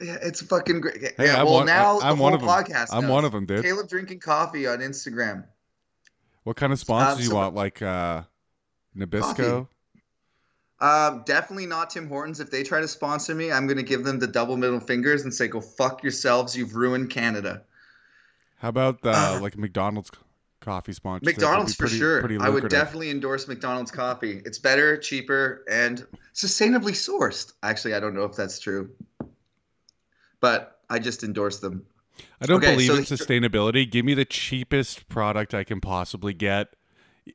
yeah, 0.00 0.16
it's 0.20 0.42
fucking 0.42 0.80
great. 0.80 1.00
Hey, 1.00 1.14
yeah, 1.26 1.38
I'm 1.40 1.44
well 1.46 1.54
one- 1.54 1.66
now 1.66 2.00
I'm 2.00 2.18
one 2.18 2.32
of 2.32 2.42
'em. 2.42 2.48
podcast. 2.48 2.88
I'm 2.92 3.02
knows. 3.02 3.10
one 3.10 3.24
of 3.24 3.32
them, 3.32 3.46
dude. 3.46 3.62
Caleb 3.62 3.88
drinking 3.88 4.20
coffee 4.20 4.66
on 4.66 4.78
Instagram. 4.80 5.44
What 6.42 6.56
kind 6.56 6.72
of 6.72 6.78
sponsors 6.80 7.12
Um, 7.12 7.18
do 7.18 7.22
you 7.24 7.30
so- 7.30 7.36
want? 7.36 7.54
Like 7.54 7.80
uh, 7.82 8.22
Nabisco? 8.96 9.68
Um, 10.80 11.22
definitely 11.24 11.66
not 11.66 11.90
Tim 11.90 12.08
Hortons. 12.08 12.40
If 12.40 12.50
they 12.50 12.62
try 12.64 12.80
to 12.80 12.88
sponsor 12.88 13.34
me, 13.34 13.50
I'm 13.52 13.66
gonna 13.68 13.82
give 13.84 14.02
them 14.04 14.18
the 14.18 14.26
double 14.26 14.56
middle 14.56 14.80
fingers 14.80 15.22
and 15.22 15.32
say, 15.32 15.46
"Go 15.46 15.60
fuck 15.60 16.02
yourselves. 16.02 16.56
You've 16.56 16.74
ruined 16.74 17.10
Canada." 17.10 17.62
How 18.64 18.70
about 18.70 19.04
uh, 19.04 19.10
Uh, 19.10 19.40
like 19.42 19.58
McDonald's 19.58 20.10
coffee 20.62 20.94
sponsor? 20.94 21.26
McDonald's 21.26 21.74
for 21.74 21.86
sure. 21.86 22.20
pretty 22.20 22.38
I 22.38 22.48
would 22.48 22.70
definitely 22.70 23.10
endorse 23.10 23.46
McDonald's 23.46 23.90
coffee. 23.90 24.40
It's 24.46 24.58
better, 24.58 24.96
cheaper, 24.96 25.66
and 25.70 26.06
sustainably 26.34 26.92
sourced. 26.92 27.52
Actually, 27.62 27.92
I 27.92 28.00
don't 28.00 28.14
know 28.14 28.24
if 28.24 28.34
that's 28.34 28.58
true, 28.58 28.88
but 30.40 30.80
I 30.88 30.98
just 30.98 31.24
endorse 31.24 31.58
them. 31.60 31.84
I 32.40 32.46
don't 32.46 32.64
Okay, 32.64 32.72
believe 32.72 32.86
so 32.86 32.96
in 32.96 33.02
sustainability. 33.02 33.90
Give 33.90 34.02
me 34.06 34.14
the 34.14 34.24
cheapest 34.24 35.10
product 35.10 35.52
I 35.52 35.62
can 35.62 35.82
possibly 35.82 36.32
get. 36.32 36.74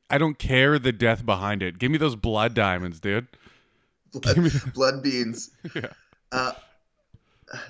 I 0.08 0.18
don't 0.18 0.36
care 0.36 0.80
the 0.80 0.90
death 0.92 1.24
behind 1.24 1.62
it. 1.62 1.78
Give 1.78 1.92
me 1.92 1.98
those 1.98 2.16
blood 2.16 2.54
diamonds, 2.54 2.98
dude. 2.98 3.28
Give 4.34 4.36
me 4.38 4.50
Blood, 4.50 4.72
blood 4.74 5.02
beans. 5.02 5.50
Yeah. 5.74 5.92
Uh, 6.32 6.52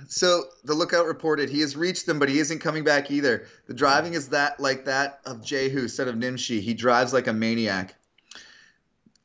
so 0.08 0.44
the 0.64 0.74
lookout 0.74 1.06
reported 1.06 1.48
he 1.48 1.60
has 1.60 1.76
reached 1.76 2.06
them, 2.06 2.18
but 2.18 2.28
he 2.28 2.38
isn't 2.38 2.58
coming 2.58 2.84
back 2.84 3.10
either. 3.10 3.46
The 3.66 3.74
driving 3.74 4.14
is 4.14 4.28
that 4.28 4.60
like 4.60 4.84
that 4.84 5.20
of 5.24 5.42
Jehu, 5.44 5.88
son 5.88 6.08
of 6.08 6.16
Nimshi. 6.16 6.60
He 6.60 6.74
drives 6.74 7.12
like 7.12 7.26
a 7.26 7.32
maniac. 7.32 7.94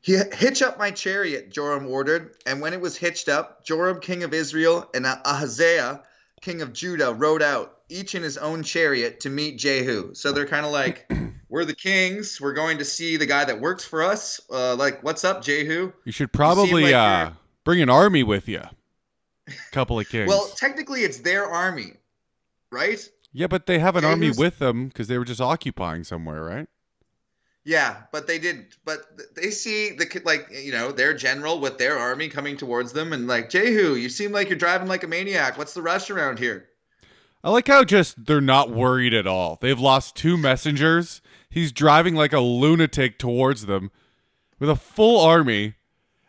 He 0.00 0.16
hitch 0.32 0.62
up 0.62 0.78
my 0.78 0.92
chariot, 0.92 1.50
Joram 1.50 1.88
ordered, 1.88 2.36
and 2.46 2.60
when 2.60 2.72
it 2.72 2.80
was 2.80 2.96
hitched 2.96 3.28
up, 3.28 3.64
Joram, 3.64 3.98
king 3.98 4.22
of 4.22 4.32
Israel, 4.32 4.88
and 4.94 5.04
Ahaziah, 5.04 6.02
king 6.40 6.62
of 6.62 6.72
Judah, 6.72 7.12
rode 7.12 7.42
out, 7.42 7.78
each 7.88 8.14
in 8.14 8.22
his 8.22 8.38
own 8.38 8.62
chariot, 8.62 9.18
to 9.20 9.30
meet 9.30 9.58
Jehu. 9.58 10.14
So 10.14 10.30
they're 10.30 10.46
kind 10.46 10.64
of 10.64 10.70
like, 10.70 11.10
"We're 11.48 11.64
the 11.64 11.74
kings. 11.74 12.40
We're 12.40 12.52
going 12.52 12.78
to 12.78 12.84
see 12.84 13.16
the 13.16 13.26
guy 13.26 13.44
that 13.46 13.60
works 13.60 13.84
for 13.84 14.04
us. 14.04 14.40
Uh, 14.48 14.76
like, 14.76 15.02
what's 15.02 15.24
up, 15.24 15.42
Jehu?" 15.42 15.92
You 16.04 16.12
should 16.12 16.32
probably 16.32 16.84
like 16.84 16.94
uh, 16.94 17.30
bring 17.64 17.82
an 17.82 17.90
army 17.90 18.22
with 18.22 18.46
you. 18.46 18.62
Couple 19.72 19.98
of 20.00 20.08
kings. 20.08 20.28
Well, 20.28 20.48
technically, 20.56 21.02
it's 21.02 21.18
their 21.18 21.46
army, 21.46 21.94
right? 22.70 23.00
Yeah, 23.32 23.46
but 23.46 23.66
they 23.66 23.78
have 23.78 23.96
an 23.96 24.04
army 24.04 24.30
with 24.30 24.58
them 24.58 24.88
because 24.88 25.08
they 25.08 25.18
were 25.18 25.24
just 25.24 25.40
occupying 25.40 26.04
somewhere, 26.04 26.42
right? 26.42 26.68
Yeah, 27.64 27.96
but 28.12 28.28
they 28.28 28.38
didn't. 28.38 28.76
But 28.84 29.00
they 29.34 29.50
see 29.50 29.90
the 29.90 30.22
like 30.24 30.48
you 30.52 30.72
know 30.72 30.92
their 30.92 31.12
general 31.12 31.60
with 31.60 31.78
their 31.78 31.98
army 31.98 32.28
coming 32.28 32.56
towards 32.56 32.92
them, 32.92 33.12
and 33.12 33.26
like 33.26 33.50
Jehu, 33.50 33.94
you 33.94 34.08
seem 34.08 34.32
like 34.32 34.48
you're 34.48 34.56
driving 34.56 34.88
like 34.88 35.02
a 35.02 35.08
maniac. 35.08 35.58
What's 35.58 35.74
the 35.74 35.82
rush 35.82 36.08
around 36.08 36.38
here? 36.38 36.68
I 37.42 37.50
like 37.50 37.68
how 37.68 37.84
just 37.84 38.24
they're 38.24 38.40
not 38.40 38.70
worried 38.70 39.12
at 39.12 39.26
all. 39.26 39.58
They've 39.60 39.78
lost 39.78 40.16
two 40.16 40.36
messengers. 40.36 41.20
He's 41.50 41.72
driving 41.72 42.14
like 42.14 42.32
a 42.32 42.40
lunatic 42.40 43.18
towards 43.18 43.66
them 43.66 43.90
with 44.58 44.70
a 44.70 44.76
full 44.76 45.20
army, 45.20 45.74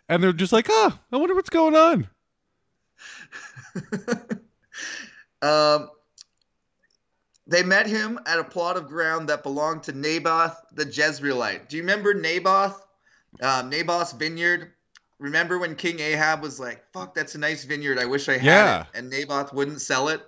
and 0.09 0.23
they're 0.23 0.33
just 0.33 0.51
like, 0.51 0.67
"Ah, 0.69 0.99
I 1.11 1.17
wonder 1.17 1.35
what's 1.35 1.49
going 1.49 1.75
on." 1.75 2.09
Um, 5.41 5.89
they 7.45 7.63
met 7.63 7.87
him 7.87 8.19
at 8.25 8.39
a 8.39 8.43
plot 8.43 8.75
of 8.75 8.87
ground 8.87 9.29
that 9.29 9.43
belonged 9.43 9.83
to 9.83 9.91
Naboth 9.91 10.57
the 10.73 10.85
Jezreelite. 10.85 11.69
Do 11.69 11.77
you 11.77 11.83
remember 11.83 12.13
Naboth? 12.13 12.85
Um, 13.41 13.69
Naboth's 13.69 14.13
vineyard. 14.13 14.71
Remember 15.19 15.57
when 15.57 15.75
King 15.75 15.99
Ahab 15.99 16.41
was 16.41 16.59
like, 16.59 16.83
"Fuck, 16.91 17.13
that's 17.15 17.35
a 17.35 17.37
nice 17.37 17.63
vineyard. 17.63 17.99
I 17.99 18.05
wish 18.05 18.29
I 18.29 18.33
had 18.33 18.43
Yeah. 18.43 18.81
it," 18.81 18.87
and 18.95 19.09
Naboth 19.09 19.53
wouldn't 19.53 19.81
sell 19.81 20.09
it. 20.09 20.21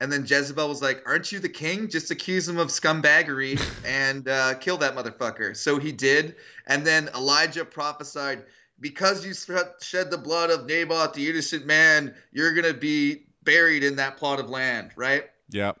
And 0.00 0.10
then 0.12 0.26
Jezebel 0.26 0.68
was 0.68 0.82
like, 0.82 1.02
"Aren't 1.06 1.30
you 1.30 1.38
the 1.38 1.48
king? 1.48 1.88
Just 1.88 2.10
accuse 2.10 2.48
him 2.48 2.58
of 2.58 2.68
scumbaggery 2.68 3.60
and 3.86 4.28
uh, 4.28 4.54
kill 4.54 4.76
that 4.78 4.94
motherfucker." 4.96 5.56
So 5.56 5.78
he 5.78 5.92
did. 5.92 6.36
And 6.66 6.86
then 6.86 7.08
Elijah 7.14 7.64
prophesied, 7.64 8.44
"Because 8.80 9.24
you 9.24 9.32
shed 9.34 10.10
the 10.10 10.18
blood 10.18 10.50
of 10.50 10.66
Naboth, 10.66 11.14
the 11.14 11.28
innocent 11.28 11.66
man, 11.66 12.14
you're 12.32 12.54
gonna 12.54 12.74
be 12.74 13.26
buried 13.42 13.84
in 13.84 13.96
that 13.96 14.16
plot 14.16 14.40
of 14.40 14.50
land." 14.50 14.92
Right. 14.96 15.30
Yep. 15.50 15.80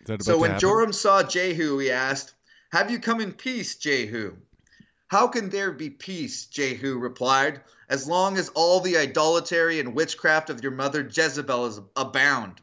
Is 0.00 0.06
that 0.06 0.14
about 0.14 0.24
So 0.24 0.38
when? 0.38 0.58
Joram 0.58 0.92
saw 0.92 1.22
Jehu, 1.22 1.78
he 1.78 1.90
asked, 1.90 2.34
Have 2.72 2.90
you 2.90 2.98
come 2.98 3.20
in 3.20 3.32
peace, 3.32 3.76
Jehu? 3.76 4.36
How 5.08 5.28
can 5.28 5.50
there 5.50 5.72
be 5.72 5.90
peace? 5.90 6.46
Jehu 6.46 6.98
replied, 6.98 7.60
As 7.88 8.08
long 8.08 8.38
as 8.38 8.48
all 8.50 8.80
the 8.80 8.96
idolatry 8.96 9.80
and 9.80 9.94
witchcraft 9.94 10.50
of 10.50 10.62
your 10.62 10.72
mother 10.72 11.02
Jezebel 11.02 11.66
is 11.66 11.80
abound. 11.96 12.60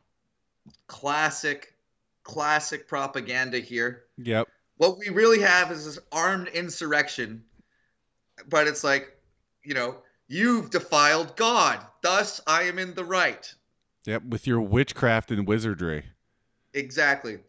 Classic, 0.88 1.74
classic 2.24 2.88
propaganda 2.88 3.60
here. 3.60 4.06
Yep. 4.18 4.48
What 4.78 4.98
we 4.98 5.10
really 5.10 5.42
have 5.42 5.72
is 5.72 5.86
this 5.86 6.00
armed 6.12 6.48
insurrection, 6.50 7.44
but 8.50 8.68
it's 8.68 8.84
like, 8.84 9.18
you 9.64 9.74
know, 9.74 9.98
you've 10.28 10.70
defiled 10.70 11.36
God, 11.36 11.80
thus 12.02 12.42
I 12.48 12.64
am 12.64 12.80
in 12.80 12.94
the 12.94 13.06
right. 13.06 13.54
Yep. 14.06 14.24
With 14.24 14.48
your 14.48 14.62
witchcraft 14.62 15.32
and 15.32 15.48
wizardry. 15.48 16.06
Exactly. 16.74 17.40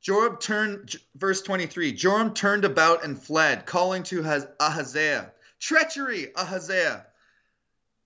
Joram 0.00 0.36
turned, 0.38 0.96
verse 1.16 1.42
23 1.42 1.92
Joram 1.92 2.32
turned 2.32 2.64
about 2.64 3.04
and 3.04 3.20
fled, 3.20 3.66
calling 3.66 4.02
to 4.04 4.22
Haz- 4.22 4.46
Ahaziah, 4.58 5.32
Treachery, 5.58 6.28
Ahaziah. 6.36 7.06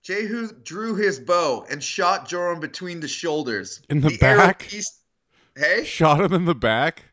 Jehu 0.03 0.51
drew 0.63 0.95
his 0.95 1.19
bow 1.19 1.65
and 1.69 1.81
shot 1.83 2.27
Joram 2.27 2.59
between 2.59 2.99
the 2.99 3.07
shoulders. 3.07 3.81
In 3.89 4.01
the 4.01 4.17
arrow 4.21 4.37
back? 4.37 4.59
pierced- 4.59 5.01
Hey? 5.55 5.85
Shot 5.85 6.19
him 6.21 6.33
in 6.33 6.45
the 6.45 6.53
back. 6.55 7.05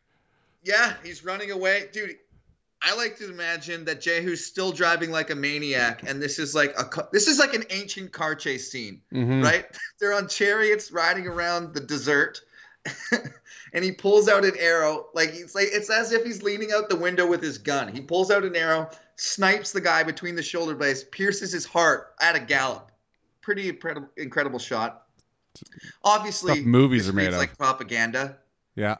Yeah, 0.63 0.93
he's 1.03 1.23
running 1.23 1.49
away. 1.51 1.87
Dude, 1.93 2.17
I 2.85 2.95
like 2.95 3.15
to 3.19 3.29
imagine 3.29 3.85
that 3.85 4.01
Jehu's 4.01 4.45
still 4.45 4.71
driving 4.73 5.09
like 5.09 5.29
a 5.29 5.35
maniac, 5.35 6.03
and 6.05 6.21
this 6.21 6.37
is 6.37 6.53
like 6.53 6.77
a 6.77 7.07
this 7.13 7.27
is 7.27 7.39
like 7.39 7.53
an 7.53 7.63
ancient 7.69 8.11
car 8.11 8.35
chase 8.35 8.69
scene 8.69 9.01
Mhm. 9.13 9.41
right? 9.43 9.65
They're 9.99 10.13
on 10.13 10.27
chariots 10.27 10.91
riding 10.91 11.25
around 11.25 11.73
the 11.73 11.79
desert, 11.79 12.41
and 13.73 13.83
he 13.85 13.93
pulls 13.93 14.27
out 14.27 14.43
an 14.43 14.53
arrow. 14.59 15.07
Like 15.13 15.29
it's 15.33 15.55
like 15.55 15.69
it's 15.71 15.89
as 15.89 16.11
if 16.11 16.25
he's 16.25 16.43
leaning 16.43 16.71
out 16.73 16.89
the 16.89 16.97
window 16.97 17.25
with 17.25 17.41
his 17.41 17.57
gun. 17.57 17.87
He 17.87 18.01
pulls 18.01 18.29
out 18.29 18.43
an 18.43 18.55
arrow, 18.55 18.89
snipes 19.15 19.71
the 19.71 19.79
guy 19.81 20.03
between 20.03 20.35
the 20.35 20.43
shoulder 20.43 20.75
blades, 20.75 21.05
pierces 21.05 21.53
his 21.53 21.65
heart 21.65 22.13
at 22.19 22.35
a 22.35 22.39
gallop. 22.41 22.91
Pretty 23.41 23.69
incredible, 23.69 24.09
incredible 24.17 24.59
shot. 24.59 25.07
Obviously, 26.03 26.55
Stuff 26.55 26.65
movies 26.65 27.07
are 27.07 27.13
made 27.13 27.27
of. 27.27 27.35
like 27.35 27.57
propaganda. 27.57 28.37
Yeah. 28.75 28.97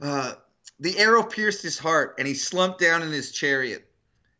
Uh, 0.00 0.34
the 0.80 0.98
arrow 0.98 1.22
pierced 1.22 1.62
his 1.62 1.78
heart, 1.78 2.14
and 2.18 2.26
he 2.26 2.34
slumped 2.34 2.80
down 2.80 3.02
in 3.02 3.10
his 3.10 3.32
chariot. 3.32 3.88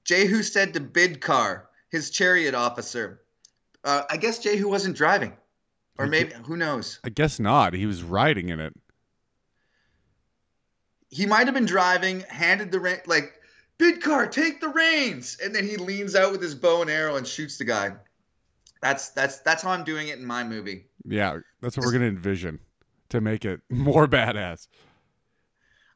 Jehu 0.05 0.43
said 0.43 0.75
to 0.75 0.81
Bidkar, 0.81 1.63
his 1.91 2.11
chariot 2.11 2.55
officer, 2.55 3.23
uh, 3.85 4.03
I 4.11 4.17
guess 4.17 4.39
Jehu 4.39 4.69
wasn't 4.69 4.97
driving. 4.97 5.33
Or 5.97 6.07
maybe, 6.07 6.33
who 6.45 6.57
knows? 6.57 6.99
I 7.05 7.09
guess 7.09 7.39
not. 7.39 7.73
He 7.73 7.87
was 7.87 8.03
riding 8.03 8.49
in 8.49 8.59
it. 8.59 8.75
He 11.09 11.25
might 11.25 11.47
have 11.47 11.55
been 11.55 11.67
driving, 11.67 12.21
handed 12.29 12.73
the 12.73 12.81
rein, 12.81 12.99
like, 13.07 13.41
Bidkar, 13.79 14.31
take 14.31 14.61
the 14.61 14.69
reins. 14.69 15.39
And 15.43 15.55
then 15.55 15.65
he 15.65 15.77
leans 15.77 16.17
out 16.17 16.33
with 16.33 16.43
his 16.43 16.55
bow 16.55 16.83
and 16.83 16.91
arrow 16.91 17.17
and 17.17 17.27
shoots 17.27 17.59
the 17.59 17.65
guy. 17.65 17.93
That's 18.83 19.11
that's 19.11 19.39
that's 19.39 19.63
how 19.63 19.71
I'm 19.71 19.85
doing 19.85 20.09
it 20.09 20.19
in 20.19 20.27
my 20.27 20.45
movie. 20.45 20.87
Yeah. 21.05 21.39
That's 21.63 21.77
what 21.77 21.87
we're 21.87 21.93
gonna 21.93 22.05
envision 22.07 22.61
to 23.09 23.21
make 23.21 23.45
it 23.45 23.61
more 23.71 24.07
badass. 24.07 24.69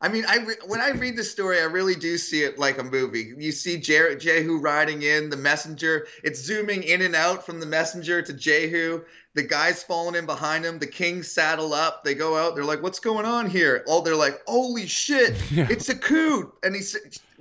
I 0.01 0.09
mean, 0.09 0.25
I 0.29 0.37
re- 0.37 0.55
when 0.67 0.81
I 0.81 0.91
read 0.91 1.17
the 1.17 1.25
story, 1.25 1.59
I 1.59 1.65
really 1.65 1.97
do 1.97 2.19
see 2.19 2.45
it 2.45 2.57
like 2.57 2.79
a 2.79 2.85
movie. 2.85 3.33
You 3.37 3.51
see 3.51 3.77
Jer- 3.79 4.15
Jehu 4.15 4.59
riding 4.59 5.03
in, 5.03 5.29
the 5.29 5.37
messenger. 5.37 6.07
It's 6.23 6.41
zooming 6.41 6.85
in 6.85 7.03
and 7.03 7.17
out 7.17 7.45
from 7.45 7.59
the 7.59 7.67
messenger 7.67 8.23
to 8.23 8.33
Jehu. 8.33 9.03
The 9.35 9.43
guy's 9.43 9.83
falling 9.83 10.15
in 10.15 10.25
behind 10.25 10.65
him. 10.65 10.79
The 10.79 10.87
king 10.87 11.25
saddle 11.25 11.75
up. 11.75 12.05
They 12.05 12.15
go 12.15 12.37
out. 12.37 12.55
They're 12.55 12.65
like, 12.65 12.81
"What's 12.81 13.01
going 13.01 13.27
on 13.27 13.51
here?" 13.51 13.85
Oh, 13.89 14.01
they're 14.01 14.15
like, 14.15 14.41
"Holy 14.47 14.87
shit! 14.87 15.37
Yeah. 15.51 15.67
It's 15.69 15.89
a 15.89 15.97
coup!" 15.97 16.53
And 16.63 16.75
he's 16.77 16.97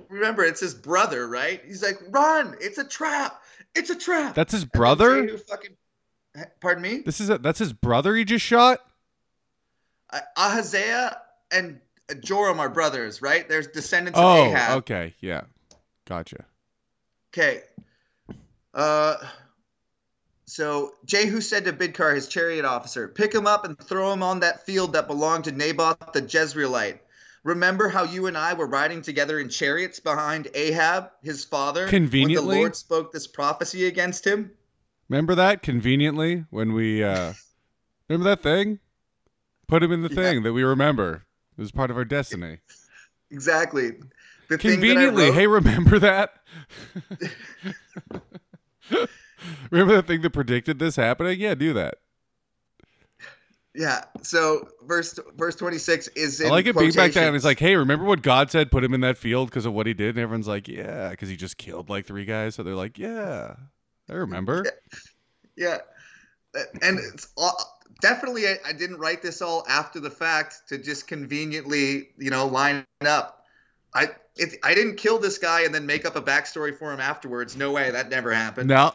remember, 0.08 0.44
it's 0.44 0.60
his 0.60 0.74
brother, 0.74 1.28
right? 1.28 1.62
He's 1.64 1.82
like, 1.82 1.98
"Run! 2.10 2.56
It's 2.60 2.78
a 2.78 2.84
trap! 2.84 3.40
It's 3.76 3.90
a 3.90 3.96
trap!" 3.96 4.34
That's 4.34 4.52
his 4.52 4.64
brother. 4.64 5.26
Jehu 5.26 5.38
fucking, 5.38 5.76
pardon 6.60 6.82
me. 6.82 7.02
This 7.04 7.20
is 7.20 7.30
a, 7.30 7.38
that's 7.38 7.60
his 7.60 7.72
brother 7.72 8.16
he 8.16 8.24
just 8.24 8.44
shot. 8.44 8.80
Uh, 10.10 10.20
Ahaziah 10.36 11.18
and 11.52 11.80
Joram 12.20 12.60
are 12.60 12.68
brothers, 12.68 13.20
right? 13.22 13.48
They're 13.48 13.62
descendants 13.62 14.18
Oh, 14.18 14.46
of 14.46 14.52
Ahab. 14.52 14.78
okay, 14.78 15.14
yeah, 15.20 15.42
gotcha. 16.06 16.44
Okay. 17.32 17.62
Uh, 18.74 19.16
so 20.46 20.92
Jehu 21.04 21.40
said 21.40 21.64
to 21.66 21.72
Bidkar, 21.72 22.14
his 22.14 22.28
chariot 22.28 22.64
officer, 22.64 23.08
"Pick 23.08 23.34
him 23.34 23.46
up 23.46 23.64
and 23.64 23.78
throw 23.78 24.12
him 24.12 24.22
on 24.22 24.40
that 24.40 24.64
field 24.64 24.94
that 24.94 25.06
belonged 25.06 25.44
to 25.44 25.52
Naboth 25.52 26.12
the 26.12 26.22
Jezreelite. 26.22 26.98
Remember 27.44 27.88
how 27.88 28.04
you 28.04 28.26
and 28.26 28.36
I 28.36 28.54
were 28.54 28.66
riding 28.66 29.02
together 29.02 29.38
in 29.38 29.48
chariots 29.48 30.00
behind 30.00 30.48
Ahab, 30.54 31.10
his 31.22 31.44
father, 31.44 31.82
when 31.82 31.90
Conveniently. 31.90 32.54
the 32.54 32.60
Lord 32.60 32.76
spoke 32.76 33.12
this 33.12 33.26
prophecy 33.26 33.86
against 33.86 34.26
him." 34.26 34.50
Remember 35.08 35.34
that 35.36 35.62
conveniently 35.62 36.44
when 36.50 36.72
we 36.72 37.02
uh 37.02 37.32
remember 38.08 38.30
that 38.30 38.42
thing? 38.42 38.78
Put 39.66 39.82
him 39.82 39.92
in 39.92 40.02
the 40.02 40.08
Yeah. 40.08 40.14
thing 40.16 40.42
that 40.44 40.52
we 40.52 40.62
remember. 40.62 41.24
It 41.58 41.60
was 41.60 41.72
part 41.72 41.90
of 41.90 41.96
our 41.96 42.04
destiny. 42.04 42.58
Exactly. 43.32 43.90
The 44.48 44.56
thing 44.56 44.80
that 44.80 44.86
I 44.86 44.92
Conveniently, 44.92 45.24
wrote- 45.26 45.34
hey, 45.34 45.46
remember 45.48 45.98
that? 45.98 46.34
remember 49.70 49.96
the 49.96 50.02
thing 50.02 50.22
that 50.22 50.30
predicted 50.30 50.78
this 50.78 50.94
happening? 50.96 51.40
Yeah, 51.40 51.54
do 51.54 51.72
that. 51.74 51.96
Yeah. 53.74 54.04
So 54.22 54.68
verse 54.86 55.18
verse 55.36 55.56
twenty 55.56 55.78
six 55.78 56.08
is. 56.08 56.40
I 56.40 56.48
like 56.48 56.66
it 56.66 56.78
being 56.78 56.92
back 56.92 57.12
down. 57.12 57.34
It's 57.34 57.44
like, 57.44 57.58
hey, 57.58 57.76
remember 57.76 58.04
what 58.04 58.22
God 58.22 58.50
said? 58.50 58.70
Put 58.70 58.82
him 58.82 58.94
in 58.94 59.02
that 59.02 59.18
field 59.18 59.50
because 59.50 59.66
of 59.66 59.72
what 59.72 59.86
he 59.86 59.94
did, 59.94 60.10
and 60.10 60.18
everyone's 60.18 60.48
like, 60.48 60.68
yeah, 60.68 61.10
because 61.10 61.28
he 61.28 61.36
just 61.36 61.58
killed 61.58 61.90
like 61.90 62.06
three 62.06 62.24
guys. 62.24 62.54
So 62.54 62.62
they're 62.62 62.74
like, 62.74 62.98
yeah, 62.98 63.54
I 64.08 64.14
remember. 64.14 64.64
Yeah, 65.56 65.78
and 66.82 66.98
it's 66.98 67.28
all, 67.36 67.77
definitely 68.00 68.46
I, 68.46 68.56
I 68.66 68.72
didn't 68.72 68.98
write 68.98 69.22
this 69.22 69.42
all 69.42 69.64
after 69.68 70.00
the 70.00 70.10
fact 70.10 70.68
to 70.68 70.78
just 70.78 71.06
conveniently, 71.06 72.10
you 72.18 72.30
know, 72.30 72.46
line 72.46 72.84
up. 73.06 73.44
I 73.94 74.08
it, 74.36 74.56
I 74.62 74.74
didn't 74.74 74.96
kill 74.96 75.18
this 75.18 75.38
guy 75.38 75.62
and 75.62 75.74
then 75.74 75.86
make 75.86 76.04
up 76.04 76.16
a 76.16 76.22
backstory 76.22 76.76
for 76.76 76.92
him 76.92 77.00
afterwards. 77.00 77.56
No 77.56 77.72
way, 77.72 77.90
that 77.90 78.08
never 78.08 78.32
happened. 78.32 78.68
No, 78.68 78.92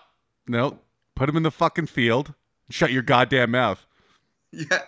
no, 0.48 0.80
put 1.16 1.30
him 1.30 1.38
in 1.38 1.44
the 1.44 1.52
fucking 1.52 1.88
field. 1.88 2.34
Shut 2.70 2.92
your 2.92 3.04
goddamn 3.04 3.52
mouth. 3.52 3.86
Yeah. 4.56 4.82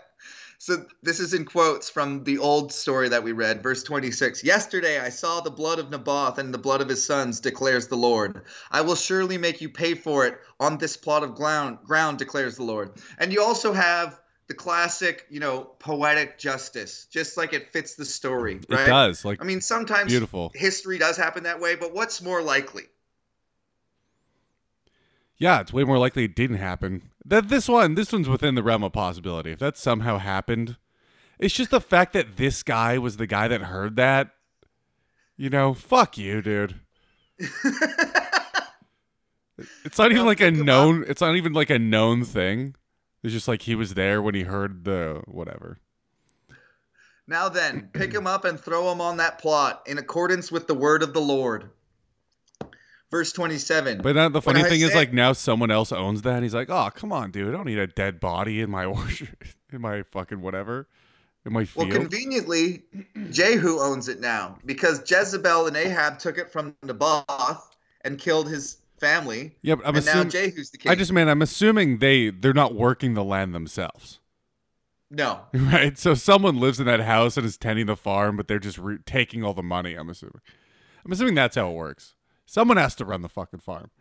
So 0.65 0.83
this 1.03 1.19
is 1.19 1.35
in 1.35 1.45
quotes 1.45 1.91
from 1.91 2.23
the 2.23 2.39
old 2.39 2.73
story 2.73 3.07
that 3.09 3.23
we 3.23 3.33
read, 3.33 3.61
verse 3.61 3.83
26. 3.83 4.43
Yesterday 4.43 4.99
I 4.99 5.09
saw 5.09 5.39
the 5.39 5.51
blood 5.51 5.77
of 5.77 5.91
Naboth 5.91 6.39
and 6.39 6.51
the 6.51 6.57
blood 6.57 6.81
of 6.81 6.89
his 6.89 7.05
sons, 7.05 7.39
declares 7.39 7.87
the 7.87 7.97
Lord. 7.97 8.41
I 8.71 8.81
will 8.81 8.95
surely 8.95 9.37
make 9.37 9.61
you 9.61 9.69
pay 9.69 9.93
for 9.93 10.25
it 10.25 10.39
on 10.59 10.79
this 10.79 10.97
plot 10.97 11.21
of 11.21 11.35
ground, 11.35 11.77
ground 11.83 12.17
declares 12.17 12.55
the 12.55 12.63
Lord. 12.63 12.93
And 13.19 13.31
you 13.31 13.43
also 13.43 13.73
have 13.73 14.19
the 14.47 14.55
classic, 14.55 15.27
you 15.29 15.39
know, 15.39 15.61
poetic 15.77 16.39
justice, 16.39 17.05
just 17.11 17.37
like 17.37 17.53
it 17.53 17.71
fits 17.71 17.93
the 17.93 18.05
story, 18.05 18.59
right? 18.67 18.87
It 18.87 18.87
does. 18.87 19.23
Like 19.23 19.39
I 19.43 19.45
mean, 19.45 19.61
sometimes 19.61 20.11
beautiful. 20.11 20.51
history 20.55 20.97
does 20.97 21.15
happen 21.15 21.43
that 21.43 21.59
way, 21.59 21.75
but 21.75 21.93
what's 21.93 22.23
more 22.23 22.41
likely? 22.41 22.85
Yeah, 25.37 25.59
it's 25.61 25.73
way 25.73 25.83
more 25.83 25.97
likely 25.97 26.23
it 26.23 26.35
didn't 26.35 26.57
happen. 26.57 27.11
That 27.25 27.49
this 27.49 27.67
one, 27.67 27.95
this 27.95 28.11
one's 28.13 28.29
within 28.29 28.55
the 28.55 28.63
realm 28.63 28.83
of 28.83 28.93
possibility. 28.93 29.51
If 29.51 29.59
that 29.59 29.77
somehow 29.77 30.17
happened, 30.17 30.77
It's 31.39 31.53
just 31.53 31.71
the 31.71 31.81
fact 31.81 32.13
that 32.13 32.37
this 32.37 32.63
guy 32.63 32.97
was 32.97 33.17
the 33.17 33.27
guy 33.27 33.47
that 33.49 33.63
heard 33.63 33.97
that. 33.97 34.31
You 35.35 35.49
know, 35.49 35.73
fuck 35.73 36.17
you, 36.17 36.41
dude. 36.41 36.75
It's 39.85 39.97
not 39.97 40.11
even 40.11 40.25
like 40.25 40.41
a 40.41 40.51
known. 40.51 41.05
It's 41.07 41.21
not 41.21 41.35
even 41.35 41.53
like 41.53 41.69
a 41.69 41.79
known 41.79 42.25
thing. 42.25 42.75
It's 43.23 43.31
just 43.33 43.47
like 43.47 43.61
he 43.61 43.73
was 43.73 43.93
there 43.93 44.21
when 44.21 44.35
he 44.35 44.43
heard 44.43 44.83
the 44.83 45.21
whatever. 45.27 45.79
Now 47.25 47.47
then, 47.49 47.89
pick 47.93 48.13
him 48.13 48.27
up 48.27 48.43
and 48.45 48.59
throw 48.59 48.91
him 48.91 48.99
on 48.99 49.17
that 49.17 49.39
plot 49.39 49.83
in 49.87 49.97
accordance 49.97 50.51
with 50.51 50.67
the 50.67 50.73
word 50.75 51.03
of 51.03 51.13
the 51.13 51.21
Lord. 51.21 51.69
Verse 53.15 53.31
27. 53.31 54.01
But 54.01 54.13
then 54.13 54.33
the 54.33 54.41
When 54.41 54.55
funny 54.55 54.65
I 54.65 54.69
thing 54.69 54.81
is, 54.81 54.89
say- 54.89 54.95
like 54.97 55.13
now 55.13 55.31
someone 55.31 55.71
else 55.71 55.93
owns 55.93 56.21
that. 56.23 56.33
And 56.33 56.43
he's 56.43 56.53
like, 56.53 56.69
"Oh, 56.69 56.89
come 56.93 57.13
on, 57.13 57.31
dude! 57.31 57.47
I 57.47 57.51
don't 57.55 57.65
need 57.65 57.77
a 57.79 57.87
dead 57.87 58.19
body 58.19 58.59
in 58.59 58.69
my 58.69 58.85
worship, 58.87 59.45
in 59.71 59.79
my 59.79 60.03
fucking 60.11 60.41
whatever, 60.41 60.89
in 61.45 61.53
my 61.53 61.63
field. 61.63 61.87
well, 61.91 61.97
conveniently, 61.97 62.83
Jehu 63.31 63.79
owns 63.79 64.09
it 64.09 64.19
now 64.19 64.57
because 64.65 64.99
Jezebel 65.09 65.67
and 65.67 65.77
Ahab 65.77 66.19
took 66.19 66.37
it 66.37 66.51
from 66.51 66.75
Naboth 66.83 67.77
and 68.01 68.19
killed 68.19 68.49
his 68.49 68.79
family. 68.99 69.55
yeah, 69.61 69.75
but 69.75 69.87
I'm 69.87 69.95
and 69.95 70.05
now 70.05 70.11
assuming. 70.11 70.29
Jehu's 70.31 70.71
the 70.71 70.77
king. 70.77 70.91
I 70.91 70.95
just 70.95 71.13
mean, 71.13 71.29
I'm 71.29 71.41
assuming 71.41 71.99
they 71.99 72.31
they're 72.31 72.53
not 72.53 72.75
working 72.75 73.13
the 73.13 73.23
land 73.23 73.55
themselves, 73.55 74.19
no. 75.09 75.39
right? 75.53 75.97
So 75.97 76.15
someone 76.15 76.59
lives 76.59 76.81
in 76.81 76.85
that 76.87 76.99
house 76.99 77.37
and 77.37 77.45
is 77.45 77.57
tending 77.57 77.85
the 77.85 77.95
farm, 77.95 78.35
but 78.35 78.49
they're 78.49 78.59
just 78.59 78.77
re- 78.77 78.97
taking 79.05 79.41
all 79.41 79.53
the 79.53 79.63
money. 79.63 79.93
I'm 79.95 80.09
assuming. 80.09 80.41
I'm 81.05 81.13
assuming 81.13 81.35
that's 81.35 81.55
how 81.55 81.69
it 81.69 81.75
works. 81.75 82.11
Someone 82.45 82.77
has 82.77 82.95
to 82.95 83.05
run 83.05 83.21
the 83.21 83.29
fucking 83.29 83.59
farm. 83.59 83.91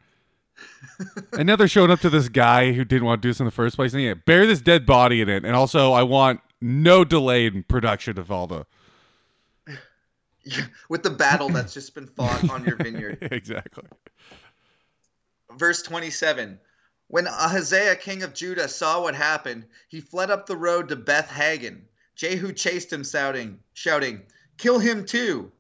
and 1.33 1.47
now 1.47 1.57
they're 1.57 1.67
showing 1.67 1.91
up 1.91 2.01
to 2.01 2.11
this 2.11 2.29
guy 2.29 2.73
who 2.73 2.85
didn't 2.85 3.05
want 3.05 3.21
to 3.23 3.27
do 3.27 3.31
this 3.31 3.41
in 3.41 3.47
the 3.47 3.53
first 3.53 3.77
place. 3.77 3.93
And 3.93 4.03
yeah, 4.03 4.15
bury 4.15 4.47
this 4.47 4.61
dead 4.61 4.87
body 4.87 5.21
in 5.21 5.29
it. 5.29 5.45
And 5.45 5.57
also, 5.57 5.93
I 5.93 6.03
want 6.03 6.41
no 6.61 7.05
delay 7.05 7.47
in 7.47 7.63
production 7.65 8.19
of 8.19 8.31
all 8.31 8.47
the. 8.47 8.67
With 10.89 11.03
the 11.03 11.11
battle 11.11 11.49
that's 11.49 11.75
just 11.75 11.95
been 11.95 12.07
fought 12.07 12.51
on 12.51 12.65
your 12.65 12.77
vineyard. 12.77 13.19
exactly. 13.33 13.85
Verse 15.57 15.83
27. 15.83 16.61
When 17.09 17.27
Ahaziah, 17.27 17.97
king 17.97 18.23
of 18.23 18.35
Judah, 18.35 18.69
saw 18.69 19.03
what 19.03 19.15
happened, 19.15 19.67
he 19.89 20.01
fled 20.01 20.31
up 20.31 20.47
the 20.47 20.57
road 20.57 20.89
to 20.89 20.97
Beth 20.97 21.31
Haggan. 21.31 21.87
Jehu 22.15 22.53
chased 22.53 22.93
him, 22.93 23.05
shouting, 23.05 23.59
shouting, 23.73 24.23
Kill 24.57 24.79
him 24.79 25.05
too. 25.05 25.51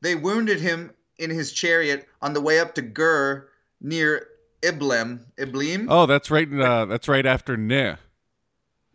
They 0.00 0.14
wounded 0.14 0.60
him 0.60 0.92
in 1.18 1.30
his 1.30 1.52
chariot 1.52 2.08
on 2.20 2.32
the 2.32 2.40
way 2.40 2.58
up 2.58 2.74
to 2.76 2.82
Gur 2.82 3.48
near 3.80 4.26
Ibleam. 4.62 5.20
Iblim? 5.36 5.86
Oh, 5.88 6.06
that's 6.06 6.30
right. 6.30 6.48
Uh, 6.52 6.86
that's 6.86 7.08
right 7.08 7.26
after 7.26 7.56
Nih. 7.56 7.98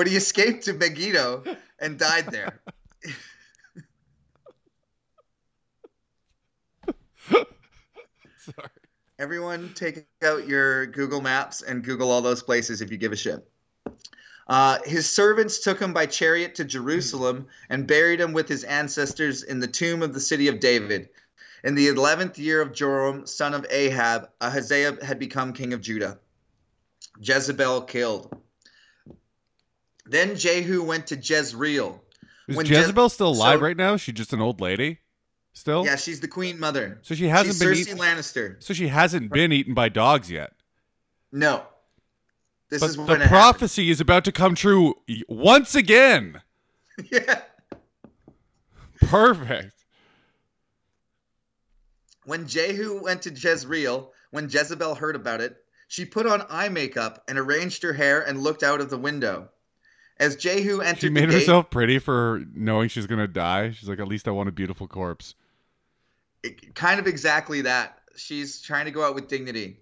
But 0.00 0.06
he 0.06 0.16
escaped 0.16 0.64
to 0.64 0.72
Megiddo 0.72 1.44
and 1.78 1.98
died 1.98 2.28
there. 2.28 2.62
Sorry. 8.38 8.70
Everyone, 9.18 9.74
take 9.74 10.06
out 10.22 10.48
your 10.48 10.86
Google 10.86 11.20
Maps 11.20 11.60
and 11.60 11.84
Google 11.84 12.10
all 12.10 12.22
those 12.22 12.42
places 12.42 12.80
if 12.80 12.90
you 12.90 12.96
give 12.96 13.12
a 13.12 13.16
shit. 13.16 13.46
Uh, 14.48 14.78
his 14.84 15.08
servants 15.08 15.60
took 15.60 15.80
him 15.80 15.92
by 15.92 16.06
chariot 16.06 16.56
to 16.56 16.64
Jerusalem 16.64 17.46
and 17.68 17.86
buried 17.86 18.20
him 18.20 18.32
with 18.32 18.48
his 18.48 18.64
ancestors 18.64 19.42
in 19.42 19.60
the 19.60 19.68
tomb 19.68 20.02
of 20.02 20.12
the 20.12 20.20
city 20.20 20.48
of 20.48 20.58
David. 20.60 21.08
In 21.62 21.74
the 21.74 21.88
eleventh 21.88 22.38
year 22.38 22.60
of 22.60 22.72
Joram, 22.72 23.26
son 23.26 23.54
of 23.54 23.66
Ahab, 23.70 24.30
Ahaziah 24.40 25.04
had 25.04 25.18
become 25.18 25.52
king 25.52 25.72
of 25.72 25.80
Judah. 25.80 26.18
Jezebel 27.20 27.82
killed. 27.82 28.34
Then 30.06 30.36
Jehu 30.36 30.82
went 30.82 31.08
to 31.08 31.16
Jezreel. 31.16 32.02
Is 32.48 32.56
When 32.56 32.66
Jez- 32.66 32.70
Jezebel 32.80 33.08
still 33.10 33.28
alive 33.28 33.58
so- 33.58 33.64
right 33.64 33.76
now? 33.76 33.94
Is 33.94 34.00
she 34.00 34.12
just 34.12 34.32
an 34.32 34.40
old 34.40 34.60
lady? 34.60 34.98
Still? 35.52 35.84
Yeah, 35.84 35.96
she's 35.96 36.20
the 36.20 36.28
queen 36.28 36.58
mother. 36.58 36.98
So 37.02 37.14
she 37.14 37.26
hasn't 37.28 37.54
she's 37.54 37.60
been 37.60 37.68
Cersei 37.70 37.80
eaten. 37.80 37.98
Lannister. 37.98 38.62
So 38.62 38.72
she 38.72 38.88
hasn't 38.88 39.30
been 39.32 39.52
eaten 39.52 39.74
by 39.74 39.88
dogs 39.88 40.30
yet. 40.30 40.52
No. 41.32 41.64
This 42.70 42.80
But 42.80 42.90
is 42.90 42.96
the 42.96 43.26
prophecy 43.28 43.90
is 43.90 44.00
about 44.00 44.24
to 44.24 44.32
come 44.32 44.54
true 44.54 44.94
once 45.28 45.74
again. 45.74 46.40
yeah. 47.12 47.42
Perfect. 49.00 49.74
When 52.24 52.46
Jehu 52.46 53.02
went 53.02 53.22
to 53.22 53.30
Jezreel, 53.30 54.12
when 54.30 54.48
Jezebel 54.48 54.94
heard 54.94 55.16
about 55.16 55.40
it, 55.40 55.56
she 55.88 56.04
put 56.04 56.26
on 56.26 56.44
eye 56.48 56.68
makeup 56.68 57.24
and 57.26 57.38
arranged 57.38 57.82
her 57.82 57.92
hair 57.92 58.20
and 58.20 58.40
looked 58.42 58.62
out 58.62 58.80
of 58.80 58.90
the 58.90 58.98
window. 58.98 59.48
As 60.18 60.36
Jehu 60.36 60.80
entered 60.80 61.00
She 61.00 61.08
made 61.08 61.30
gate, 61.30 61.40
herself 61.40 61.70
pretty 61.70 61.98
for 61.98 62.42
knowing 62.54 62.88
she's 62.88 63.06
gonna 63.06 63.26
die. 63.26 63.70
She's 63.72 63.88
like, 63.88 63.98
at 63.98 64.06
least 64.06 64.28
I 64.28 64.32
want 64.32 64.48
a 64.48 64.52
beautiful 64.52 64.86
corpse. 64.86 65.34
it- 66.42 66.74
kind 66.74 67.00
of 67.00 67.06
exactly 67.06 67.62
that. 67.62 67.98
She's 68.16 68.60
trying 68.60 68.84
to 68.84 68.90
go 68.90 69.02
out 69.02 69.14
with 69.14 69.28
dignity. 69.28 69.80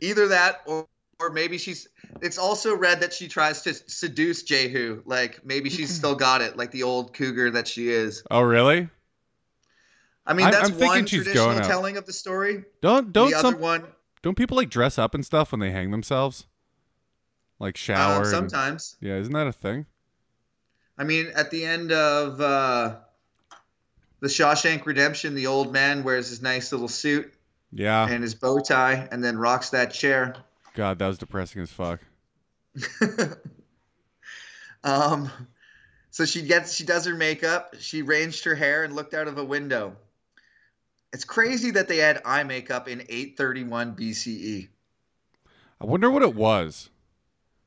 Either 0.00 0.28
that 0.28 0.60
or 0.66 0.86
or 1.20 1.30
maybe 1.30 1.58
she's 1.58 1.88
it's 2.22 2.38
also 2.38 2.76
read 2.76 3.00
that 3.00 3.12
she 3.12 3.28
tries 3.28 3.62
to 3.62 3.74
seduce 3.74 4.42
Jehu. 4.42 5.02
Like 5.04 5.44
maybe 5.44 5.70
she's 5.70 5.94
still 5.94 6.14
got 6.26 6.40
it, 6.40 6.56
like 6.56 6.70
the 6.70 6.84
old 6.84 7.12
cougar 7.14 7.50
that 7.52 7.66
she 7.68 7.88
is. 7.90 8.22
Oh, 8.30 8.40
really? 8.42 8.88
I 10.26 10.34
mean, 10.34 10.46
I- 10.46 10.50
that's 10.50 10.68
I'm 10.70 10.74
thinking 10.74 10.88
one 10.88 11.06
she's 11.06 11.24
traditional 11.24 11.54
going 11.54 11.62
telling 11.64 11.96
of 11.96 12.06
the 12.06 12.12
story. 12.12 12.64
Don't 12.82 13.12
don't 13.12 13.30
the 13.30 13.36
some 13.38 13.54
other 13.54 13.62
one, 13.62 13.84
don't 14.22 14.36
people 14.36 14.56
like 14.56 14.70
dress 14.70 14.98
up 14.98 15.14
and 15.14 15.24
stuff 15.24 15.52
when 15.52 15.60
they 15.60 15.70
hang 15.70 15.90
themselves? 15.90 16.46
Like 17.58 17.76
shower. 17.76 18.16
uh, 18.16 18.18
and- 18.18 18.26
sometimes. 18.28 18.96
yeah, 19.00 19.16
isn't 19.16 19.32
that 19.32 19.46
a 19.46 19.52
thing? 19.52 19.86
I 20.96 21.04
mean, 21.04 21.28
at 21.34 21.50
the 21.52 21.64
end 21.64 21.92
of 21.92 22.40
uh, 22.40 22.96
the 24.20 24.26
Shawshank 24.28 24.84
Redemption, 24.84 25.34
the 25.36 25.46
old 25.46 25.72
man 25.72 26.02
wears 26.02 26.28
his 26.28 26.42
nice 26.42 26.72
little 26.72 26.88
suit 26.88 27.32
Yeah. 27.72 28.08
and 28.08 28.20
his 28.20 28.34
bow 28.34 28.58
tie, 28.58 29.06
and 29.12 29.22
then 29.22 29.38
rocks 29.38 29.70
that 29.70 29.92
chair. 29.92 30.34
God, 30.74 30.98
that 30.98 31.06
was 31.06 31.18
depressing 31.18 31.62
as 31.62 31.70
fuck. 31.70 32.00
um, 34.84 35.30
so 36.10 36.24
she 36.24 36.42
gets, 36.42 36.74
she 36.74 36.84
does 36.84 37.06
her 37.06 37.14
makeup. 37.14 37.74
She 37.78 38.02
arranged 38.02 38.44
her 38.44 38.54
hair 38.54 38.84
and 38.84 38.94
looked 38.94 39.14
out 39.14 39.28
of 39.28 39.38
a 39.38 39.44
window. 39.44 39.96
It's 41.12 41.24
crazy 41.24 41.70
that 41.72 41.88
they 41.88 41.96
had 41.96 42.22
eye 42.24 42.44
makeup 42.44 42.88
in 42.88 43.00
831 43.00 43.96
BCE. 43.96 44.68
I 45.80 45.84
wonder 45.84 46.10
what 46.10 46.22
it 46.22 46.34
was. 46.34 46.90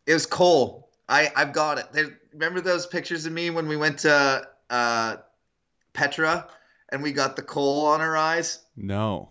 It 0.06 0.14
was 0.14 0.26
coal. 0.26 0.90
I 1.10 1.32
I've 1.36 1.54
got 1.54 1.78
it. 1.78 1.92
There, 1.92 2.20
remember 2.34 2.62
those 2.62 2.86
pictures 2.86 3.26
of 3.26 3.34
me 3.34 3.50
when 3.50 3.68
we 3.68 3.78
went 3.78 4.00
to 4.00 4.48
uh, 4.70 5.18
Petra 5.94 6.48
and 6.90 7.02
we 7.02 7.12
got 7.12 7.36
the 7.36 7.42
coal 7.42 7.88
on 7.88 8.02
our 8.02 8.16
eyes? 8.16 8.64
No, 8.76 9.30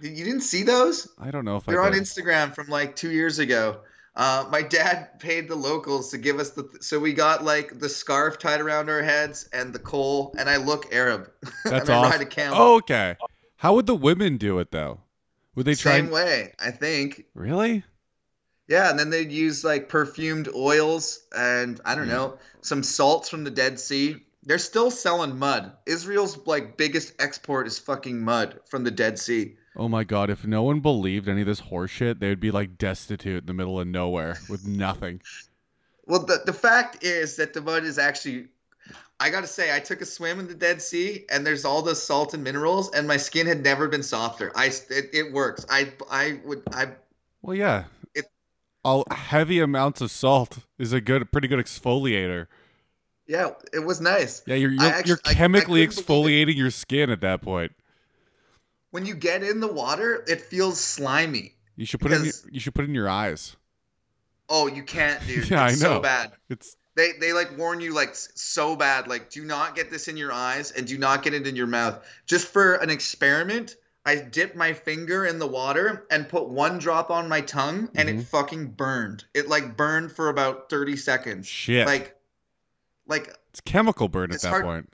You 0.00 0.24
didn't 0.24 0.42
see 0.42 0.62
those? 0.62 1.08
I 1.18 1.30
don't 1.30 1.44
know 1.44 1.56
if 1.56 1.68
I 1.68 1.72
They're 1.72 1.82
on. 1.82 1.92
Instagram 1.92 2.54
from 2.54 2.68
like 2.68 2.96
two 2.96 3.10
years 3.10 3.38
ago. 3.38 3.80
Uh, 4.14 4.46
my 4.50 4.62
dad 4.62 5.18
paid 5.20 5.46
the 5.46 5.54
locals 5.54 6.10
to 6.10 6.16
give 6.18 6.38
us 6.38 6.50
the, 6.50 6.66
so 6.80 6.98
we 6.98 7.12
got 7.12 7.44
like 7.44 7.78
the 7.78 7.88
scarf 7.88 8.38
tied 8.38 8.60
around 8.62 8.88
our 8.88 9.02
heads 9.02 9.48
and 9.52 9.74
the 9.74 9.78
coal, 9.78 10.34
and 10.38 10.48
I 10.48 10.56
look 10.56 10.92
Arab. 10.92 11.30
That's 11.64 11.88
and 11.88 11.90
I 11.90 12.02
ride 12.02 12.08
awesome. 12.14 12.22
a 12.22 12.26
camel. 12.26 12.58
Oh, 12.58 12.76
okay. 12.76 13.16
How 13.56 13.74
would 13.74 13.86
the 13.86 13.94
women 13.94 14.36
do 14.38 14.58
it 14.58 14.70
though? 14.70 15.00
Would 15.54 15.66
they 15.66 15.74
try? 15.74 15.92
Same 15.92 16.04
and- 16.06 16.14
way, 16.14 16.52
I 16.58 16.70
think. 16.70 17.24
Really? 17.34 17.84
Yeah, 18.68 18.90
and 18.90 18.98
then 18.98 19.10
they'd 19.10 19.30
use 19.30 19.64
like 19.64 19.88
perfumed 19.88 20.48
oils 20.54 21.20
and 21.36 21.80
I 21.84 21.94
don't 21.94 22.08
know 22.08 22.38
some 22.62 22.82
salts 22.82 23.28
from 23.28 23.44
the 23.44 23.50
Dead 23.50 23.78
Sea. 23.78 24.16
They're 24.42 24.58
still 24.58 24.90
selling 24.90 25.38
mud. 25.38 25.72
Israel's 25.86 26.38
like 26.46 26.76
biggest 26.76 27.12
export 27.20 27.66
is 27.66 27.78
fucking 27.78 28.20
mud 28.24 28.60
from 28.68 28.82
the 28.82 28.90
Dead 28.90 29.18
Sea. 29.18 29.56
Oh 29.76 29.88
my 29.88 30.04
god! 30.04 30.30
If 30.30 30.46
no 30.46 30.62
one 30.62 30.80
believed 30.80 31.28
any 31.28 31.42
of 31.42 31.46
this 31.46 31.60
horseshit, 31.60 32.18
they 32.18 32.28
would 32.30 32.40
be 32.40 32.50
like 32.50 32.78
destitute 32.78 33.42
in 33.42 33.46
the 33.46 33.52
middle 33.54 33.78
of 33.78 33.86
nowhere 33.86 34.38
with 34.48 34.66
nothing. 34.66 35.20
Well, 36.06 36.24
the 36.24 36.40
the 36.46 36.52
fact 36.52 37.02
is 37.04 37.36
that 37.36 37.52
the 37.52 37.60
mud 37.60 37.84
is 37.84 37.98
actually. 37.98 38.48
I 39.18 39.30
gotta 39.30 39.46
say, 39.46 39.74
I 39.74 39.80
took 39.80 40.02
a 40.02 40.04
swim 40.04 40.38
in 40.40 40.46
the 40.46 40.54
Dead 40.54 40.80
Sea, 40.82 41.24
and 41.30 41.44
there's 41.46 41.64
all 41.64 41.80
the 41.80 41.94
salt 41.94 42.34
and 42.34 42.44
minerals, 42.44 42.92
and 42.92 43.08
my 43.08 43.16
skin 43.16 43.46
had 43.46 43.62
never 43.64 43.88
been 43.88 44.02
softer. 44.02 44.52
I 44.54 44.66
it, 44.66 45.10
it 45.12 45.32
works. 45.32 45.64
I 45.70 45.92
I 46.10 46.38
would 46.44 46.62
I 46.72 46.88
Well, 47.42 47.56
yeah. 47.56 47.84
It- 48.14 48.30
All 48.84 49.04
heavy 49.10 49.58
amounts 49.58 50.00
of 50.02 50.10
salt 50.10 50.58
is 50.78 50.92
a 50.92 51.00
good, 51.00 51.32
pretty 51.32 51.48
good 51.48 51.58
exfoliator. 51.58 52.46
yeah, 53.26 53.50
it 53.72 53.80
was 53.80 54.00
nice. 54.02 54.42
Yeah, 54.46 54.56
you're 54.56 54.70
you're, 54.70 54.82
actu- 54.84 55.08
you're 55.08 55.18
I- 55.24 55.30
I 55.30 55.34
chemically 55.34 55.84
exfoliating 55.86 56.56
your 56.56 56.70
skin 56.70 57.08
at 57.10 57.20
that 57.22 57.40
point. 57.42 57.72
When 58.96 59.04
you 59.04 59.14
get 59.14 59.42
in 59.42 59.60
the 59.60 59.70
water, 59.70 60.24
it 60.26 60.40
feels 60.40 60.80
slimy. 60.80 61.54
You 61.76 61.84
should 61.84 62.00
put 62.00 62.12
it 62.12 62.14
in 62.20 62.24
your, 62.24 62.32
you 62.50 62.58
should 62.60 62.74
put 62.74 62.84
it 62.86 62.88
in 62.88 62.94
your 62.94 63.10
eyes. 63.10 63.54
Oh, 64.48 64.68
you 64.68 64.82
can't, 64.84 65.20
dude. 65.26 65.50
Yeah, 65.50 65.64
I 65.64 65.68
it's 65.72 65.82
know. 65.82 65.96
so 65.96 66.00
bad. 66.00 66.32
It's 66.48 66.78
They 66.94 67.12
they 67.20 67.34
like 67.34 67.58
warn 67.58 67.82
you 67.82 67.92
like 67.92 68.14
so 68.14 68.74
bad 68.74 69.06
like 69.06 69.28
do 69.28 69.44
not 69.44 69.76
get 69.76 69.90
this 69.90 70.08
in 70.08 70.16
your 70.16 70.32
eyes 70.32 70.70
and 70.70 70.86
do 70.86 70.96
not 70.96 71.22
get 71.22 71.34
it 71.34 71.46
in 71.46 71.54
your 71.56 71.66
mouth. 71.66 72.02
Just 72.24 72.48
for 72.48 72.76
an 72.76 72.88
experiment, 72.88 73.76
I 74.06 74.14
dipped 74.16 74.56
my 74.56 74.72
finger 74.72 75.26
in 75.26 75.38
the 75.38 75.46
water 75.46 76.06
and 76.10 76.26
put 76.26 76.48
one 76.48 76.78
drop 76.78 77.10
on 77.10 77.28
my 77.28 77.42
tongue, 77.42 77.90
and 77.96 78.08
Mhm. 78.08 78.20
it 78.20 78.22
fucking 78.24 78.68
burned. 78.68 79.26
It 79.34 79.46
like 79.46 79.76
burned 79.76 80.10
for 80.10 80.30
about 80.30 80.70
thirty 80.70 80.96
seconds. 80.96 81.46
Shit. 81.46 81.86
Like, 81.86 82.16
like 83.06 83.28
it's 83.50 83.60
chemical 83.60 84.08
burn 84.08 84.32
at 84.32 84.40
that 84.40 84.48
hard- 84.48 84.64
point. 84.64 84.90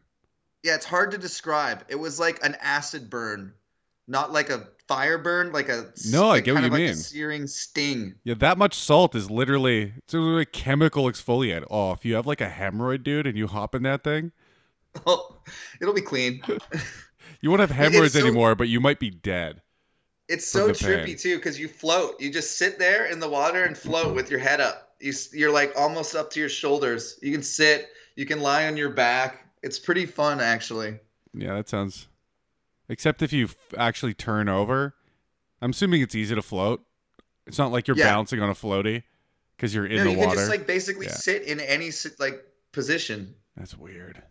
yeah, 0.65 0.75
it's 0.75 0.87
hard 0.87 1.13
to 1.13 1.19
describe. 1.19 1.85
It 1.87 2.01
was 2.01 2.19
like 2.19 2.45
an 2.45 2.57
acid 2.61 3.09
burn, 3.09 3.53
not 4.09 4.33
like 4.33 4.51
a 4.51 4.69
fire 4.89 5.19
burn, 5.19 5.53
like 5.53 5.69
a 5.69 5.93
No, 6.11 6.31
I 6.31 6.41
get 6.41 6.55
what 6.55 6.65
you 6.65 6.71
like 6.71 6.81
a 6.81 6.85
mean. 6.87 6.95
searing 6.95 7.47
sting. 7.47 8.15
Yeah, 8.25 8.35
that 8.39 8.59
much 8.59 8.75
salt 8.75 9.15
is 9.15 9.31
literally 9.31 9.93
it's 9.99 10.15
literally 10.15 10.43
a 10.43 10.47
chemical 10.47 11.05
exfoliant. 11.05 11.65
Oh, 11.71 11.93
if 11.93 12.05
you 12.05 12.15
have 12.15 12.27
like 12.27 12.41
a 12.41 12.49
hemorrhoid, 12.49 13.03
dude, 13.05 13.27
and 13.27 13.37
you 13.39 13.47
hop 13.47 13.75
in 13.75 13.83
that 13.85 14.05
thing, 14.05 14.33
Oh, 15.07 15.37
it'll 15.81 15.95
be 15.95 16.01
clean. 16.03 16.43
you 17.41 17.51
won't 17.51 17.61
have 17.61 17.71
hemorrhoids 17.71 18.15
so- 18.15 18.21
anymore, 18.21 18.55
but 18.55 18.69
you 18.69 18.81
might 18.81 18.99
be 19.01 19.11
dead. 19.11 19.63
It's 20.29 20.47
so 20.47 20.71
trippy 20.71 21.05
pain. 21.07 21.17
too 21.17 21.37
because 21.37 21.59
you 21.59 21.69
float. 21.69 22.19
You 22.21 22.31
just 22.33 22.57
sit 22.57 22.79
there 22.79 23.07
in 23.07 23.21
the 23.21 23.29
water 23.29 23.65
and 23.65 23.77
float 23.77 24.15
with 24.15 24.31
your 24.31 24.39
head 24.41 24.61
up. 24.61 24.95
You, 25.01 25.13
you're 25.33 25.53
like 25.53 25.73
almost 25.77 26.15
up 26.15 26.31
to 26.31 26.41
your 26.41 26.49
shoulders. 26.49 27.19
You 27.21 27.33
can 27.33 27.43
sit. 27.43 27.89
You 28.17 28.25
can 28.25 28.41
lie 28.41 28.67
on 28.67 28.77
your 28.77 28.91
back. 28.91 29.47
It's 29.63 29.79
pretty 29.79 30.07
fun 30.07 30.41
actually. 30.41 30.99
Yeah, 31.35 31.55
that 31.55 31.69
sounds. 31.69 32.07
Except 32.89 33.23
if 33.23 33.33
you 33.33 33.47
f- 33.47 33.57
actually 33.79 34.15
turn 34.15 34.49
over, 34.49 34.95
I'm 35.61 35.71
assuming 35.71 36.03
it's 36.03 36.15
easy 36.15 36.35
to 36.35 36.43
float. 36.43 36.83
It's 37.47 37.59
not 37.59 37.73
like 37.73 37.89
you're 37.89 37.97
Yeah. 37.97 38.11
bouncing 38.13 38.41
on 38.41 38.51
a 38.51 38.55
floaty 38.55 39.03
because 39.57 39.75
you're 39.75 39.87
in 39.87 39.97
no, 39.99 40.05
the 40.05 40.11
you 40.13 40.19
water. 40.19 40.31
can 40.31 40.39
just 40.39 40.51
like 40.51 40.67
basically 40.67 41.07
Yeah. 41.07 41.15
sit 41.15 41.43
in 41.43 41.61
any 41.61 41.91
like 42.19 42.45
position. 42.73 43.35
That's 43.57 43.77
weird. 43.77 44.23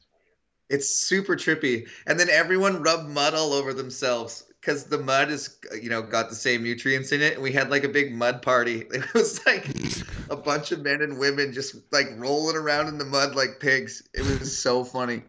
It's 0.70 0.90
super 0.90 1.36
trippy. 1.36 1.90
And 2.08 2.20
then 2.20 2.30
everyone 2.30 2.82
rubbed 2.82 3.10
mud 3.10 3.34
all 3.34 3.54
over 3.54 3.74
themselves 3.74 4.44
because 4.62 4.86
the 4.86 4.98
mud 4.98 5.30
is, 5.30 5.58
you 5.82 5.90
know, 5.90 6.02
got 6.02 6.30
the 6.30 6.36
same 6.36 6.64
nutrients 6.64 7.12
in 7.12 7.22
it. 7.22 7.34
And 7.34 7.44
we 7.44 7.52
had 7.52 7.70
like 7.70 7.84
a 7.84 7.90
big 7.90 8.14
mud 8.14 8.42
party. 8.42 8.86
It 8.94 9.14
was 9.14 9.46
like 9.46 9.68
a 10.30 10.36
bunch 10.38 10.72
of 10.72 10.82
men 10.82 11.02
and 11.02 11.18
women 11.18 11.52
just 11.52 11.76
like 11.92 12.08
rolling 12.16 12.56
around 12.56 12.88
in 12.88 12.98
the 12.98 13.06
mud 13.06 13.36
like 13.36 13.60
pigs. 13.60 14.04
It 14.14 14.22
was 14.22 14.58
so 14.58 14.84
funny. 14.86 15.24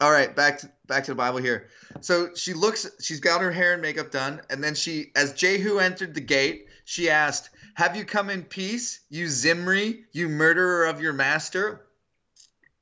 All 0.00 0.10
right, 0.10 0.34
back 0.34 0.58
to 0.58 0.70
back 0.92 1.04
to 1.04 1.10
the 1.10 1.16
Bible 1.16 1.38
here. 1.38 1.68
So 2.02 2.34
she 2.34 2.52
looks, 2.52 2.86
she's 3.00 3.20
got 3.20 3.40
her 3.40 3.50
hair 3.50 3.72
and 3.72 3.80
makeup 3.80 4.10
done, 4.10 4.42
and 4.50 4.62
then 4.62 4.74
she, 4.74 5.10
as 5.16 5.32
Jehu 5.32 5.78
entered 5.78 6.14
the 6.14 6.20
gate, 6.20 6.66
she 6.84 7.08
asked, 7.08 7.48
"Have 7.74 7.96
you 7.96 8.04
come 8.04 8.28
in 8.28 8.42
peace, 8.42 9.00
you 9.08 9.26
Zimri, 9.26 10.04
you 10.12 10.28
murderer 10.28 10.84
of 10.84 11.00
your 11.00 11.14
master?" 11.14 11.86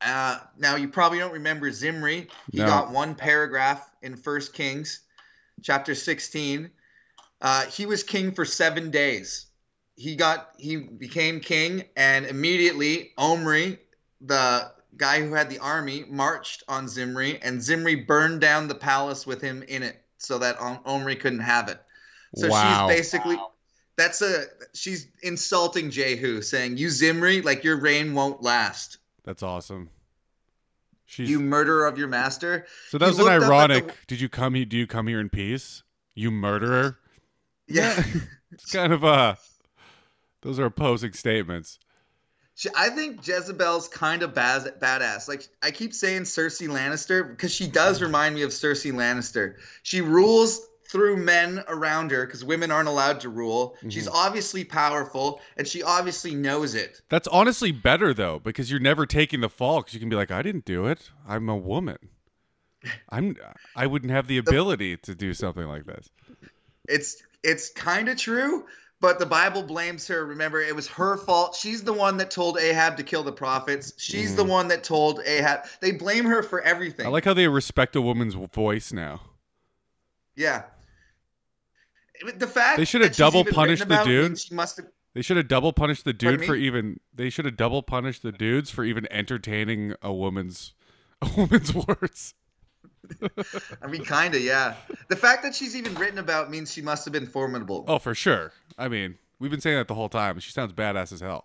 Uh, 0.00 0.40
now 0.58 0.74
you 0.74 0.88
probably 0.88 1.18
don't 1.18 1.34
remember 1.34 1.70
Zimri. 1.70 2.26
He 2.50 2.58
No. 2.58 2.66
got 2.66 2.90
one 2.90 3.14
paragraph 3.14 3.88
in 4.02 4.16
First 4.16 4.54
Kings, 4.54 5.00
chapter 5.62 5.94
sixteen. 5.94 6.70
Uh, 7.40 7.66
he 7.66 7.86
was 7.86 8.02
king 8.02 8.32
for 8.32 8.44
seven 8.44 8.90
days. 8.90 9.46
He 9.94 10.16
got 10.16 10.54
he 10.58 10.76
became 10.76 11.38
king, 11.38 11.84
and 11.94 12.26
immediately 12.26 13.12
Omri, 13.16 13.78
the 14.20 14.72
guy 14.96 15.20
who 15.20 15.34
had 15.34 15.50
the 15.50 15.58
army, 15.58 16.04
marched 16.08 16.62
on 16.68 16.88
Zimri, 16.88 17.40
and 17.42 17.62
Zimri 17.62 17.94
burned 17.94 18.40
down 18.40 18.68
the 18.68 18.74
palace 18.74 19.26
with 19.26 19.40
him 19.40 19.62
in 19.62 19.82
it, 19.82 20.02
so 20.18 20.38
that 20.38 20.58
Omri 20.60 21.16
couldn't 21.16 21.40
have 21.40 21.68
it. 21.68 21.80
So 22.36 22.48
wow. 22.48 22.88
she's 22.88 22.96
basically 22.96 23.38
that's 23.96 24.22
a 24.22 24.44
she's 24.72 25.08
insulting 25.22 25.90
Jehu, 25.90 26.42
saying, 26.42 26.76
"You 26.76 26.88
Zimri, 26.90 27.42
like 27.42 27.64
your 27.64 27.78
reign 27.78 28.14
won't 28.14 28.42
last. 28.42 28.98
That's 29.24 29.42
awesome. 29.42 29.90
She's 31.06 31.28
You 31.28 31.40
murderer 31.40 31.86
of 31.86 31.98
your 31.98 32.08
master." 32.08 32.66
so 32.88 32.98
that 32.98 33.06
was 33.06 33.18
an 33.18 33.24
looked 33.24 33.36
up 33.36 33.42
at 33.42 33.48
ironic. 33.48 33.86
the- 33.88 33.94
Did 34.06 34.20
you 34.20 34.28
come? 34.28 34.54
he- 34.54 34.64
Do 34.64 34.76
you 34.76 34.86
come 34.86 35.06
here 35.06 35.20
in 35.20 35.28
peace? 35.28 35.82
You 36.14 36.30
murderer. 36.30 36.98
Yeah. 37.68 38.02
It's 38.52 38.72
kind 38.72 38.92
of 38.92 39.04
uh 39.04 39.36
Those 40.42 40.58
are 40.58 40.64
opposing 40.64 41.12
statements. 41.12 41.78
She, 42.60 42.68
I 42.76 42.90
think 42.90 43.26
Jezebel's 43.26 43.88
kind 43.88 44.22
of 44.22 44.34
baz- 44.34 44.70
badass. 44.82 45.28
Like 45.28 45.48
I 45.62 45.70
keep 45.70 45.94
saying 45.94 46.24
Cersei 46.24 46.68
Lannister 46.68 47.26
because 47.26 47.54
she 47.54 47.66
does 47.66 48.02
remind 48.02 48.34
me 48.34 48.42
of 48.42 48.50
Cersei 48.50 48.92
Lannister. 48.92 49.54
She 49.82 50.02
rules 50.02 50.60
through 50.86 51.16
men 51.16 51.64
around 51.68 52.10
her 52.10 52.26
because 52.26 52.44
women 52.44 52.70
aren't 52.70 52.90
allowed 52.90 53.20
to 53.20 53.30
rule. 53.30 53.76
Mm-hmm. 53.78 53.88
She's 53.88 54.06
obviously 54.08 54.64
powerful 54.64 55.40
and 55.56 55.66
she 55.66 55.82
obviously 55.82 56.34
knows 56.34 56.74
it. 56.74 57.00
That's 57.08 57.26
honestly 57.28 57.72
better 57.72 58.12
though, 58.12 58.40
because 58.40 58.70
you're 58.70 58.78
never 58.78 59.06
taking 59.06 59.40
the 59.40 59.48
fall. 59.48 59.80
Because 59.80 59.94
you 59.94 60.00
can 60.00 60.10
be 60.10 60.16
like, 60.16 60.30
I 60.30 60.42
didn't 60.42 60.66
do 60.66 60.84
it. 60.84 61.12
I'm 61.26 61.48
a 61.48 61.56
woman. 61.56 61.96
I'm. 63.08 63.38
I 63.74 63.86
wouldn't 63.86 64.12
have 64.12 64.26
the 64.26 64.36
ability 64.46 64.98
to 64.98 65.14
do 65.14 65.32
something 65.32 65.64
like 65.64 65.86
this. 65.86 66.10
It's 66.86 67.22
it's 67.42 67.70
kind 67.70 68.10
of 68.10 68.18
true, 68.18 68.66
but 69.00 69.18
the 69.18 69.26
Bible 69.26 69.62
blames 69.62 70.06
her. 70.08 70.26
Remember, 70.26 70.60
it 70.60 70.76
was 70.76 70.86
her 70.88 71.16
fault. 71.16 71.56
She's 71.56 71.82
the 71.82 71.92
one 71.92 72.18
that 72.18 72.30
told 72.30 72.58
Ahab 72.58 72.96
to 72.98 73.02
kill 73.02 73.22
the 73.22 73.32
prophets. 73.32 73.94
She's 73.96 74.36
the 74.36 74.42
mm-hmm. 74.42 74.50
one 74.50 74.68
that 74.68 74.84
told 74.84 75.20
Ahab. 75.24 75.64
They 75.80 75.92
blame 75.92 76.26
her 76.26 76.42
for 76.42 76.60
everything. 76.60 77.06
I 77.06 77.08
like 77.08 77.24
how 77.24 77.34
they 77.34 77.48
respect 77.48 77.96
a 77.96 78.02
woman's 78.02 78.34
voice 78.34 78.92
now. 78.92 79.22
yeah. 80.36 80.64
The 82.36 82.46
fact 82.46 82.76
They 82.76 82.84
should 82.84 83.00
have 83.00 83.16
double 83.16 83.44
punished 83.44 83.88
the 83.88 84.02
dude. 84.04 84.38
She 84.38 84.54
must 84.54 84.76
have. 84.76 84.86
They 85.14 85.22
should 85.22 85.38
have 85.38 85.48
double 85.48 85.72
punished 85.72 86.04
the 86.04 86.12
dude 86.12 86.44
for 86.44 86.54
even. 86.54 87.00
They 87.14 87.30
should 87.30 87.46
have 87.46 87.56
double 87.56 87.82
punished 87.82 88.22
the 88.22 88.30
dudes 88.30 88.70
for 88.70 88.84
even 88.84 89.10
entertaining 89.10 89.94
a 90.02 90.12
woman's 90.12 90.74
a 91.22 91.30
woman's 91.34 91.74
words. 91.74 92.34
I 93.82 93.86
mean, 93.86 94.04
kind 94.04 94.34
of, 94.34 94.42
yeah. 94.42 94.74
The 95.08 95.16
fact 95.16 95.42
that 95.42 95.54
she's 95.54 95.76
even 95.76 95.94
written 95.94 96.18
about 96.18 96.50
means 96.50 96.72
she 96.72 96.82
must 96.82 97.04
have 97.04 97.12
been 97.12 97.26
formidable. 97.26 97.84
Oh, 97.88 97.98
for 97.98 98.14
sure. 98.14 98.52
I 98.78 98.88
mean, 98.88 99.18
we've 99.38 99.50
been 99.50 99.60
saying 99.60 99.76
that 99.76 99.88
the 99.88 99.94
whole 99.94 100.08
time. 100.08 100.38
She 100.40 100.52
sounds 100.52 100.72
badass 100.72 101.12
as 101.12 101.20
hell. 101.20 101.44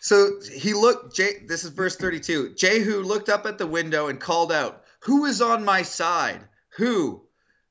So 0.00 0.40
he 0.52 0.74
looked. 0.74 1.14
J- 1.14 1.44
this 1.46 1.64
is 1.64 1.70
verse 1.70 1.96
thirty-two. 1.96 2.54
Jehu 2.54 3.02
looked 3.02 3.28
up 3.28 3.46
at 3.46 3.58
the 3.58 3.66
window 3.66 4.08
and 4.08 4.18
called 4.18 4.50
out, 4.50 4.84
"Who 5.00 5.26
is 5.26 5.40
on 5.40 5.64
my 5.64 5.82
side? 5.82 6.40
Who?" 6.76 7.22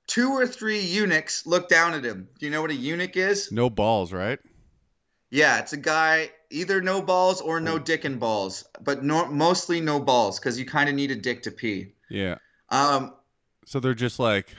Two 0.08 0.32
or 0.32 0.46
three 0.46 0.80
eunuchs 0.80 1.46
looked 1.46 1.70
down 1.70 1.94
at 1.94 2.04
him. 2.04 2.28
Do 2.40 2.46
you 2.46 2.52
know 2.52 2.62
what 2.62 2.72
a 2.72 2.76
eunuch 2.76 3.16
is? 3.16 3.52
No 3.52 3.70
balls, 3.70 4.12
right? 4.12 4.40
Yeah, 5.30 5.60
it's 5.60 5.74
a 5.74 5.78
guy 5.78 6.32
either 6.50 6.82
no 6.82 7.02
balls 7.02 7.40
or 7.40 7.62
no 7.62 7.76
oh. 7.76 7.80
dick 7.80 8.04
and 8.04 8.20
balls, 8.20 8.66
but 8.82 9.04
no, 9.04 9.28
mostly 9.28 9.80
no 9.80 10.00
balls 10.00 10.38
because 10.38 10.60
you 10.60 10.66
kind 10.66 10.90
of 10.90 10.96
need 10.96 11.12
a 11.12 11.16
dick 11.16 11.44
to 11.44 11.52
pee. 11.52 11.94
Yeah. 12.12 12.36
Um, 12.70 13.14
So 13.66 13.80
they're 13.80 13.94
just 13.94 14.20
like, 14.20 14.56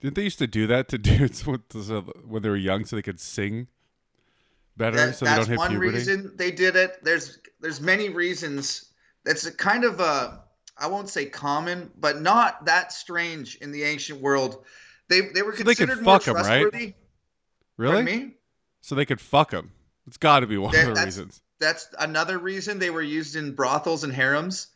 didn't 0.00 0.14
they 0.16 0.22
used 0.22 0.38
to 0.38 0.46
do 0.46 0.66
that 0.68 0.88
to 0.88 0.98
dudes 1.10 1.46
with 1.46 1.62
when 2.24 2.42
they 2.42 2.48
were 2.48 2.56
young 2.56 2.84
so 2.84 2.96
they 2.96 3.02
could 3.02 3.20
sing 3.20 3.68
better 4.76 4.96
that- 4.96 5.16
so 5.16 5.24
they 5.24 5.30
that's 5.32 5.40
don't 5.46 5.50
hit 5.50 5.58
one 5.58 5.70
puberty? 5.70 5.90
reason 5.98 6.32
they 6.36 6.50
did 6.50 6.76
it. 6.76 7.02
There's 7.02 7.38
there's 7.60 7.80
many 7.80 8.08
reasons. 8.08 8.86
That's 9.24 9.46
a 9.46 9.52
kind 9.52 9.84
of 9.84 10.00
a 10.00 10.42
I 10.76 10.88
won't 10.88 11.08
say 11.08 11.26
common, 11.26 11.90
but 11.96 12.20
not 12.20 12.64
that 12.66 12.92
strange 12.92 13.56
in 13.56 13.70
the 13.72 13.84
ancient 13.84 14.20
world. 14.20 14.64
They 15.08 15.20
they 15.22 15.42
were 15.42 15.56
So 15.56 15.64
they 15.64 15.74
considered 15.74 16.02
more 16.02 16.18
fuck 16.20 16.28
'em, 16.28 16.34
right? 16.36 16.60
trustworthy. 16.62 16.94
Really? 17.76 18.34
So 18.80 18.94
they 18.94 19.06
could 19.06 19.20
fuck 19.20 19.50
them. 19.50 19.72
It's 20.06 20.16
got 20.18 20.40
to 20.40 20.46
be 20.46 20.58
one 20.58 20.72
That- 20.72 20.82
of 20.82 20.86
the 20.88 20.94
that's- 20.94 21.06
reasons. 21.16 21.40
That's 21.60 21.88
another 21.98 22.36
reason 22.38 22.78
they 22.78 22.90
were 22.90 23.00
used 23.02 23.36
in 23.36 23.54
brothels 23.54 24.04
and 24.04 24.12
harems. 24.12 24.66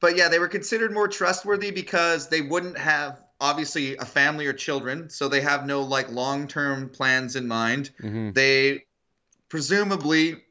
But 0.00 0.16
yeah, 0.16 0.28
they 0.28 0.38
were 0.38 0.48
considered 0.48 0.92
more 0.92 1.08
trustworthy 1.08 1.70
because 1.72 2.28
they 2.28 2.40
wouldn't 2.40 2.78
have 2.78 3.20
obviously 3.40 3.96
a 3.96 4.04
family 4.04 4.46
or 4.46 4.52
children, 4.52 5.10
so 5.10 5.28
they 5.28 5.40
have 5.40 5.66
no 5.66 5.82
like 5.82 6.10
long-term 6.10 6.90
plans 6.90 7.36
in 7.36 7.48
mind. 7.48 7.90
hmm 8.00 8.30
They 8.32 8.84
presumably 9.48 10.42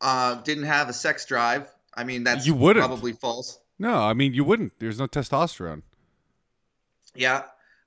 uh, 0.00 0.36
didn't 0.42 0.64
have 0.64 0.88
a 0.88 0.92
sex 0.92 1.26
drive. 1.26 1.68
I 1.94 2.04
mean, 2.04 2.24
that's 2.24 2.46
You 2.46 2.54
wouldn't. 2.54 2.84
probably 2.86 3.12
false. 3.12 3.58
No, 3.78 3.94
I 3.96 4.14
mean 4.14 4.34
you 4.34 4.44
wouldn't. 4.44 4.72
There's 4.78 4.98
no 4.98 5.06
testosterone. 5.06 5.82
Yeah, 7.14 7.42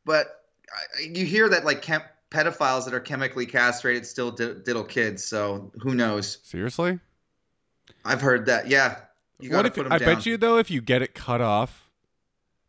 but 0.06 0.28
I- 0.72 1.04
you 1.04 1.26
hear 1.26 1.50
that 1.50 1.66
like 1.66 1.82
chem- 1.82 2.02
pedophiles 2.32 2.86
that 2.86 2.94
are 2.94 3.00
chemically 3.00 3.46
castrated 3.46 4.06
still 4.06 4.32
di- 4.32 4.56
diddle 4.56 4.84
kids. 4.84 5.24
So 5.26 5.72
who 5.82 5.94
knows? 5.96 6.40
Seriously? 6.44 7.00
I've 8.04 8.22
heard 8.22 8.48
that. 8.48 8.68
Yeah, 8.68 8.98
you 9.40 9.52
what 9.52 9.66
if 9.66 9.78
I 9.78 9.98
down. 9.98 10.00
bet 10.00 10.26
you 10.26 10.38
though 10.38 10.58
if 10.58 10.72
you 10.72 10.82
get 10.82 11.02
it 11.02 11.14
cut 11.14 11.42
off 11.42 11.90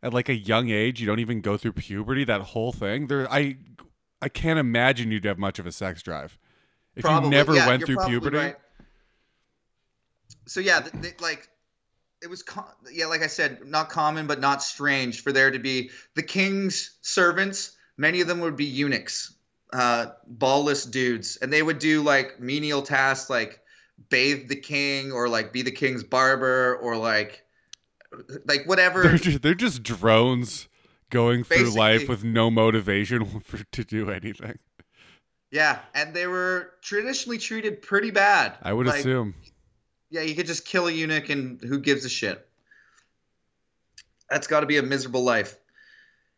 at 0.03 0.13
like 0.13 0.29
a 0.29 0.35
young 0.35 0.69
age, 0.69 0.99
you 1.01 1.07
don't 1.07 1.19
even 1.19 1.41
go 1.41 1.57
through 1.57 1.73
puberty. 1.73 2.23
That 2.23 2.41
whole 2.41 2.71
thing. 2.71 3.07
There, 3.07 3.31
I, 3.31 3.57
I 4.21 4.29
can't 4.29 4.59
imagine 4.59 5.11
you'd 5.11 5.25
have 5.25 5.39
much 5.39 5.57
of 5.57 5.65
a 5.65 5.71
sex 5.71 6.03
drive 6.03 6.37
if 6.95 7.03
Probably, 7.03 7.27
you 7.27 7.31
never 7.31 7.55
yeah, 7.55 7.67
went 7.67 7.85
through 7.85 7.97
puberty. 8.05 8.37
right. 8.37 8.55
So 10.45 10.59
yeah, 10.59 10.81
th- 10.81 11.01
th- 11.01 11.21
like 11.21 11.49
it 12.21 12.29
was, 12.29 12.43
co- 12.43 12.65
yeah, 12.91 13.07
like 13.07 13.21
I 13.21 13.27
said, 13.27 13.65
not 13.65 13.89
common 13.89 14.27
but 14.27 14.39
not 14.39 14.61
strange 14.63 15.21
for 15.21 15.31
there 15.31 15.51
to 15.51 15.59
be 15.59 15.89
the 16.15 16.23
king's 16.23 16.97
servants. 17.01 17.75
Many 17.97 18.21
of 18.21 18.27
them 18.27 18.41
would 18.41 18.55
be 18.55 18.65
eunuchs, 18.65 19.33
uh, 19.73 20.07
ballless 20.31 20.89
dudes, 20.89 21.37
and 21.37 21.51
they 21.51 21.63
would 21.63 21.79
do 21.79 22.03
like 22.03 22.39
menial 22.39 22.81
tasks 22.81 23.29
like 23.29 23.59
bathe 24.09 24.49
the 24.49 24.55
king 24.55 25.11
or 25.11 25.27
like 25.29 25.53
be 25.53 25.61
the 25.61 25.71
king's 25.71 26.03
barber 26.03 26.75
or 26.77 26.97
like 26.97 27.43
like 28.45 28.65
whatever. 28.65 29.03
They're 29.03 29.17
just, 29.17 29.41
they're 29.41 29.53
just 29.53 29.83
drones 29.83 30.67
going 31.09 31.43
through 31.43 31.71
life 31.71 32.07
with 32.09 32.23
no 32.23 32.49
motivation 32.49 33.39
for, 33.41 33.63
to 33.63 33.83
do 33.83 34.09
anything. 34.09 34.59
Yeah, 35.51 35.79
and 35.93 36.13
they 36.13 36.27
were 36.27 36.71
traditionally 36.81 37.37
treated 37.37 37.81
pretty 37.81 38.11
bad. 38.11 38.57
I 38.61 38.73
would 38.73 38.87
Like, 38.87 38.99
assume. 38.99 39.35
Yeah, 40.09 40.21
you 40.21 40.35
could 40.35 40.47
just 40.47 40.65
kill 40.65 40.87
a 40.87 40.91
eunuch 40.91 41.29
and 41.29 41.61
who 41.61 41.79
gives 41.79 42.03
a 42.05 42.09
shit? 42.09 42.47
That's 44.29 44.47
got 44.47 44.61
to 44.61 44.65
be 44.65 44.77
a 44.77 44.83
miserable 44.83 45.23
life. 45.23 45.57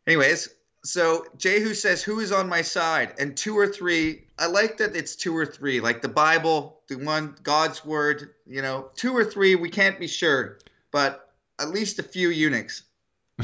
Anyways, 0.05 0.49
so 0.87 1.25
Jehu 1.37 1.73
says, 1.73 2.01
Who 2.01 2.19
is 2.19 2.31
on 2.31 2.47
my 2.47 2.61
side? 2.61 3.13
And 3.19 3.35
two 3.35 3.57
or 3.57 3.67
three, 3.67 4.23
I 4.39 4.45
like 4.45 4.77
that 4.77 4.95
it's 4.95 5.15
two 5.15 5.35
or 5.35 5.45
three, 5.45 5.81
like 5.81 6.01
the 6.01 6.07
Bible, 6.07 6.81
the 6.87 6.95
one, 6.95 7.35
God's 7.43 7.83
word, 7.83 8.35
you 8.45 8.61
know, 8.61 8.89
two 8.95 9.15
or 9.15 9.25
three, 9.25 9.55
we 9.55 9.69
can't 9.69 9.99
be 9.99 10.07
sure, 10.07 10.59
but 10.91 11.33
at 11.59 11.69
least 11.69 11.99
a 11.99 12.03
few 12.03 12.29
eunuchs. 12.29 12.83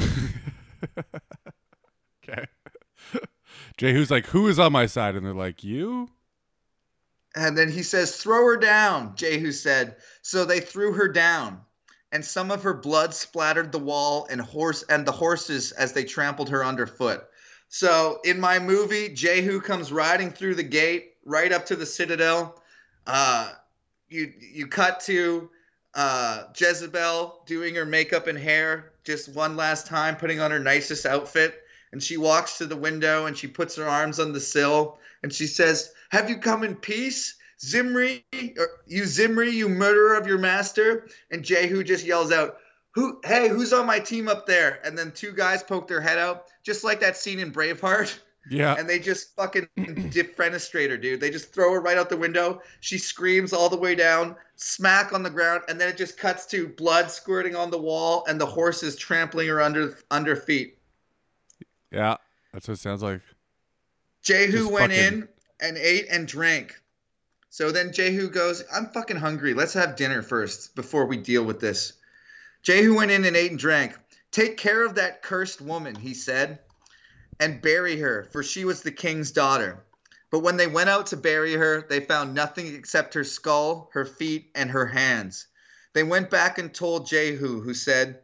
okay. 2.24 2.46
Jehu's 3.78 4.12
like, 4.12 4.26
who 4.28 4.48
is 4.48 4.60
on 4.60 4.72
my 4.72 4.86
side? 4.86 5.16
And 5.16 5.26
they're 5.26 5.34
like, 5.34 5.64
you? 5.64 6.10
And 7.36 7.58
then 7.58 7.70
he 7.70 7.84
says, 7.84 8.16
Throw 8.16 8.46
her 8.46 8.58
down, 8.58 9.16
Jehu 9.16 9.52
said. 9.52 9.98
So 10.22 10.46
they 10.46 10.60
threw 10.60 10.94
her 10.94 11.08
down, 11.08 11.62
and 12.12 12.24
some 12.24 12.52
of 12.52 12.64
her 12.64 12.76
blood 12.76 13.14
splattered 13.14 13.72
the 13.72 13.80
wall 13.80 14.28
and 14.30 14.40
horse 14.40 14.84
and 14.84 15.06
the 15.06 15.12
horses 15.12 15.72
as 15.72 15.94
they 15.94 16.04
trampled 16.04 16.50
her 16.50 16.64
underfoot. 16.64 17.28
So 17.74 18.20
in 18.24 18.40
my 18.40 18.60
movie, 18.60 19.10
Jehu 19.10 19.60
comes 19.60 19.92
riding 19.92 20.30
through 20.30 20.54
the 20.54 20.64
gate 20.64 21.16
right 21.26 21.52
up 21.52 21.66
to 21.66 21.76
the 21.76 21.88
citadel. 21.88 22.62
Uh, 23.08 23.54
you 24.10 24.32
you 24.40 24.68
cut 24.68 25.00
to 25.08 25.50
uh, 25.96 26.44
Jezebel 26.56 27.42
doing 27.48 27.74
her 27.74 27.84
makeup 27.84 28.28
and 28.28 28.38
hair 28.38 28.92
just 29.04 29.34
one 29.34 29.56
last 29.56 29.88
time, 29.88 30.18
putting 30.18 30.40
on 30.40 30.52
her 30.52 30.60
nicest 30.60 31.08
outfit, 31.08 31.64
and 31.92 32.04
she 32.04 32.16
walks 32.16 32.60
to 32.60 32.68
the 32.68 32.78
window 32.78 33.26
and 33.26 33.36
she 33.36 33.48
puts 33.48 33.76
her 33.78 33.90
arms 33.90 34.20
on 34.20 34.34
the 34.34 34.40
sill 34.40 35.00
and 35.24 35.34
she 35.34 35.48
says, 35.48 35.94
"Have 36.10 36.30
you 36.30 36.38
come 36.38 36.64
in 36.64 36.76
peace?" 36.76 37.38
Zimri, 37.60 38.24
or, 38.58 38.70
you 38.86 39.06
Zimri, 39.06 39.50
you 39.50 39.68
murderer 39.68 40.16
of 40.16 40.28
your 40.28 40.38
master. 40.38 41.08
And 41.32 41.44
Jehu 41.44 41.84
just 41.84 42.06
yells 42.06 42.32
out, 42.32 42.58
"Who? 42.94 43.20
Hey, 43.26 43.50
who's 43.50 43.74
on 43.74 43.86
my 43.86 44.00
team 44.00 44.28
up 44.28 44.46
there?" 44.46 44.80
And 44.86 44.98
then 44.98 45.12
two 45.12 45.32
guys 45.34 45.62
poke 45.64 45.88
their 45.88 46.02
head 46.02 46.18
out, 46.18 46.46
just 46.64 46.84
like 46.84 47.00
that 47.02 47.18
scene 47.18 47.40
in 47.40 47.52
Braveheart. 47.52 48.18
Yeah. 48.50 48.76
And 48.78 48.90
they 48.90 49.00
just 49.00 49.34
fucking 49.38 49.70
defenestrate 49.78 50.90
her, 50.90 50.98
dude. 50.98 51.22
They 51.22 51.30
just 51.30 51.54
throw 51.54 51.72
her 51.72 51.80
right 51.80 51.98
out 51.98 52.10
the 52.10 52.18
window. 52.18 52.62
She 52.82 52.98
screams 52.98 53.54
all 53.54 53.70
the 53.70 53.78
way 53.78 53.96
down, 53.96 54.36
smack 54.58 55.14
on 55.14 55.24
the 55.24 55.30
ground, 55.30 55.62
and 55.70 55.80
then 55.80 55.88
it 55.88 55.96
just 55.96 56.18
cuts 56.18 56.46
to 56.48 56.68
blood 56.68 57.10
squirting 57.10 57.56
on 57.56 57.72
the 57.72 57.80
wall 57.82 58.26
and 58.28 58.42
the 58.42 58.46
horses 58.46 58.98
trampling 58.98 59.48
her 59.48 59.62
under 59.62 59.98
under 60.12 60.36
feet. 60.36 60.78
yeah. 61.92 62.18
That's 62.52 62.68
what 62.68 62.76
it 62.76 62.82
sounds 62.82 63.02
like. 63.02 63.22
Jehu 64.22 64.70
went 64.70 64.92
fucking- 64.92 65.08
in 65.22 65.28
and 65.60 65.78
ate 65.78 66.08
and 66.10 66.28
drank. 66.28 66.80
So 67.50 67.72
then 67.72 67.94
Jehu 67.94 68.30
goes, 68.30 68.64
I'm 68.74 68.88
fucking 68.88 69.18
hungry. 69.18 69.54
Let's 69.54 69.74
have 69.74 69.96
dinner 69.96 70.22
first 70.22 70.76
before 70.76 71.06
we 71.06 71.18
deal 71.18 71.44
with 71.46 71.60
this. 71.60 71.94
Jehu 72.64 72.96
went 72.96 73.12
in 73.12 73.26
and 73.26 73.36
ate 73.36 73.52
and 73.52 73.60
drank. 73.60 73.94
Take 74.32 74.58
care 74.58 74.86
of 74.86 74.96
that 74.96 75.22
cursed 75.22 75.62
woman, 75.62 75.96
he 75.96 76.14
said, 76.14 76.60
and 77.40 77.62
bury 77.62 77.98
her, 77.98 78.28
for 78.32 78.42
she 78.42 78.64
was 78.64 78.82
the 78.82 78.92
king's 78.92 79.32
daughter. 79.32 79.84
But 80.32 80.40
when 80.40 80.58
they 80.58 80.68
went 80.68 80.90
out 80.90 81.08
to 81.08 81.18
bury 81.18 81.54
her, 81.54 81.86
they 81.88 82.00
found 82.00 82.34
nothing 82.34 82.74
except 82.74 83.14
her 83.14 83.26
skull, 83.26 83.92
her 83.94 84.06
feet, 84.06 84.50
and 84.56 84.72
her 84.72 84.88
hands. 84.88 85.46
They 85.94 86.04
went 86.04 86.32
back 86.32 86.58
and 86.58 86.74
told 86.74 87.08
Jehu, 87.08 87.62
who 87.62 87.74
said, 87.74 88.22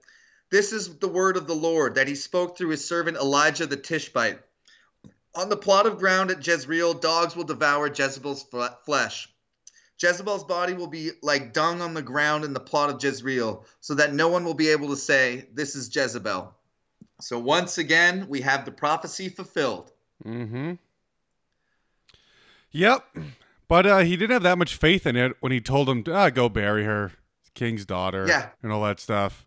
This 0.49 0.73
is 0.73 0.97
the 0.97 1.07
word 1.07 1.37
of 1.37 1.45
the 1.45 1.53
Lord 1.53 1.95
that 1.95 2.07
he 2.07 2.15
spoke 2.15 2.57
through 2.57 2.69
his 2.69 2.83
servant 2.83 3.17
Elijah 3.17 3.67
the 3.67 3.77
Tishbite. 3.77 4.39
On 5.35 5.49
the 5.49 5.57
plot 5.57 5.85
of 5.85 5.99
ground 5.99 6.31
at 6.31 6.45
Jezreel, 6.45 6.95
dogs 6.95 7.35
will 7.35 7.43
devour 7.43 7.87
Jezebel's 7.87 8.45
flesh. 8.85 9.29
Jezebel's 10.01 10.43
body 10.45 10.73
will 10.73 10.87
be 10.87 11.11
like 11.21 11.51
dung 11.53 11.81
on 11.81 11.93
the 11.93 12.01
ground 12.01 12.43
in 12.45 12.53
the 12.53 12.59
plot 12.59 12.89
of 12.89 13.03
Jezreel, 13.03 13.65
so 13.81 13.93
that 13.95 14.13
no 14.13 14.27
one 14.29 14.45
will 14.45 14.53
be 14.53 14.69
able 14.69 14.87
to 14.89 14.95
say, 14.95 15.47
This 15.53 15.75
is 15.75 15.93
Jezebel. 15.93 16.53
So 17.21 17.37
once 17.37 17.77
again, 17.77 18.25
we 18.29 18.41
have 18.41 18.63
the 18.65 18.71
prophecy 18.71 19.27
fulfilled. 19.29 19.91
Mm-hmm. 20.25 20.73
Yep. 22.71 23.03
But 23.67 23.85
uh, 23.85 23.97
he 23.99 24.15
didn't 24.15 24.31
have 24.33 24.43
that 24.43 24.57
much 24.57 24.75
faith 24.75 25.05
in 25.05 25.15
it 25.15 25.33
when 25.41 25.51
he 25.51 25.59
told 25.61 25.89
him, 25.89 26.03
ah, 26.07 26.29
go 26.29 26.49
bury 26.49 26.85
her, 26.85 27.11
king's 27.53 27.85
daughter, 27.85 28.25
Yeah. 28.27 28.49
and 28.63 28.71
all 28.71 28.83
that 28.83 28.99
stuff. 28.99 29.45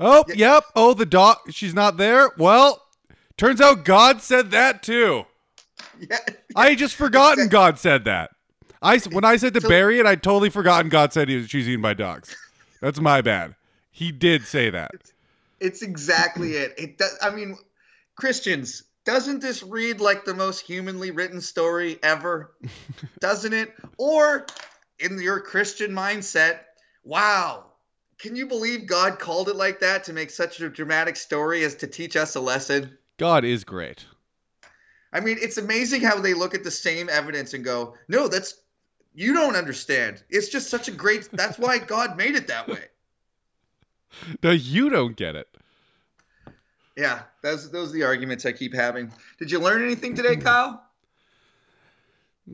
Oh, 0.00 0.24
Yeah. 0.28 0.54
yep. 0.54 0.64
Oh, 0.74 0.94
the 0.94 1.06
dog, 1.06 1.36
she's 1.50 1.74
not 1.74 1.96
there. 1.98 2.30
Well, 2.38 2.84
turns 3.36 3.60
out 3.60 3.84
God 3.84 4.22
said 4.22 4.50
that 4.50 4.82
too. 4.82 5.24
Yeah. 6.00 6.18
I 6.54 6.70
had 6.70 6.78
just 6.78 6.94
forgotten 6.94 7.48
God 7.50 7.76
said 7.78 8.04
that. 8.04 8.30
I 8.82 8.98
when 8.98 9.24
I 9.24 9.36
said 9.36 9.54
to 9.54 9.60
So- 9.60 9.68
bury 9.68 9.98
it, 9.98 10.06
I'd 10.06 10.22
totally 10.22 10.50
forgotten 10.50 10.88
God 10.88 11.12
said 11.12 11.28
he 11.28 11.36
was, 11.36 11.48
she's 11.50 11.68
eaten 11.68 11.82
by 11.82 11.94
dogs. 11.94 12.36
That's 12.80 13.00
my 13.00 13.20
bad. 13.20 13.54
He 13.90 14.12
did 14.12 14.44
say 14.44 14.70
that. 14.70 14.92
It's 15.60 15.82
exactly 15.82 16.52
it. 16.52 16.74
It 16.78 16.98
does. 16.98 17.18
I 17.20 17.30
mean, 17.30 17.58
Christians, 18.14 18.84
doesn't 19.04 19.40
this 19.40 19.62
read 19.62 20.00
like 20.00 20.24
the 20.24 20.34
most 20.34 20.60
humanly 20.60 21.10
written 21.10 21.40
story 21.40 21.98
ever? 22.02 22.54
doesn't 23.20 23.52
it? 23.52 23.72
Or 23.96 24.46
in 25.00 25.20
your 25.20 25.40
Christian 25.40 25.90
mindset, 25.90 26.60
wow, 27.02 27.64
can 28.18 28.36
you 28.36 28.46
believe 28.46 28.86
God 28.86 29.18
called 29.18 29.48
it 29.48 29.56
like 29.56 29.80
that 29.80 30.04
to 30.04 30.12
make 30.12 30.30
such 30.30 30.60
a 30.60 30.68
dramatic 30.68 31.16
story 31.16 31.64
as 31.64 31.74
to 31.76 31.86
teach 31.86 32.16
us 32.16 32.36
a 32.36 32.40
lesson? 32.40 32.96
God 33.16 33.44
is 33.44 33.64
great. 33.64 34.04
I 35.12 35.20
mean, 35.20 35.38
it's 35.40 35.56
amazing 35.56 36.02
how 36.02 36.20
they 36.20 36.34
look 36.34 36.54
at 36.54 36.64
the 36.64 36.70
same 36.70 37.08
evidence 37.08 37.54
and 37.54 37.64
go, 37.64 37.94
no, 38.08 38.28
that's, 38.28 38.60
you 39.14 39.34
don't 39.34 39.56
understand. 39.56 40.22
It's 40.30 40.48
just 40.48 40.70
such 40.70 40.88
a 40.88 40.92
great, 40.92 41.28
that's 41.32 41.58
why 41.58 41.78
God 41.78 42.16
made 42.16 42.34
it 42.36 42.48
that 42.48 42.68
way. 42.68 42.84
No, 44.42 44.52
you 44.52 44.88
don't 44.88 45.14
get 45.16 45.36
it. 45.36 45.48
Yeah, 46.96 47.24
those 47.42 47.70
those 47.70 47.90
are 47.90 47.92
the 47.92 48.04
arguments 48.04 48.46
I 48.46 48.52
keep 48.52 48.74
having. 48.74 49.12
Did 49.38 49.50
you 49.50 49.58
learn 49.60 49.82
anything 49.84 50.14
today, 50.14 50.36
Kyle? 50.40 50.82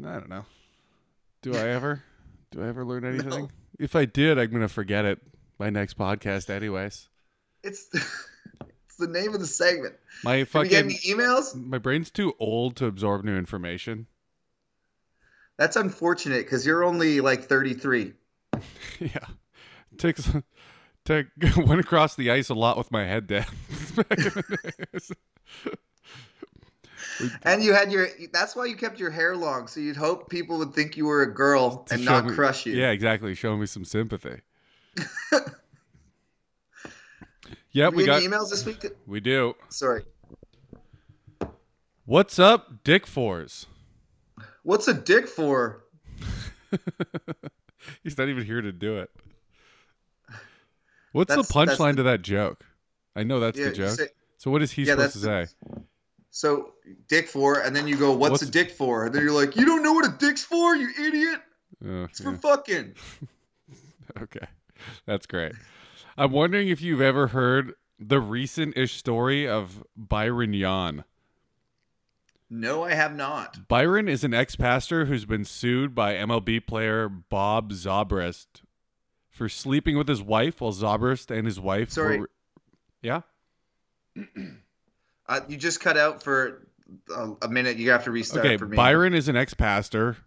I 0.04 0.12
don't 0.14 0.28
know. 0.28 0.44
Do 1.42 1.54
I 1.54 1.68
ever? 1.68 2.02
Do 2.50 2.62
I 2.62 2.68
ever 2.68 2.84
learn 2.84 3.04
anything? 3.04 3.50
If 3.78 3.94
I 3.94 4.04
did, 4.04 4.36
I'm 4.38 4.50
gonna 4.50 4.68
forget 4.68 5.04
it. 5.04 5.20
My 5.58 5.70
next 5.70 5.96
podcast, 5.96 6.50
anyways. 6.50 7.08
It's 7.62 7.88
it's 7.94 8.96
the 8.98 9.06
name 9.06 9.32
of 9.32 9.40
the 9.40 9.46
segment. 9.46 9.94
My 10.24 10.38
Did 10.38 10.54
we 10.54 10.68
get 10.68 10.84
fucking 10.84 10.98
emails? 11.08 11.54
my 11.54 11.78
brain's 11.78 12.10
too 12.10 12.34
old 12.40 12.76
to 12.76 12.86
absorb 12.86 13.24
new 13.24 13.36
information. 13.38 14.08
That's 15.56 15.76
unfortunate 15.76 16.44
because 16.44 16.66
you're 16.66 16.82
only 16.84 17.20
like 17.20 17.44
33. 17.44 18.12
yeah, 19.00 19.18
takes 19.96 20.30
take 21.04 21.26
went 21.56 21.80
across 21.80 22.16
the 22.16 22.30
ice 22.30 22.48
a 22.48 22.54
lot 22.54 22.76
with 22.76 22.90
my 22.90 23.04
head 23.04 23.26
down. 23.26 23.44
back 23.96 24.18
in 24.18 24.24
the 24.24 24.74
days. 24.92 25.12
And 27.44 27.62
you 27.62 27.72
had 27.72 27.92
your 27.92 28.08
that's 28.32 28.56
why 28.56 28.64
you 28.66 28.74
kept 28.76 28.98
your 28.98 29.10
hair 29.10 29.36
long, 29.36 29.68
so 29.68 29.78
you'd 29.78 29.96
hope 29.96 30.28
people 30.28 30.58
would 30.58 30.74
think 30.74 30.96
you 30.96 31.06
were 31.06 31.22
a 31.22 31.32
girl 31.32 31.86
and 31.90 32.04
not 32.04 32.26
me- 32.26 32.34
crush 32.34 32.66
you. 32.66 32.74
Yeah, 32.74 32.90
exactly. 32.90 33.34
Show 33.34 33.56
me 33.56 33.66
some 33.66 33.84
sympathy. 33.84 34.40
yep, 37.70 37.92
we 37.92 37.98
we 37.98 38.06
got 38.06 38.22
emails 38.22 38.50
this 38.50 38.66
week? 38.66 38.84
we 39.06 39.20
do. 39.20 39.54
Sorry. 39.68 40.02
What's 42.04 42.38
up, 42.38 42.82
Dick 42.82 43.06
Fours? 43.06 43.66
What's 44.64 44.88
a 44.88 44.94
dick 44.94 45.28
for? 45.28 45.84
He's 48.02 48.18
not 48.18 48.28
even 48.28 48.44
here 48.44 48.60
to 48.60 48.72
do 48.72 48.98
it. 48.98 49.10
What's 51.12 51.28
That's- 51.28 51.46
the 51.46 51.54
punchline 51.54 51.96
to 51.96 52.02
that 52.04 52.22
joke? 52.22 52.64
I 53.14 53.22
know 53.22 53.38
that's 53.38 53.58
Yeah, 53.58 53.66
the 53.68 53.72
joke. 53.74 53.90
say- 53.90 54.08
so 54.38 54.50
what 54.50 54.62
is 54.62 54.72
he 54.72 54.82
Yeah, 54.82 54.94
supposed 54.94 55.12
to 55.12 55.18
say? 55.20 55.46
So 56.30 56.72
dick 57.08 57.28
for, 57.28 57.60
and 57.60 57.74
then 57.76 57.86
you 57.86 57.96
go, 57.96 58.12
"What's, 58.12 58.32
What's- 58.32 58.42
a 58.42 58.50
dick 58.50 58.72
for?" 58.72 59.06
And 59.06 59.14
then 59.14 59.22
you're 59.22 59.30
like, 59.32 59.54
"You 59.54 59.64
don't 59.64 59.82
know 59.84 59.92
what 59.92 60.04
a 60.04 60.16
dick's 60.18 60.42
for, 60.42 60.74
you 60.74 60.88
idiot! 60.98 61.40
Oh, 61.86 62.04
It's 62.04 62.20
for 62.20 62.32
yeah. 62.32 62.36
fucking." 62.38 62.94
Okay, 64.20 64.46
that's 65.06 65.26
great. 65.26 65.52
I'm 66.18 66.30
wondering 66.30 66.68
if 66.68 66.82
you've 66.82 67.00
ever 67.00 67.28
heard 67.28 67.72
the 67.98 68.20
recent-ish 68.20 68.96
story 68.98 69.48
of 69.48 69.82
Byron 69.96 70.52
Yawn. 70.52 71.04
No, 72.56 72.84
I 72.84 72.94
have 72.94 73.16
not. 73.16 73.66
Byron 73.66 74.08
is 74.08 74.22
an 74.22 74.32
ex-pastor 74.32 75.06
who's 75.06 75.24
been 75.24 75.44
sued 75.44 75.92
by 75.92 76.14
MLB 76.14 76.64
player 76.64 77.08
Bob 77.08 77.72
Zobrist 77.72 78.62
for 79.28 79.48
sleeping 79.48 79.98
with 79.98 80.06
his 80.06 80.22
wife 80.22 80.60
while 80.60 80.70
Zobrist 80.70 81.36
and 81.36 81.46
his 81.46 81.58
wife 81.58 81.90
Sorry. 81.90 82.20
were. 82.20 82.30
Yeah. 83.02 83.22
Uh, 85.26 85.40
you 85.48 85.56
just 85.56 85.80
cut 85.80 85.96
out 85.96 86.22
for 86.22 86.66
a, 87.16 87.30
a 87.40 87.48
minute. 87.48 87.78
You 87.78 87.92
have 87.92 88.04
to 88.04 88.10
restart 88.10 88.44
Okay, 88.44 88.58
for 88.58 88.68
me. 88.68 88.76
Byron 88.76 89.14
is 89.14 89.26
an 89.26 89.36
ex-pastor 89.36 90.18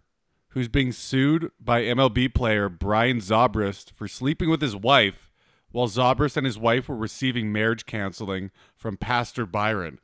who's 0.48 0.66
being 0.66 0.90
sued 0.90 1.52
by 1.60 1.82
MLB 1.82 2.34
player 2.34 2.68
Brian 2.68 3.18
Zobrist 3.18 3.92
for 3.92 4.08
sleeping 4.08 4.50
with 4.50 4.60
his 4.60 4.74
wife 4.74 5.30
while 5.70 5.86
Zobrist 5.86 6.36
and 6.36 6.44
his 6.44 6.58
wife 6.58 6.88
were 6.88 6.96
receiving 6.96 7.52
marriage 7.52 7.86
counseling 7.86 8.50
from 8.74 8.96
Pastor 8.96 9.46
Byron. 9.46 10.00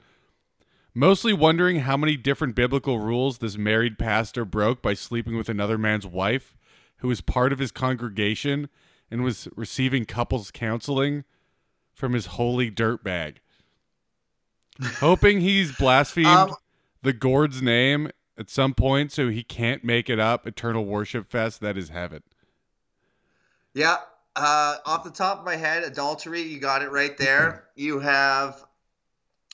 Mostly 0.94 1.32
wondering 1.32 1.80
how 1.80 1.96
many 1.96 2.16
different 2.16 2.54
biblical 2.54 3.00
rules 3.00 3.38
this 3.38 3.58
married 3.58 3.98
pastor 3.98 4.44
broke 4.44 4.80
by 4.80 4.94
sleeping 4.94 5.36
with 5.36 5.48
another 5.48 5.76
man's 5.76 6.06
wife, 6.06 6.56
who 6.98 7.08
was 7.08 7.20
part 7.20 7.52
of 7.52 7.58
his 7.58 7.72
congregation 7.72 8.68
and 9.10 9.24
was 9.24 9.48
receiving 9.56 10.04
couples 10.04 10.50
counseling 10.50 11.24
from 11.92 12.12
his 12.12 12.26
holy 12.26 12.70
dirtbag. 12.70 13.36
Hoping 14.98 15.40
he's 15.40 15.76
blasphemed 15.76 16.26
Um, 16.26 16.54
the 17.02 17.12
gourd's 17.12 17.62
name 17.62 18.10
at 18.36 18.50
some 18.50 18.74
point 18.74 19.12
so 19.12 19.28
he 19.28 19.42
can't 19.42 19.84
make 19.84 20.10
it 20.10 20.18
up 20.18 20.46
eternal 20.46 20.84
worship 20.84 21.30
fest 21.30 21.60
that 21.60 21.76
is 21.76 21.90
heaven. 21.90 22.22
Yeah. 23.74 23.98
Uh, 24.36 24.76
off 24.84 25.04
the 25.04 25.10
top 25.10 25.38
of 25.38 25.44
my 25.44 25.54
head, 25.54 25.84
adultery, 25.84 26.42
you 26.42 26.58
got 26.58 26.82
it 26.82 26.90
right 26.90 27.16
there. 27.16 27.64
You 27.76 27.98
have, 27.98 28.64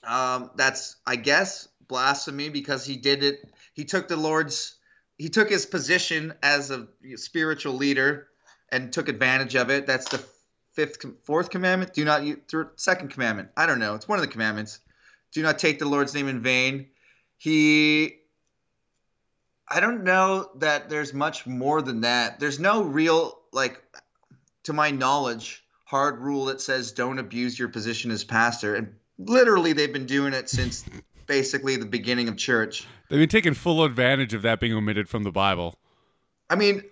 um, 0.05 0.51
that's, 0.57 0.97
I 1.07 1.17
guess, 1.17 1.69
blasphemy 1.89 2.49
because 2.49 2.85
he 2.85 2.97
did 2.97 3.23
it. 3.23 3.53
He 3.75 3.85
took 3.85 4.09
the 4.09 4.17
Lord's, 4.17 4.77
he 5.19 5.29
took 5.29 5.51
his 5.51 5.67
position 5.67 6.35
as 6.43 6.71
a 6.71 6.89
spiritual 7.17 7.75
leader 7.75 8.29
and 8.71 8.93
took 8.93 9.09
advantage 9.09 9.57
of 9.57 9.71
it. 9.71 9.87
That's 9.87 10.09
the 10.09 10.25
fifth, 10.73 11.05
fourth 11.25 11.51
commandment. 11.51 11.93
Do 11.93 12.05
not, 12.05 12.23
second 12.77 13.11
commandment. 13.11 13.51
I 13.57 13.67
don't 13.67 13.79
know. 13.79 13.95
It's 13.95 14.09
one 14.09 14.19
of 14.19 14.25
the 14.25 14.31
commandments. 14.31 14.81
Do 15.33 15.43
not 15.43 15.59
take 15.59 15.79
the 15.79 15.89
Lord's 15.89 16.15
name 16.15 16.29
in 16.29 16.41
vain. 16.41 16.89
He 17.37 18.21
I 19.71 19.79
don't 19.79 20.03
know 20.03 20.51
that 20.57 20.91
there's 20.91 21.15
much 21.15 21.47
more 21.47 21.81
than 21.81 22.01
that. 22.01 22.41
There's 22.41 22.59
no 22.59 22.83
real 22.83 23.39
like 23.53 23.81
to 24.65 24.73
my 24.73 24.91
knowledge 24.91 25.65
hard 25.85 26.19
rule 26.19 26.47
that 26.47 26.61
says 26.61 26.93
don't 26.93 27.19
abuse 27.19 27.59
your 27.59 27.69
position 27.69 28.11
as 28.11 28.25
pastor 28.25 28.75
and 28.75 28.95
literally 29.21 29.73
they've 29.73 29.93
been 29.93 30.07
doing 30.07 30.33
it 30.33 30.49
since 30.49 30.85
basically 31.27 31.77
the 31.77 31.87
beginning 31.87 32.29
of 32.29 32.37
church. 32.37 32.87
They've 33.09 33.21
been 33.21 33.29
taking 33.29 33.55
full 33.55 33.85
advantage 33.85 34.35
of 34.35 34.43
that 34.43 34.61
being 34.61 34.73
omitted 34.73 35.09
from 35.09 35.23
the 35.23 35.31
Bible. 35.31 35.79
I 36.49 36.57
mean, 36.57 36.83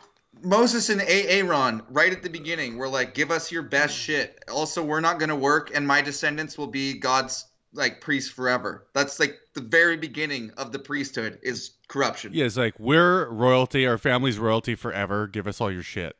Moses 0.42 0.88
and 0.88 1.02
Aaron 1.02 1.82
right 1.90 2.12
at 2.12 2.22
the 2.22 2.30
beginning 2.30 2.76
were 2.76 2.88
like 2.88 3.14
give 3.14 3.30
us 3.30 3.50
your 3.50 3.62
best 3.62 3.96
shit. 3.96 4.44
Also, 4.52 4.84
we're 4.84 5.00
not 5.00 5.18
going 5.18 5.30
to 5.30 5.36
work 5.36 5.72
and 5.74 5.86
my 5.86 6.02
descendants 6.02 6.56
will 6.56 6.68
be 6.68 6.98
God's 6.98 7.46
like 7.72 8.00
priests 8.00 8.30
forever. 8.30 8.86
That's 8.94 9.18
like 9.18 9.36
the 9.54 9.60
very 9.60 9.96
beginning 9.96 10.52
of 10.56 10.72
the 10.72 10.78
priesthood 10.78 11.38
is 11.42 11.72
corruption. 11.88 12.32
Yeah, 12.34 12.44
it's 12.46 12.56
like 12.56 12.78
we're 12.78 13.28
royalty, 13.28 13.86
our 13.86 13.98
family's 13.98 14.38
royalty 14.38 14.74
forever. 14.74 15.26
Give 15.26 15.46
us 15.46 15.60
all 15.60 15.72
your 15.72 15.82
shit. 15.82 16.16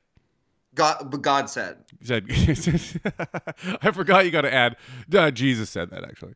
God, 0.78 1.10
but 1.10 1.22
God 1.22 1.50
said. 1.50 1.78
Said, 2.02 2.26
I 3.82 3.90
forgot 3.90 4.24
you 4.24 4.30
got 4.30 4.42
to 4.42 4.54
add. 4.54 4.76
Uh, 5.12 5.32
Jesus 5.32 5.68
said 5.70 5.90
that 5.90 6.04
actually. 6.04 6.34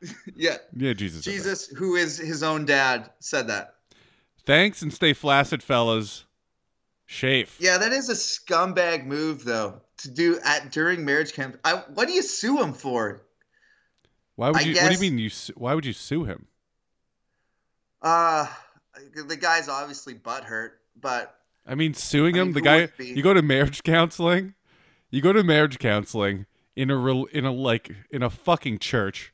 Yeah, 0.34 0.56
Yeah, 0.74 0.94
Jesus. 0.94 1.24
Jesus, 1.24 1.66
who 1.66 1.96
is 1.96 2.16
his 2.16 2.42
own 2.42 2.64
dad, 2.64 3.10
said 3.18 3.48
that. 3.48 3.74
Thanks 4.46 4.80
and 4.80 4.94
stay 4.94 5.12
flaccid, 5.12 5.62
fellas. 5.62 6.24
Shafe. 7.06 7.56
Yeah, 7.58 7.78
that 7.78 7.92
is 7.92 8.08
a 8.08 8.14
scumbag 8.14 9.04
move, 9.04 9.44
though, 9.44 9.80
to 9.98 10.10
do 10.10 10.38
at 10.44 10.70
during 10.70 11.04
marriage 11.04 11.32
camp. 11.32 11.58
I, 11.64 11.82
what 11.92 12.06
do 12.06 12.14
you 12.14 12.22
sue 12.22 12.62
him 12.62 12.72
for? 12.72 13.20
Why 14.36 14.50
would 14.50 14.58
I 14.58 14.60
you? 14.60 14.74
What 14.76 14.88
do 14.88 14.94
you 14.94 15.00
mean? 15.00 15.18
You? 15.18 15.30
Why 15.56 15.74
would 15.74 15.84
you 15.84 15.92
sue 15.92 16.24
him? 16.24 16.46
Uh, 18.00 18.46
the 19.26 19.36
guy's 19.36 19.68
obviously 19.68 20.14
butthurt, 20.14 20.70
but 20.98 21.39
I 21.66 21.74
mean, 21.74 21.94
suing 21.94 22.36
I 22.36 22.40
him. 22.42 22.46
mean, 22.48 22.54
the 22.54 22.60
guy. 22.60 22.88
You 22.98 23.22
go 23.22 23.34
to 23.34 23.42
marriage 23.42 23.82
counseling. 23.82 24.54
You 25.10 25.20
go 25.20 25.32
to 25.32 25.42
marriage 25.44 25.78
counseling 25.78 26.46
in 26.76 26.90
a 26.90 26.96
rel- 26.96 27.26
in 27.26 27.44
a 27.44 27.52
like 27.52 27.90
in 28.10 28.22
a 28.22 28.30
fucking 28.30 28.78
church, 28.78 29.32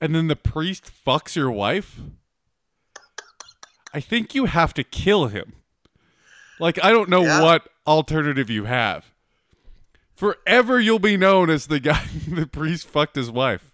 and 0.00 0.14
then 0.14 0.28
the 0.28 0.36
priest 0.36 0.90
fucks 1.06 1.36
your 1.36 1.50
wife. 1.50 2.00
I 3.92 4.00
think 4.00 4.34
you 4.34 4.46
have 4.46 4.74
to 4.74 4.84
kill 4.84 5.26
him. 5.28 5.54
Like 6.58 6.82
I 6.84 6.90
don't 6.90 7.08
know 7.08 7.22
Yeah. 7.24 7.42
what 7.42 7.68
alternative 7.86 8.50
you 8.50 8.64
have. 8.64 9.06
Forever 10.16 10.80
you'll 10.80 10.98
be 11.00 11.16
known 11.16 11.50
as 11.50 11.66
the 11.66 11.80
guy 11.80 12.04
the 12.28 12.46
priest 12.46 12.86
fucked 12.86 13.16
his 13.16 13.30
wife. 13.30 13.72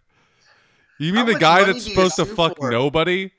You 0.98 1.12
mean 1.14 1.26
How 1.26 1.32
the 1.32 1.38
guy 1.38 1.64
that's 1.64 1.84
supposed 1.84 2.16
to 2.16 2.26
fuck 2.26 2.56
for? 2.58 2.70
nobody? 2.70 3.30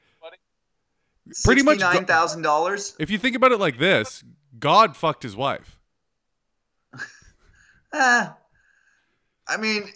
Pretty 1.44 1.64
much 1.64 1.80
nine 1.80 2.06
thousand 2.06 2.42
dollars. 2.42 2.96
If 3.00 3.10
you 3.10 3.18
think 3.18 3.36
about 3.36 3.52
it 3.52 3.60
like 3.60 3.78
this, 3.78 4.24
God 4.60 4.96
fucked 4.96 5.24
his 5.24 5.36
wife. 5.36 5.78
Ah, 7.94 8.38
I 9.48 9.58
mean, 9.58 9.90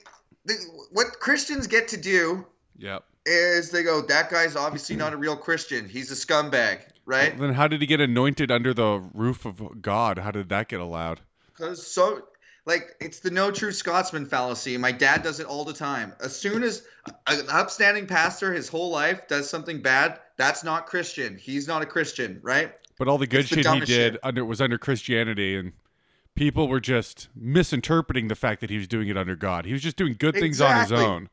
the, 0.45 0.53
what 0.91 1.19
Christians 1.19 1.67
get 1.67 1.87
to 1.89 1.97
do 1.97 2.45
Yep. 2.77 3.03
is 3.25 3.71
they 3.71 3.83
go, 3.83 4.01
"That 4.01 4.29
guy's 4.29 4.55
obviously 4.55 4.95
not 4.95 5.13
a 5.13 5.17
real 5.17 5.37
Christian. 5.37 5.87
He's 5.87 6.11
a 6.11 6.15
scumbag, 6.15 6.81
right?" 7.05 7.37
Then 7.37 7.53
how 7.53 7.67
did 7.67 7.81
he 7.81 7.87
get 7.87 8.01
anointed 8.01 8.51
under 8.51 8.73
the 8.73 9.03
roof 9.13 9.45
of 9.45 9.81
God? 9.81 10.19
How 10.19 10.31
did 10.31 10.49
that 10.49 10.67
get 10.67 10.79
allowed? 10.79 11.21
Because 11.47 11.85
so, 11.85 12.27
like, 12.65 12.95
it's 12.99 13.19
the 13.19 13.29
no 13.29 13.51
true 13.51 13.71
Scotsman 13.71 14.25
fallacy. 14.25 14.77
My 14.77 14.91
dad 14.91 15.21
does 15.21 15.39
it 15.39 15.45
all 15.45 15.65
the 15.65 15.73
time. 15.73 16.13
As 16.19 16.35
soon 16.35 16.63
as 16.63 16.83
an 17.27 17.45
upstanding 17.49 18.07
pastor 18.07 18.53
his 18.53 18.67
whole 18.67 18.89
life 18.89 19.27
does 19.27 19.49
something 19.49 19.81
bad, 19.81 20.19
that's 20.37 20.63
not 20.63 20.87
Christian. 20.87 21.37
He's 21.37 21.67
not 21.67 21.83
a 21.83 21.85
Christian, 21.85 22.39
right? 22.41 22.73
But 22.97 23.07
all 23.07 23.17
the 23.17 23.27
good 23.27 23.41
It's 23.41 23.49
the 23.49 23.63
shit 23.63 23.73
he 23.73 23.79
did 23.81 23.87
shit. 23.87 24.17
under 24.23 24.43
was 24.43 24.61
under 24.61 24.77
Christianity, 24.77 25.55
and 25.55 25.73
people 26.33 26.67
were 26.67 26.79
just 26.79 27.27
misinterpreting 27.35 28.29
the 28.29 28.35
fact 28.35 28.61
that 28.61 28.69
he 28.69 28.77
was 28.77 28.87
doing 28.87 29.09
it 29.09 29.17
under 29.17 29.35
God. 29.35 29.65
He 29.65 29.73
was 29.73 29.81
just 29.81 29.97
doing 29.97 30.15
good 30.17 30.33
things 30.33 30.59
on 30.61 30.79
his 30.81 30.91
own. 30.91 31.29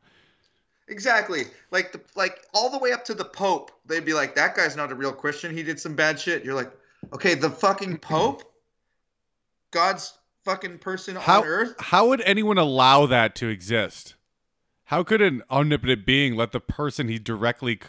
Exactly. 0.88 1.44
Like 1.70 1.92
the 1.92 2.00
like 2.14 2.44
all 2.52 2.68
the 2.68 2.78
way 2.78 2.92
up 2.92 3.04
to 3.06 3.14
the 3.14 3.24
Pope, 3.24 3.70
they'd 3.86 4.04
be 4.04 4.12
like, 4.12 4.34
"That 4.34 4.54
guy's 4.54 4.76
not 4.76 4.92
a 4.92 4.94
real 4.94 5.12
Christian. 5.12 5.56
He 5.56 5.62
did 5.62 5.80
some 5.80 5.94
bad 5.94 6.20
shit." 6.20 6.44
You're 6.44 6.54
like, 6.54 6.72
"Okay, 7.12 7.34
the 7.34 7.48
fucking 7.48 7.98
Pope, 7.98 8.42
God's 9.70 10.12
fucking 10.44 10.78
person 10.78 11.16
How 11.16 11.40
on 11.40 11.46
earth." 11.46 11.74
how 11.78 12.08
would 12.08 12.20
anyone 12.22 12.58
allow 12.58 13.06
that 13.06 13.34
to 13.36 13.48
exist? 13.48 14.14
How 14.84 15.02
could 15.02 15.22
an 15.22 15.42
omnipotent 15.50 16.04
being 16.04 16.36
let 16.36 16.52
the 16.52 16.60
person 16.60 17.08
he 17.08 17.18
directly 17.18 17.80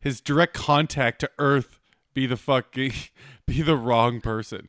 his 0.00 0.20
direct 0.20 0.54
contact 0.54 1.20
to 1.20 1.30
Earth 1.38 1.78
be 2.14 2.26
the 2.26 2.36
fucking 2.36 2.92
be 3.46 3.62
the 3.62 3.76
wrong 3.76 4.20
person? 4.20 4.68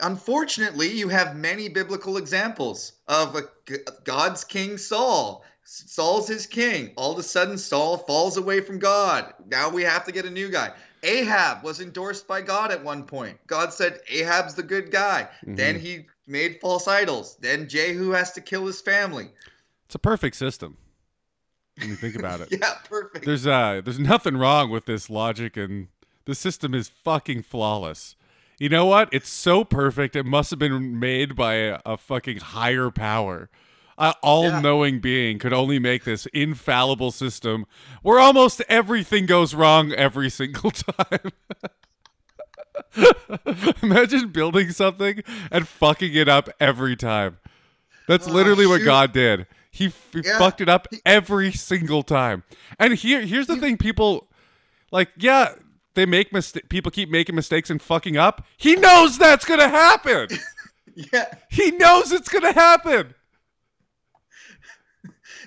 Unfortunately, 0.00 0.88
you 0.88 1.08
have 1.08 1.36
many 1.36 1.68
biblical 1.68 2.16
examples 2.16 2.92
of 3.06 3.36
a, 3.36 3.42
God's 4.04 4.42
king 4.42 4.78
Saul. 4.78 5.44
Saul's 5.64 6.26
his 6.26 6.46
king. 6.46 6.92
All 6.96 7.12
of 7.12 7.18
a 7.18 7.22
sudden, 7.22 7.56
Saul 7.56 7.98
falls 7.98 8.36
away 8.36 8.60
from 8.60 8.80
God. 8.80 9.32
Now 9.46 9.68
we 9.68 9.82
have 9.82 10.04
to 10.06 10.12
get 10.12 10.24
a 10.24 10.30
new 10.30 10.48
guy. 10.48 10.72
Ahab 11.02 11.64
was 11.64 11.80
endorsed 11.80 12.28
by 12.28 12.40
God 12.40 12.70
at 12.70 12.82
one 12.82 13.04
point. 13.04 13.38
God 13.46 13.72
said 13.72 14.00
Ahab's 14.08 14.54
the 14.54 14.62
good 14.62 14.90
guy. 14.90 15.28
Then 15.44 15.78
he 15.78 16.06
made 16.26 16.60
false 16.60 16.86
idols. 16.86 17.36
Then 17.40 17.68
Jehu 17.68 18.10
has 18.10 18.32
to 18.32 18.40
kill 18.40 18.66
his 18.66 18.80
family. 18.80 19.30
It's 19.86 19.94
a 19.94 19.98
perfect 19.98 20.36
system. 20.36 20.76
When 21.78 21.88
you 21.88 21.96
think 21.96 22.16
about 22.16 22.40
it. 22.40 22.48
Yeah, 22.60 22.74
perfect. 22.88 23.24
There's 23.24 23.46
uh 23.46 23.80
there's 23.84 23.98
nothing 23.98 24.36
wrong 24.36 24.70
with 24.70 24.86
this 24.86 25.10
logic 25.10 25.56
and 25.56 25.88
the 26.24 26.34
system 26.34 26.74
is 26.74 26.88
fucking 26.88 27.42
flawless. 27.42 28.14
You 28.58 28.68
know 28.68 28.86
what? 28.86 29.08
It's 29.12 29.28
so 29.28 29.64
perfect. 29.64 30.14
It 30.14 30.24
must 30.24 30.50
have 30.50 30.58
been 30.58 31.00
made 31.00 31.34
by 31.34 31.54
a, 31.54 31.80
a 31.84 31.96
fucking 31.96 32.38
higher 32.38 32.90
power. 32.90 33.50
A 33.98 34.14
all-knowing 34.22 35.00
being 35.00 35.38
could 35.38 35.52
only 35.52 35.78
make 35.78 36.04
this 36.04 36.26
infallible 36.26 37.10
system 37.12 37.66
where 38.02 38.18
almost 38.18 38.62
everything 38.68 39.26
goes 39.26 39.54
wrong 39.54 39.92
every 39.92 40.30
single 40.30 40.70
time. 40.70 41.30
Imagine 43.82 44.28
building 44.28 44.70
something 44.70 45.22
and 45.50 45.68
fucking 45.68 46.14
it 46.14 46.28
up 46.28 46.48
every 46.60 46.96
time. 46.96 47.38
That's 48.08 48.26
Oh, 48.28 48.32
literally 48.32 48.66
what. 48.66 48.82
God 48.84 49.12
did. 49.12 49.46
He, 49.70 49.86
f- 49.86 50.08
Yeah. 50.14 50.38
fucked 50.38 50.60
it 50.60 50.68
up 50.68 50.88
every 51.06 51.52
single 51.52 52.02
time. 52.02 52.42
And 52.78 52.94
here, 52.94 53.20
here's 53.22 53.46
the 53.46 53.56
thing: 53.56 53.76
people, 53.78 54.28
like, 54.90 55.10
yeah, 55.16 55.54
they 55.94 56.04
make 56.06 56.32
mistake. 56.32 56.68
People 56.68 56.90
keep 56.90 57.10
making 57.10 57.34
mistakes 57.34 57.70
and 57.70 57.80
fucking 57.80 58.16
up. 58.16 58.44
He 58.56 58.74
knows 58.76 59.16
that's 59.18 59.44
gonna 59.44 59.68
happen. 59.68 60.28
yeah, 60.94 61.34
he 61.50 61.70
knows 61.72 62.12
it's 62.12 62.28
gonna 62.28 62.52
happen. 62.52 63.14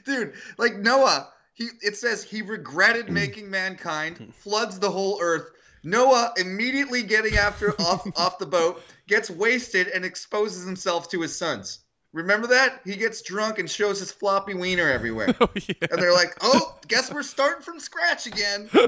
Dude. 0.05 0.33
Like 0.57 0.77
Noah, 0.77 1.29
he 1.53 1.69
it 1.81 1.97
says 1.97 2.23
he 2.23 2.41
regretted 2.41 3.09
making 3.11 3.49
mankind, 3.49 4.33
floods 4.33 4.79
the 4.79 4.89
whole 4.89 5.19
earth. 5.21 5.49
Noah 5.83 6.33
immediately 6.37 7.03
getting 7.03 7.35
after 7.37 7.79
off 7.81 8.07
off 8.17 8.39
the 8.39 8.45
boat, 8.45 8.81
gets 9.07 9.29
wasted 9.29 9.87
and 9.89 10.05
exposes 10.05 10.65
himself 10.65 11.09
to 11.11 11.21
his 11.21 11.35
sons. 11.37 11.79
Remember 12.13 12.47
that? 12.47 12.79
He 12.85 12.95
gets 12.95 13.21
drunk 13.21 13.59
and 13.59 13.69
shows 13.69 13.99
his 13.99 14.09
floppy 14.09 14.53
wiener 14.53 14.89
everywhere. 14.89 15.35
Oh 15.41 15.49
yeah. 15.55 15.87
And 15.91 16.01
they're 16.01 16.13
like, 16.13 16.35
"Oh, 16.41 16.77
guess 16.87 17.11
we're 17.11 17.23
starting 17.23 17.61
from 17.61 17.79
scratch 17.79 18.27
again." 18.27 18.69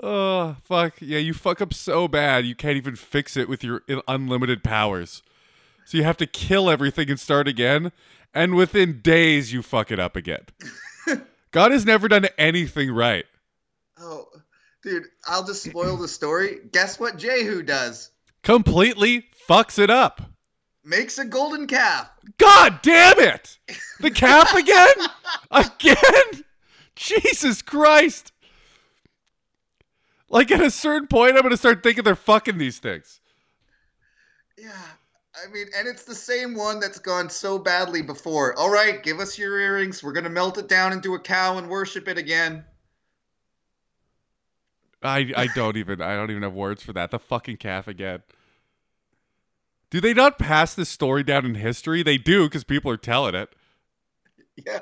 Oh 0.00 0.54
fuck 0.62 0.94
yeah! 1.00 1.18
You 1.18 1.34
fuck 1.34 1.60
up 1.60 1.74
so 1.74 2.06
bad 2.06 2.46
you 2.46 2.54
can't 2.54 2.76
even 2.76 2.94
fix 2.94 3.36
it 3.36 3.48
with 3.48 3.64
your 3.64 3.82
unlimited 4.06 4.62
powers. 4.62 5.24
So 5.84 5.96
you 5.96 6.04
have 6.04 6.16
to 6.18 6.26
kill 6.26 6.70
everything 6.70 7.10
and 7.10 7.18
start 7.18 7.48
again, 7.48 7.92
and 8.34 8.54
within 8.54 9.00
days 9.00 9.52
you 9.52 9.62
fuck 9.62 9.90
it 9.90 9.98
up 9.98 10.16
again. 10.16 10.44
God 11.50 11.72
has 11.72 11.84
never 11.84 12.08
done 12.08 12.26
anything 12.36 12.90
right. 12.90 13.24
Oh, 13.98 14.26
dude, 14.82 15.04
I'll 15.26 15.44
just 15.44 15.62
spoil 15.64 15.96
the 15.96 16.08
story. 16.08 16.58
Guess 16.72 17.00
what 17.00 17.16
Jehu 17.16 17.62
does? 17.62 18.10
Completely 18.42 19.26
fucks 19.48 19.78
it 19.78 19.90
up. 19.90 20.22
Makes 20.84 21.18
a 21.18 21.24
golden 21.24 21.66
calf. 21.66 22.08
God 22.38 22.80
damn 22.82 23.18
it! 23.18 23.58
The 24.00 24.10
calf 24.10 24.54
again? 24.56 24.94
again? 25.50 26.44
Jesus 26.94 27.60
Christ! 27.62 28.32
Like 30.30 30.50
at 30.50 30.60
a 30.62 30.70
certain 30.70 31.08
point, 31.08 31.36
I'm 31.36 31.42
gonna 31.42 31.56
start 31.56 31.82
thinking 31.82 32.04
they're 32.04 32.14
fucking 32.14 32.58
these 32.58 32.78
things. 32.78 33.20
Yeah. 34.56 34.70
I 35.44 35.50
mean, 35.52 35.66
and 35.76 35.86
it's 35.86 36.04
the 36.04 36.14
same 36.14 36.54
one 36.54 36.80
that's 36.80 36.98
gone 36.98 37.30
so 37.30 37.58
badly 37.58 38.02
before. 38.02 38.58
All 38.58 38.70
right, 38.70 39.02
give 39.02 39.20
us 39.20 39.38
your 39.38 39.58
earrings. 39.58 40.02
We're 40.02 40.12
going 40.12 40.24
to 40.24 40.30
melt 40.30 40.58
it 40.58 40.68
down 40.68 40.92
into 40.92 41.14
a 41.14 41.20
cow 41.20 41.58
and 41.58 41.68
worship 41.68 42.08
it 42.08 42.18
again. 42.18 42.64
I 45.02 45.32
I 45.36 45.48
don't 45.54 45.76
even 45.76 46.02
I 46.02 46.16
don't 46.16 46.30
even 46.30 46.42
have 46.42 46.54
words 46.54 46.82
for 46.82 46.92
that. 46.94 47.10
The 47.10 47.18
fucking 47.18 47.58
calf 47.58 47.86
again. 47.86 48.22
Do 49.90 50.00
they 50.00 50.12
not 50.12 50.38
pass 50.38 50.74
this 50.74 50.88
story 50.88 51.22
down 51.22 51.46
in 51.46 51.54
history? 51.54 52.02
They 52.02 52.18
do 52.18 52.44
because 52.44 52.64
people 52.64 52.90
are 52.90 52.96
telling 52.96 53.34
it. 53.34 53.54
Yeah. 54.66 54.80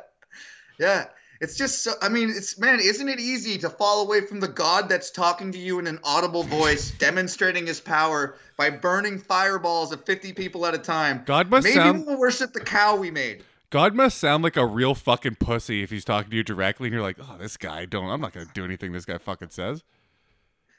Yeah. 0.79 1.07
It's 1.41 1.57
just 1.57 1.83
so, 1.83 1.93
I 2.01 2.09
mean, 2.09 2.31
it's, 2.31 2.59
man, 2.59 2.81
isn't 2.81 3.09
it 3.09 3.21
easy 3.21 3.59
to 3.59 3.69
fall 3.69 4.03
away 4.03 4.23
from 4.23 4.41
the 4.41 4.49
God 4.49 4.89
that's 4.89 5.11
talking 5.11 5.53
to 5.53 5.59
you 5.59 5.79
in 5.79 5.87
an 5.87 5.99
audible 6.03 6.43
voice, 6.43 6.93
demonstrating 6.93 7.67
his 7.67 7.81
power 7.81 8.37
by 8.57 8.71
burning 8.71 9.19
fireballs 9.19 9.93
at 9.93 10.07
50 10.07 10.33
people 10.33 10.65
at 10.67 10.75
a 10.75 10.79
time? 10.79 11.23
God 11.27 11.51
must 11.51 11.65
Maybe 11.65 11.77
sound 11.77 12.07
we'll 12.07 12.19
worship 12.19 12.53
the 12.53 12.61
cow 12.61 12.97
we 12.97 13.11
made. 13.11 13.45
God 13.71 13.95
must 13.95 14.19
sound 14.19 14.45
like 14.45 14.57
a 14.57 14.65
real 14.65 14.95
fucking 14.95 15.37
pussy 15.37 15.83
if 15.83 15.91
he's 15.91 16.05
talking 16.05 16.31
to 16.31 16.37
you 16.37 16.45
directly 16.45 16.87
and 16.87 16.95
you're 16.95 17.03
like, 17.03 17.19
oh, 17.21 17.37
this 17.39 17.57
guy 17.57 17.85
don't. 17.85 18.09
I'm 18.09 18.21
not 18.21 18.33
gonna 18.33 18.47
do 18.55 18.65
anything 18.65 18.93
this 18.93 19.05
guy 19.05 19.19
fucking 19.19 19.51
says. 19.51 19.83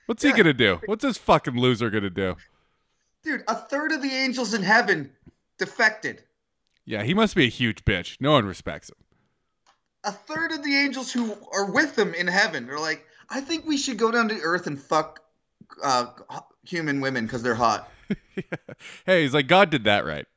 What's 0.07 0.23
he 0.23 0.31
gonna 0.31 0.53
do? 0.53 0.79
What's 0.85 1.03
this 1.03 1.17
fucking 1.17 1.57
loser 1.57 1.89
gonna 1.89 2.09
do? 2.09 2.37
Dude, 3.23 3.43
a 3.47 3.55
third 3.55 3.91
of 3.91 4.01
the 4.01 4.11
angels 4.11 4.53
in 4.53 4.63
heaven 4.63 5.11
defected. 5.59 6.23
Yeah, 6.85 7.03
he 7.03 7.13
must 7.13 7.35
be 7.35 7.45
a 7.45 7.49
huge 7.49 7.83
bitch. 7.83 8.15
No 8.21 8.31
one 8.31 8.45
respects 8.45 8.89
him. 8.89 8.95
A 10.07 10.11
third 10.11 10.53
of 10.53 10.63
the 10.63 10.75
angels 10.75 11.11
who 11.11 11.35
are 11.51 11.69
with 11.71 11.97
him 11.97 12.13
in 12.13 12.27
heaven 12.27 12.69
are 12.69 12.79
like, 12.79 13.05
I 13.29 13.41
think 13.41 13.65
we 13.65 13.77
should 13.77 13.97
go 13.97 14.09
down 14.09 14.29
to 14.29 14.39
earth 14.41 14.65
and 14.65 14.79
fuck 14.79 15.19
uh, 15.83 16.07
human 16.63 17.01
women 17.01 17.25
because 17.25 17.43
they're 17.43 17.55
hot. 17.55 17.91
Hey, 19.07 19.23
he's 19.23 19.33
like, 19.33 19.47
God 19.47 19.71
did 19.71 19.85
that 19.85 20.05
right. 20.05 20.27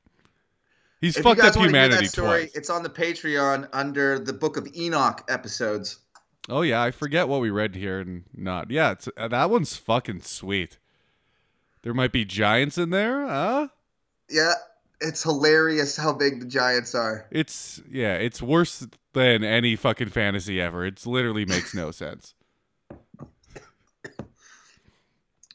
He's 1.01 1.16
if 1.16 1.23
fucked 1.23 1.41
up 1.41 1.55
humanity 1.55 2.07
that 2.07 2.11
story, 2.11 2.45
twice. 2.45 2.55
it's 2.55 2.71
on 2.71 2.83
the 2.83 2.89
Patreon 2.89 3.68
under 3.73 4.18
the 4.18 4.33
Book 4.33 4.57
of 4.57 4.66
Enoch 4.75 5.25
episodes. 5.29 5.99
Oh 6.49 6.62
yeah, 6.62 6.83
I 6.83 6.91
forget 6.91 7.29
what 7.29 7.41
we 7.41 7.51
read 7.51 7.75
here 7.75 8.01
and 8.01 8.25
not. 8.35 8.71
Yeah, 8.71 8.93
it's 8.93 9.09
uh, 9.16 9.29
that 9.29 9.51
one's 9.51 9.77
fucking 9.77 10.23
sweet. 10.23 10.79
There 11.83 11.95
might 11.95 12.12
be 12.12 12.25
giants 12.25 12.77
in 12.79 12.91
there, 12.91 13.27
huh? 13.27 13.68
Yeah, 14.29 14.55
it's 15.01 15.23
hilarious 15.23 15.97
how 15.97 16.12
big 16.12 16.41
the 16.41 16.47
giants 16.47 16.95
are. 16.95 17.27
It's 17.31 17.83
yeah, 17.91 18.14
it's 18.14 18.43
worse 18.43 18.87
than 19.12 19.42
any 19.44 19.76
fucking 19.76 20.08
fantasy 20.11 20.61
ever. 20.61 20.86
It 20.86 21.04
literally 21.06 21.44
makes 21.44 21.74
no 21.74 21.90
sense. 21.90 22.34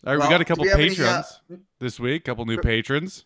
All 0.06 0.14
right, 0.14 0.20
Well, 0.20 0.28
we 0.28 0.34
got 0.34 0.42
a 0.42 0.46
couple 0.46 0.68
have 0.68 0.80
any, 0.80 0.90
patrons 0.90 1.42
uh, 1.52 1.56
this 1.80 2.00
week. 2.00 2.26
Couple 2.26 2.46
new 2.46 2.60
patrons. 2.60 3.26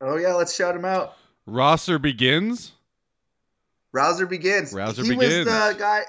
Oh 0.00 0.16
yeah, 0.16 0.34
let's 0.34 0.54
shout 0.54 0.74
them 0.74 0.84
out. 0.84 1.16
Rosser 1.46 1.98
begins. 1.98 2.72
Rouser 3.92 4.26
begins. 4.26 4.72
Rouser 4.72 5.02
he 5.02 5.10
begins. 5.10 5.46
was 5.46 5.74
the 5.74 5.76
guy, 5.76 6.02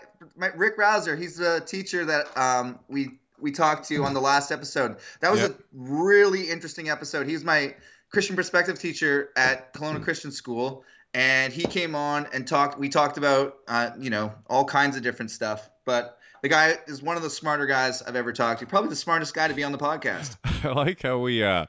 Rick 0.56 0.78
Rouser. 0.78 1.16
He's 1.16 1.38
the 1.38 1.64
teacher 1.66 2.06
that 2.06 2.38
um, 2.38 2.78
we 2.88 3.18
we 3.40 3.52
talked 3.52 3.88
to 3.88 4.04
on 4.04 4.14
the 4.14 4.22
last 4.22 4.52
episode. 4.52 4.98
That 5.22 5.32
was 5.32 5.42
Yep. 5.42 5.52
a 5.52 5.56
really 5.74 6.50
interesting 6.50 6.90
episode. 6.92 7.26
He's 7.28 7.44
my 7.44 7.74
Christian 8.12 8.36
perspective 8.36 8.78
teacher 8.78 9.30
at 9.36 9.74
Kelowna 9.74 10.04
Christian 10.04 10.32
School, 10.32 10.84
and 11.14 11.52
he 11.54 11.64
came 11.64 11.96
on 11.96 12.28
and 12.34 12.48
talked. 12.48 12.80
We 12.80 12.90
talked 12.90 13.18
about 13.18 13.58
uh, 13.68 13.92
you 14.00 14.10
know 14.10 14.34
all 14.48 14.66
kinds 14.66 14.98
of 14.98 15.04
different 15.04 15.32
stuff, 15.32 15.70
but. 15.86 16.18
The 16.44 16.50
guy 16.50 16.74
is 16.88 17.04
one 17.04 17.18
of 17.18 17.22
the 17.22 17.30
smarter 17.30 17.68
guys 17.68 18.02
I've 18.02 18.16
ever 18.16 18.34
talked 18.34 18.62
to. 18.62 18.66
Probably 18.66 18.90
the 18.90 18.96
smartest 18.96 19.36
guy 19.36 19.48
to 19.48 19.54
be 19.54 19.64
on 19.64 19.72
the 19.72 19.78
podcast. 19.78 20.38
I 20.66 20.70
like 20.70 21.04
how 21.04 21.20
we 21.20 21.44
uh 21.44 21.68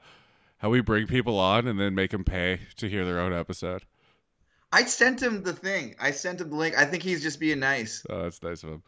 how 0.57 0.71
we 0.71 0.81
bring 0.81 1.07
people 1.07 1.39
on 1.39 1.69
and 1.69 1.79
then 1.79 1.95
make 1.95 2.11
them 2.11 2.25
pay 2.25 2.59
to 2.79 2.89
hear 2.89 3.05
their 3.05 3.21
own 3.21 3.35
episode. 3.35 3.83
I 4.73 4.85
sent 4.87 5.23
him 5.23 5.43
the 5.43 5.53
thing. 5.53 5.95
I 6.01 6.13
sent 6.13 6.41
him 6.41 6.49
the 6.49 6.57
link. 6.57 6.75
I 6.79 6.87
think 6.87 7.03
he's 7.03 7.23
just 7.23 7.39
being 7.39 7.59
nice. 7.61 8.03
Oh, 8.09 8.23
that's 8.23 8.43
nice 8.43 8.63
of 8.63 8.71
him. 8.71 8.83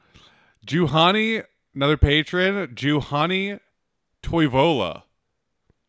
Juhani, 0.67 1.45
another 1.75 1.99
patron, 1.99 2.69
Juhani 2.69 3.61
Toivola. 4.23 5.03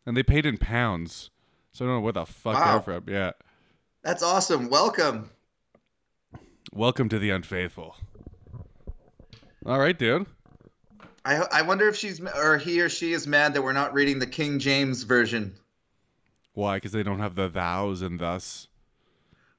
And 0.06 0.18
they 0.18 0.24
paid 0.24 0.46
in 0.46 0.58
pounds. 0.58 1.30
So 1.72 1.86
I 1.86 1.88
don't 1.88 1.98
know 1.98 2.02
where 2.02 2.12
the 2.12 2.26
fuck 2.26 2.56
Wow. 2.56 2.72
they're 2.74 3.00
from. 3.00 3.06
Yeah. 3.14 3.32
That's 4.06 4.22
awesome. 4.22 4.70
Welcome. 4.70 5.32
Welcome 6.72 7.10
to 7.10 7.18
the 7.18 7.32
unfaithful. 7.32 7.96
All 9.66 9.80
right, 9.80 9.98
dude. 9.98 10.28
I 11.26 11.38
I 11.52 11.62
wonder 11.64 11.88
if 11.88 11.96
she's 11.96 12.22
or 12.22 12.60
he 12.60 12.82
or 12.82 12.90
she 12.90 13.14
is 13.14 13.26
mad 13.26 13.56
that 13.56 13.64
we're 13.64 13.74
not 13.74 13.96
reading 13.96 14.20
the 14.20 14.28
King 14.28 14.60
James 14.60 15.02
version. 15.02 15.56
Why? 16.54 16.78
Because 16.78 16.92
they 16.92 17.02
don't 17.02 17.18
have 17.18 17.34
the 17.34 17.50
thous 17.50 18.04
and 18.04 18.20
thus. 18.20 18.68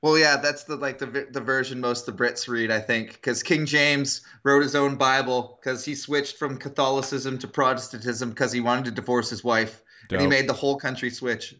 Well, 0.00 0.16
yeah, 0.16 0.36
that's 0.36 0.62
the 0.62 0.76
like 0.76 0.98
the 0.98 1.26
the 1.28 1.40
version 1.40 1.80
most 1.80 2.06
of 2.06 2.16
the 2.16 2.24
Brits 2.24 2.46
read, 2.46 2.70
I 2.70 2.78
think, 2.78 3.14
because 3.14 3.42
King 3.42 3.66
James 3.66 4.20
wrote 4.44 4.62
his 4.62 4.76
own 4.76 4.94
Bible 4.94 5.58
because 5.60 5.84
he 5.84 5.96
switched 5.96 6.36
from 6.36 6.56
Catholicism 6.56 7.38
to 7.38 7.48
Protestantism 7.48 8.30
because 8.30 8.52
he 8.52 8.60
wanted 8.60 8.84
to 8.84 8.90
divorce 8.92 9.28
his 9.28 9.42
wife, 9.42 9.82
and 10.08 10.20
he 10.20 10.28
made 10.28 10.48
the 10.48 10.52
whole 10.52 10.76
country 10.76 11.10
switch. 11.10 11.56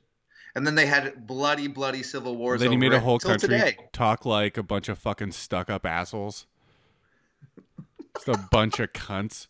And 0.57 0.67
then 0.67 0.75
they 0.75 0.87
had 0.87 1.27
bloody, 1.27 1.69
bloody 1.69 2.03
civil 2.03 2.35
wars. 2.35 2.63
then 2.63 2.71
he 2.71 2.79
made 2.79 2.95
a 2.95 2.99
whole 2.99 3.19
country 3.19 3.47
today. 3.47 3.77
talk 3.93 4.25
like 4.25 4.57
a 4.57 4.63
bunch 4.63 4.89
of 4.89 4.99
fucking 4.99 5.33
stuck 5.33 5.69
up 5.69 5.85
assholes. 5.85 6.47
Just 8.17 8.29
a 8.29 8.39
bunch 8.51 8.81
of 8.81 8.91
cunts. 8.95 9.49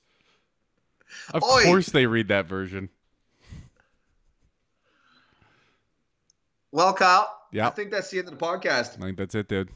Of 1.32 1.44
Oi. 1.44 1.62
course 1.62 1.86
they 1.90 2.07
read 2.07 2.26
that 2.26 2.46
version. 2.46 2.88
Well, 6.72 6.92
Kyle. 6.92 7.32
Yeah. 7.52 7.68
I 7.68 7.70
think 7.70 7.92
that's 7.92 8.11
the 8.11 8.18
end 8.18 8.26
of 8.26 8.36
the 8.36 8.44
podcast. 8.44 8.98
I 8.98 9.02
think 9.07 9.16
that's 9.16 9.36
it, 9.36 9.46
dude. 9.48 9.70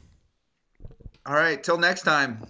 All 1.25 1.33
right, 1.33 1.63
till 1.63 1.77
next 1.77 2.01
time. 2.01 2.45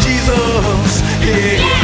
Jesus. 0.00 1.02
yeah. 1.20 1.56
yeah. 1.58 1.81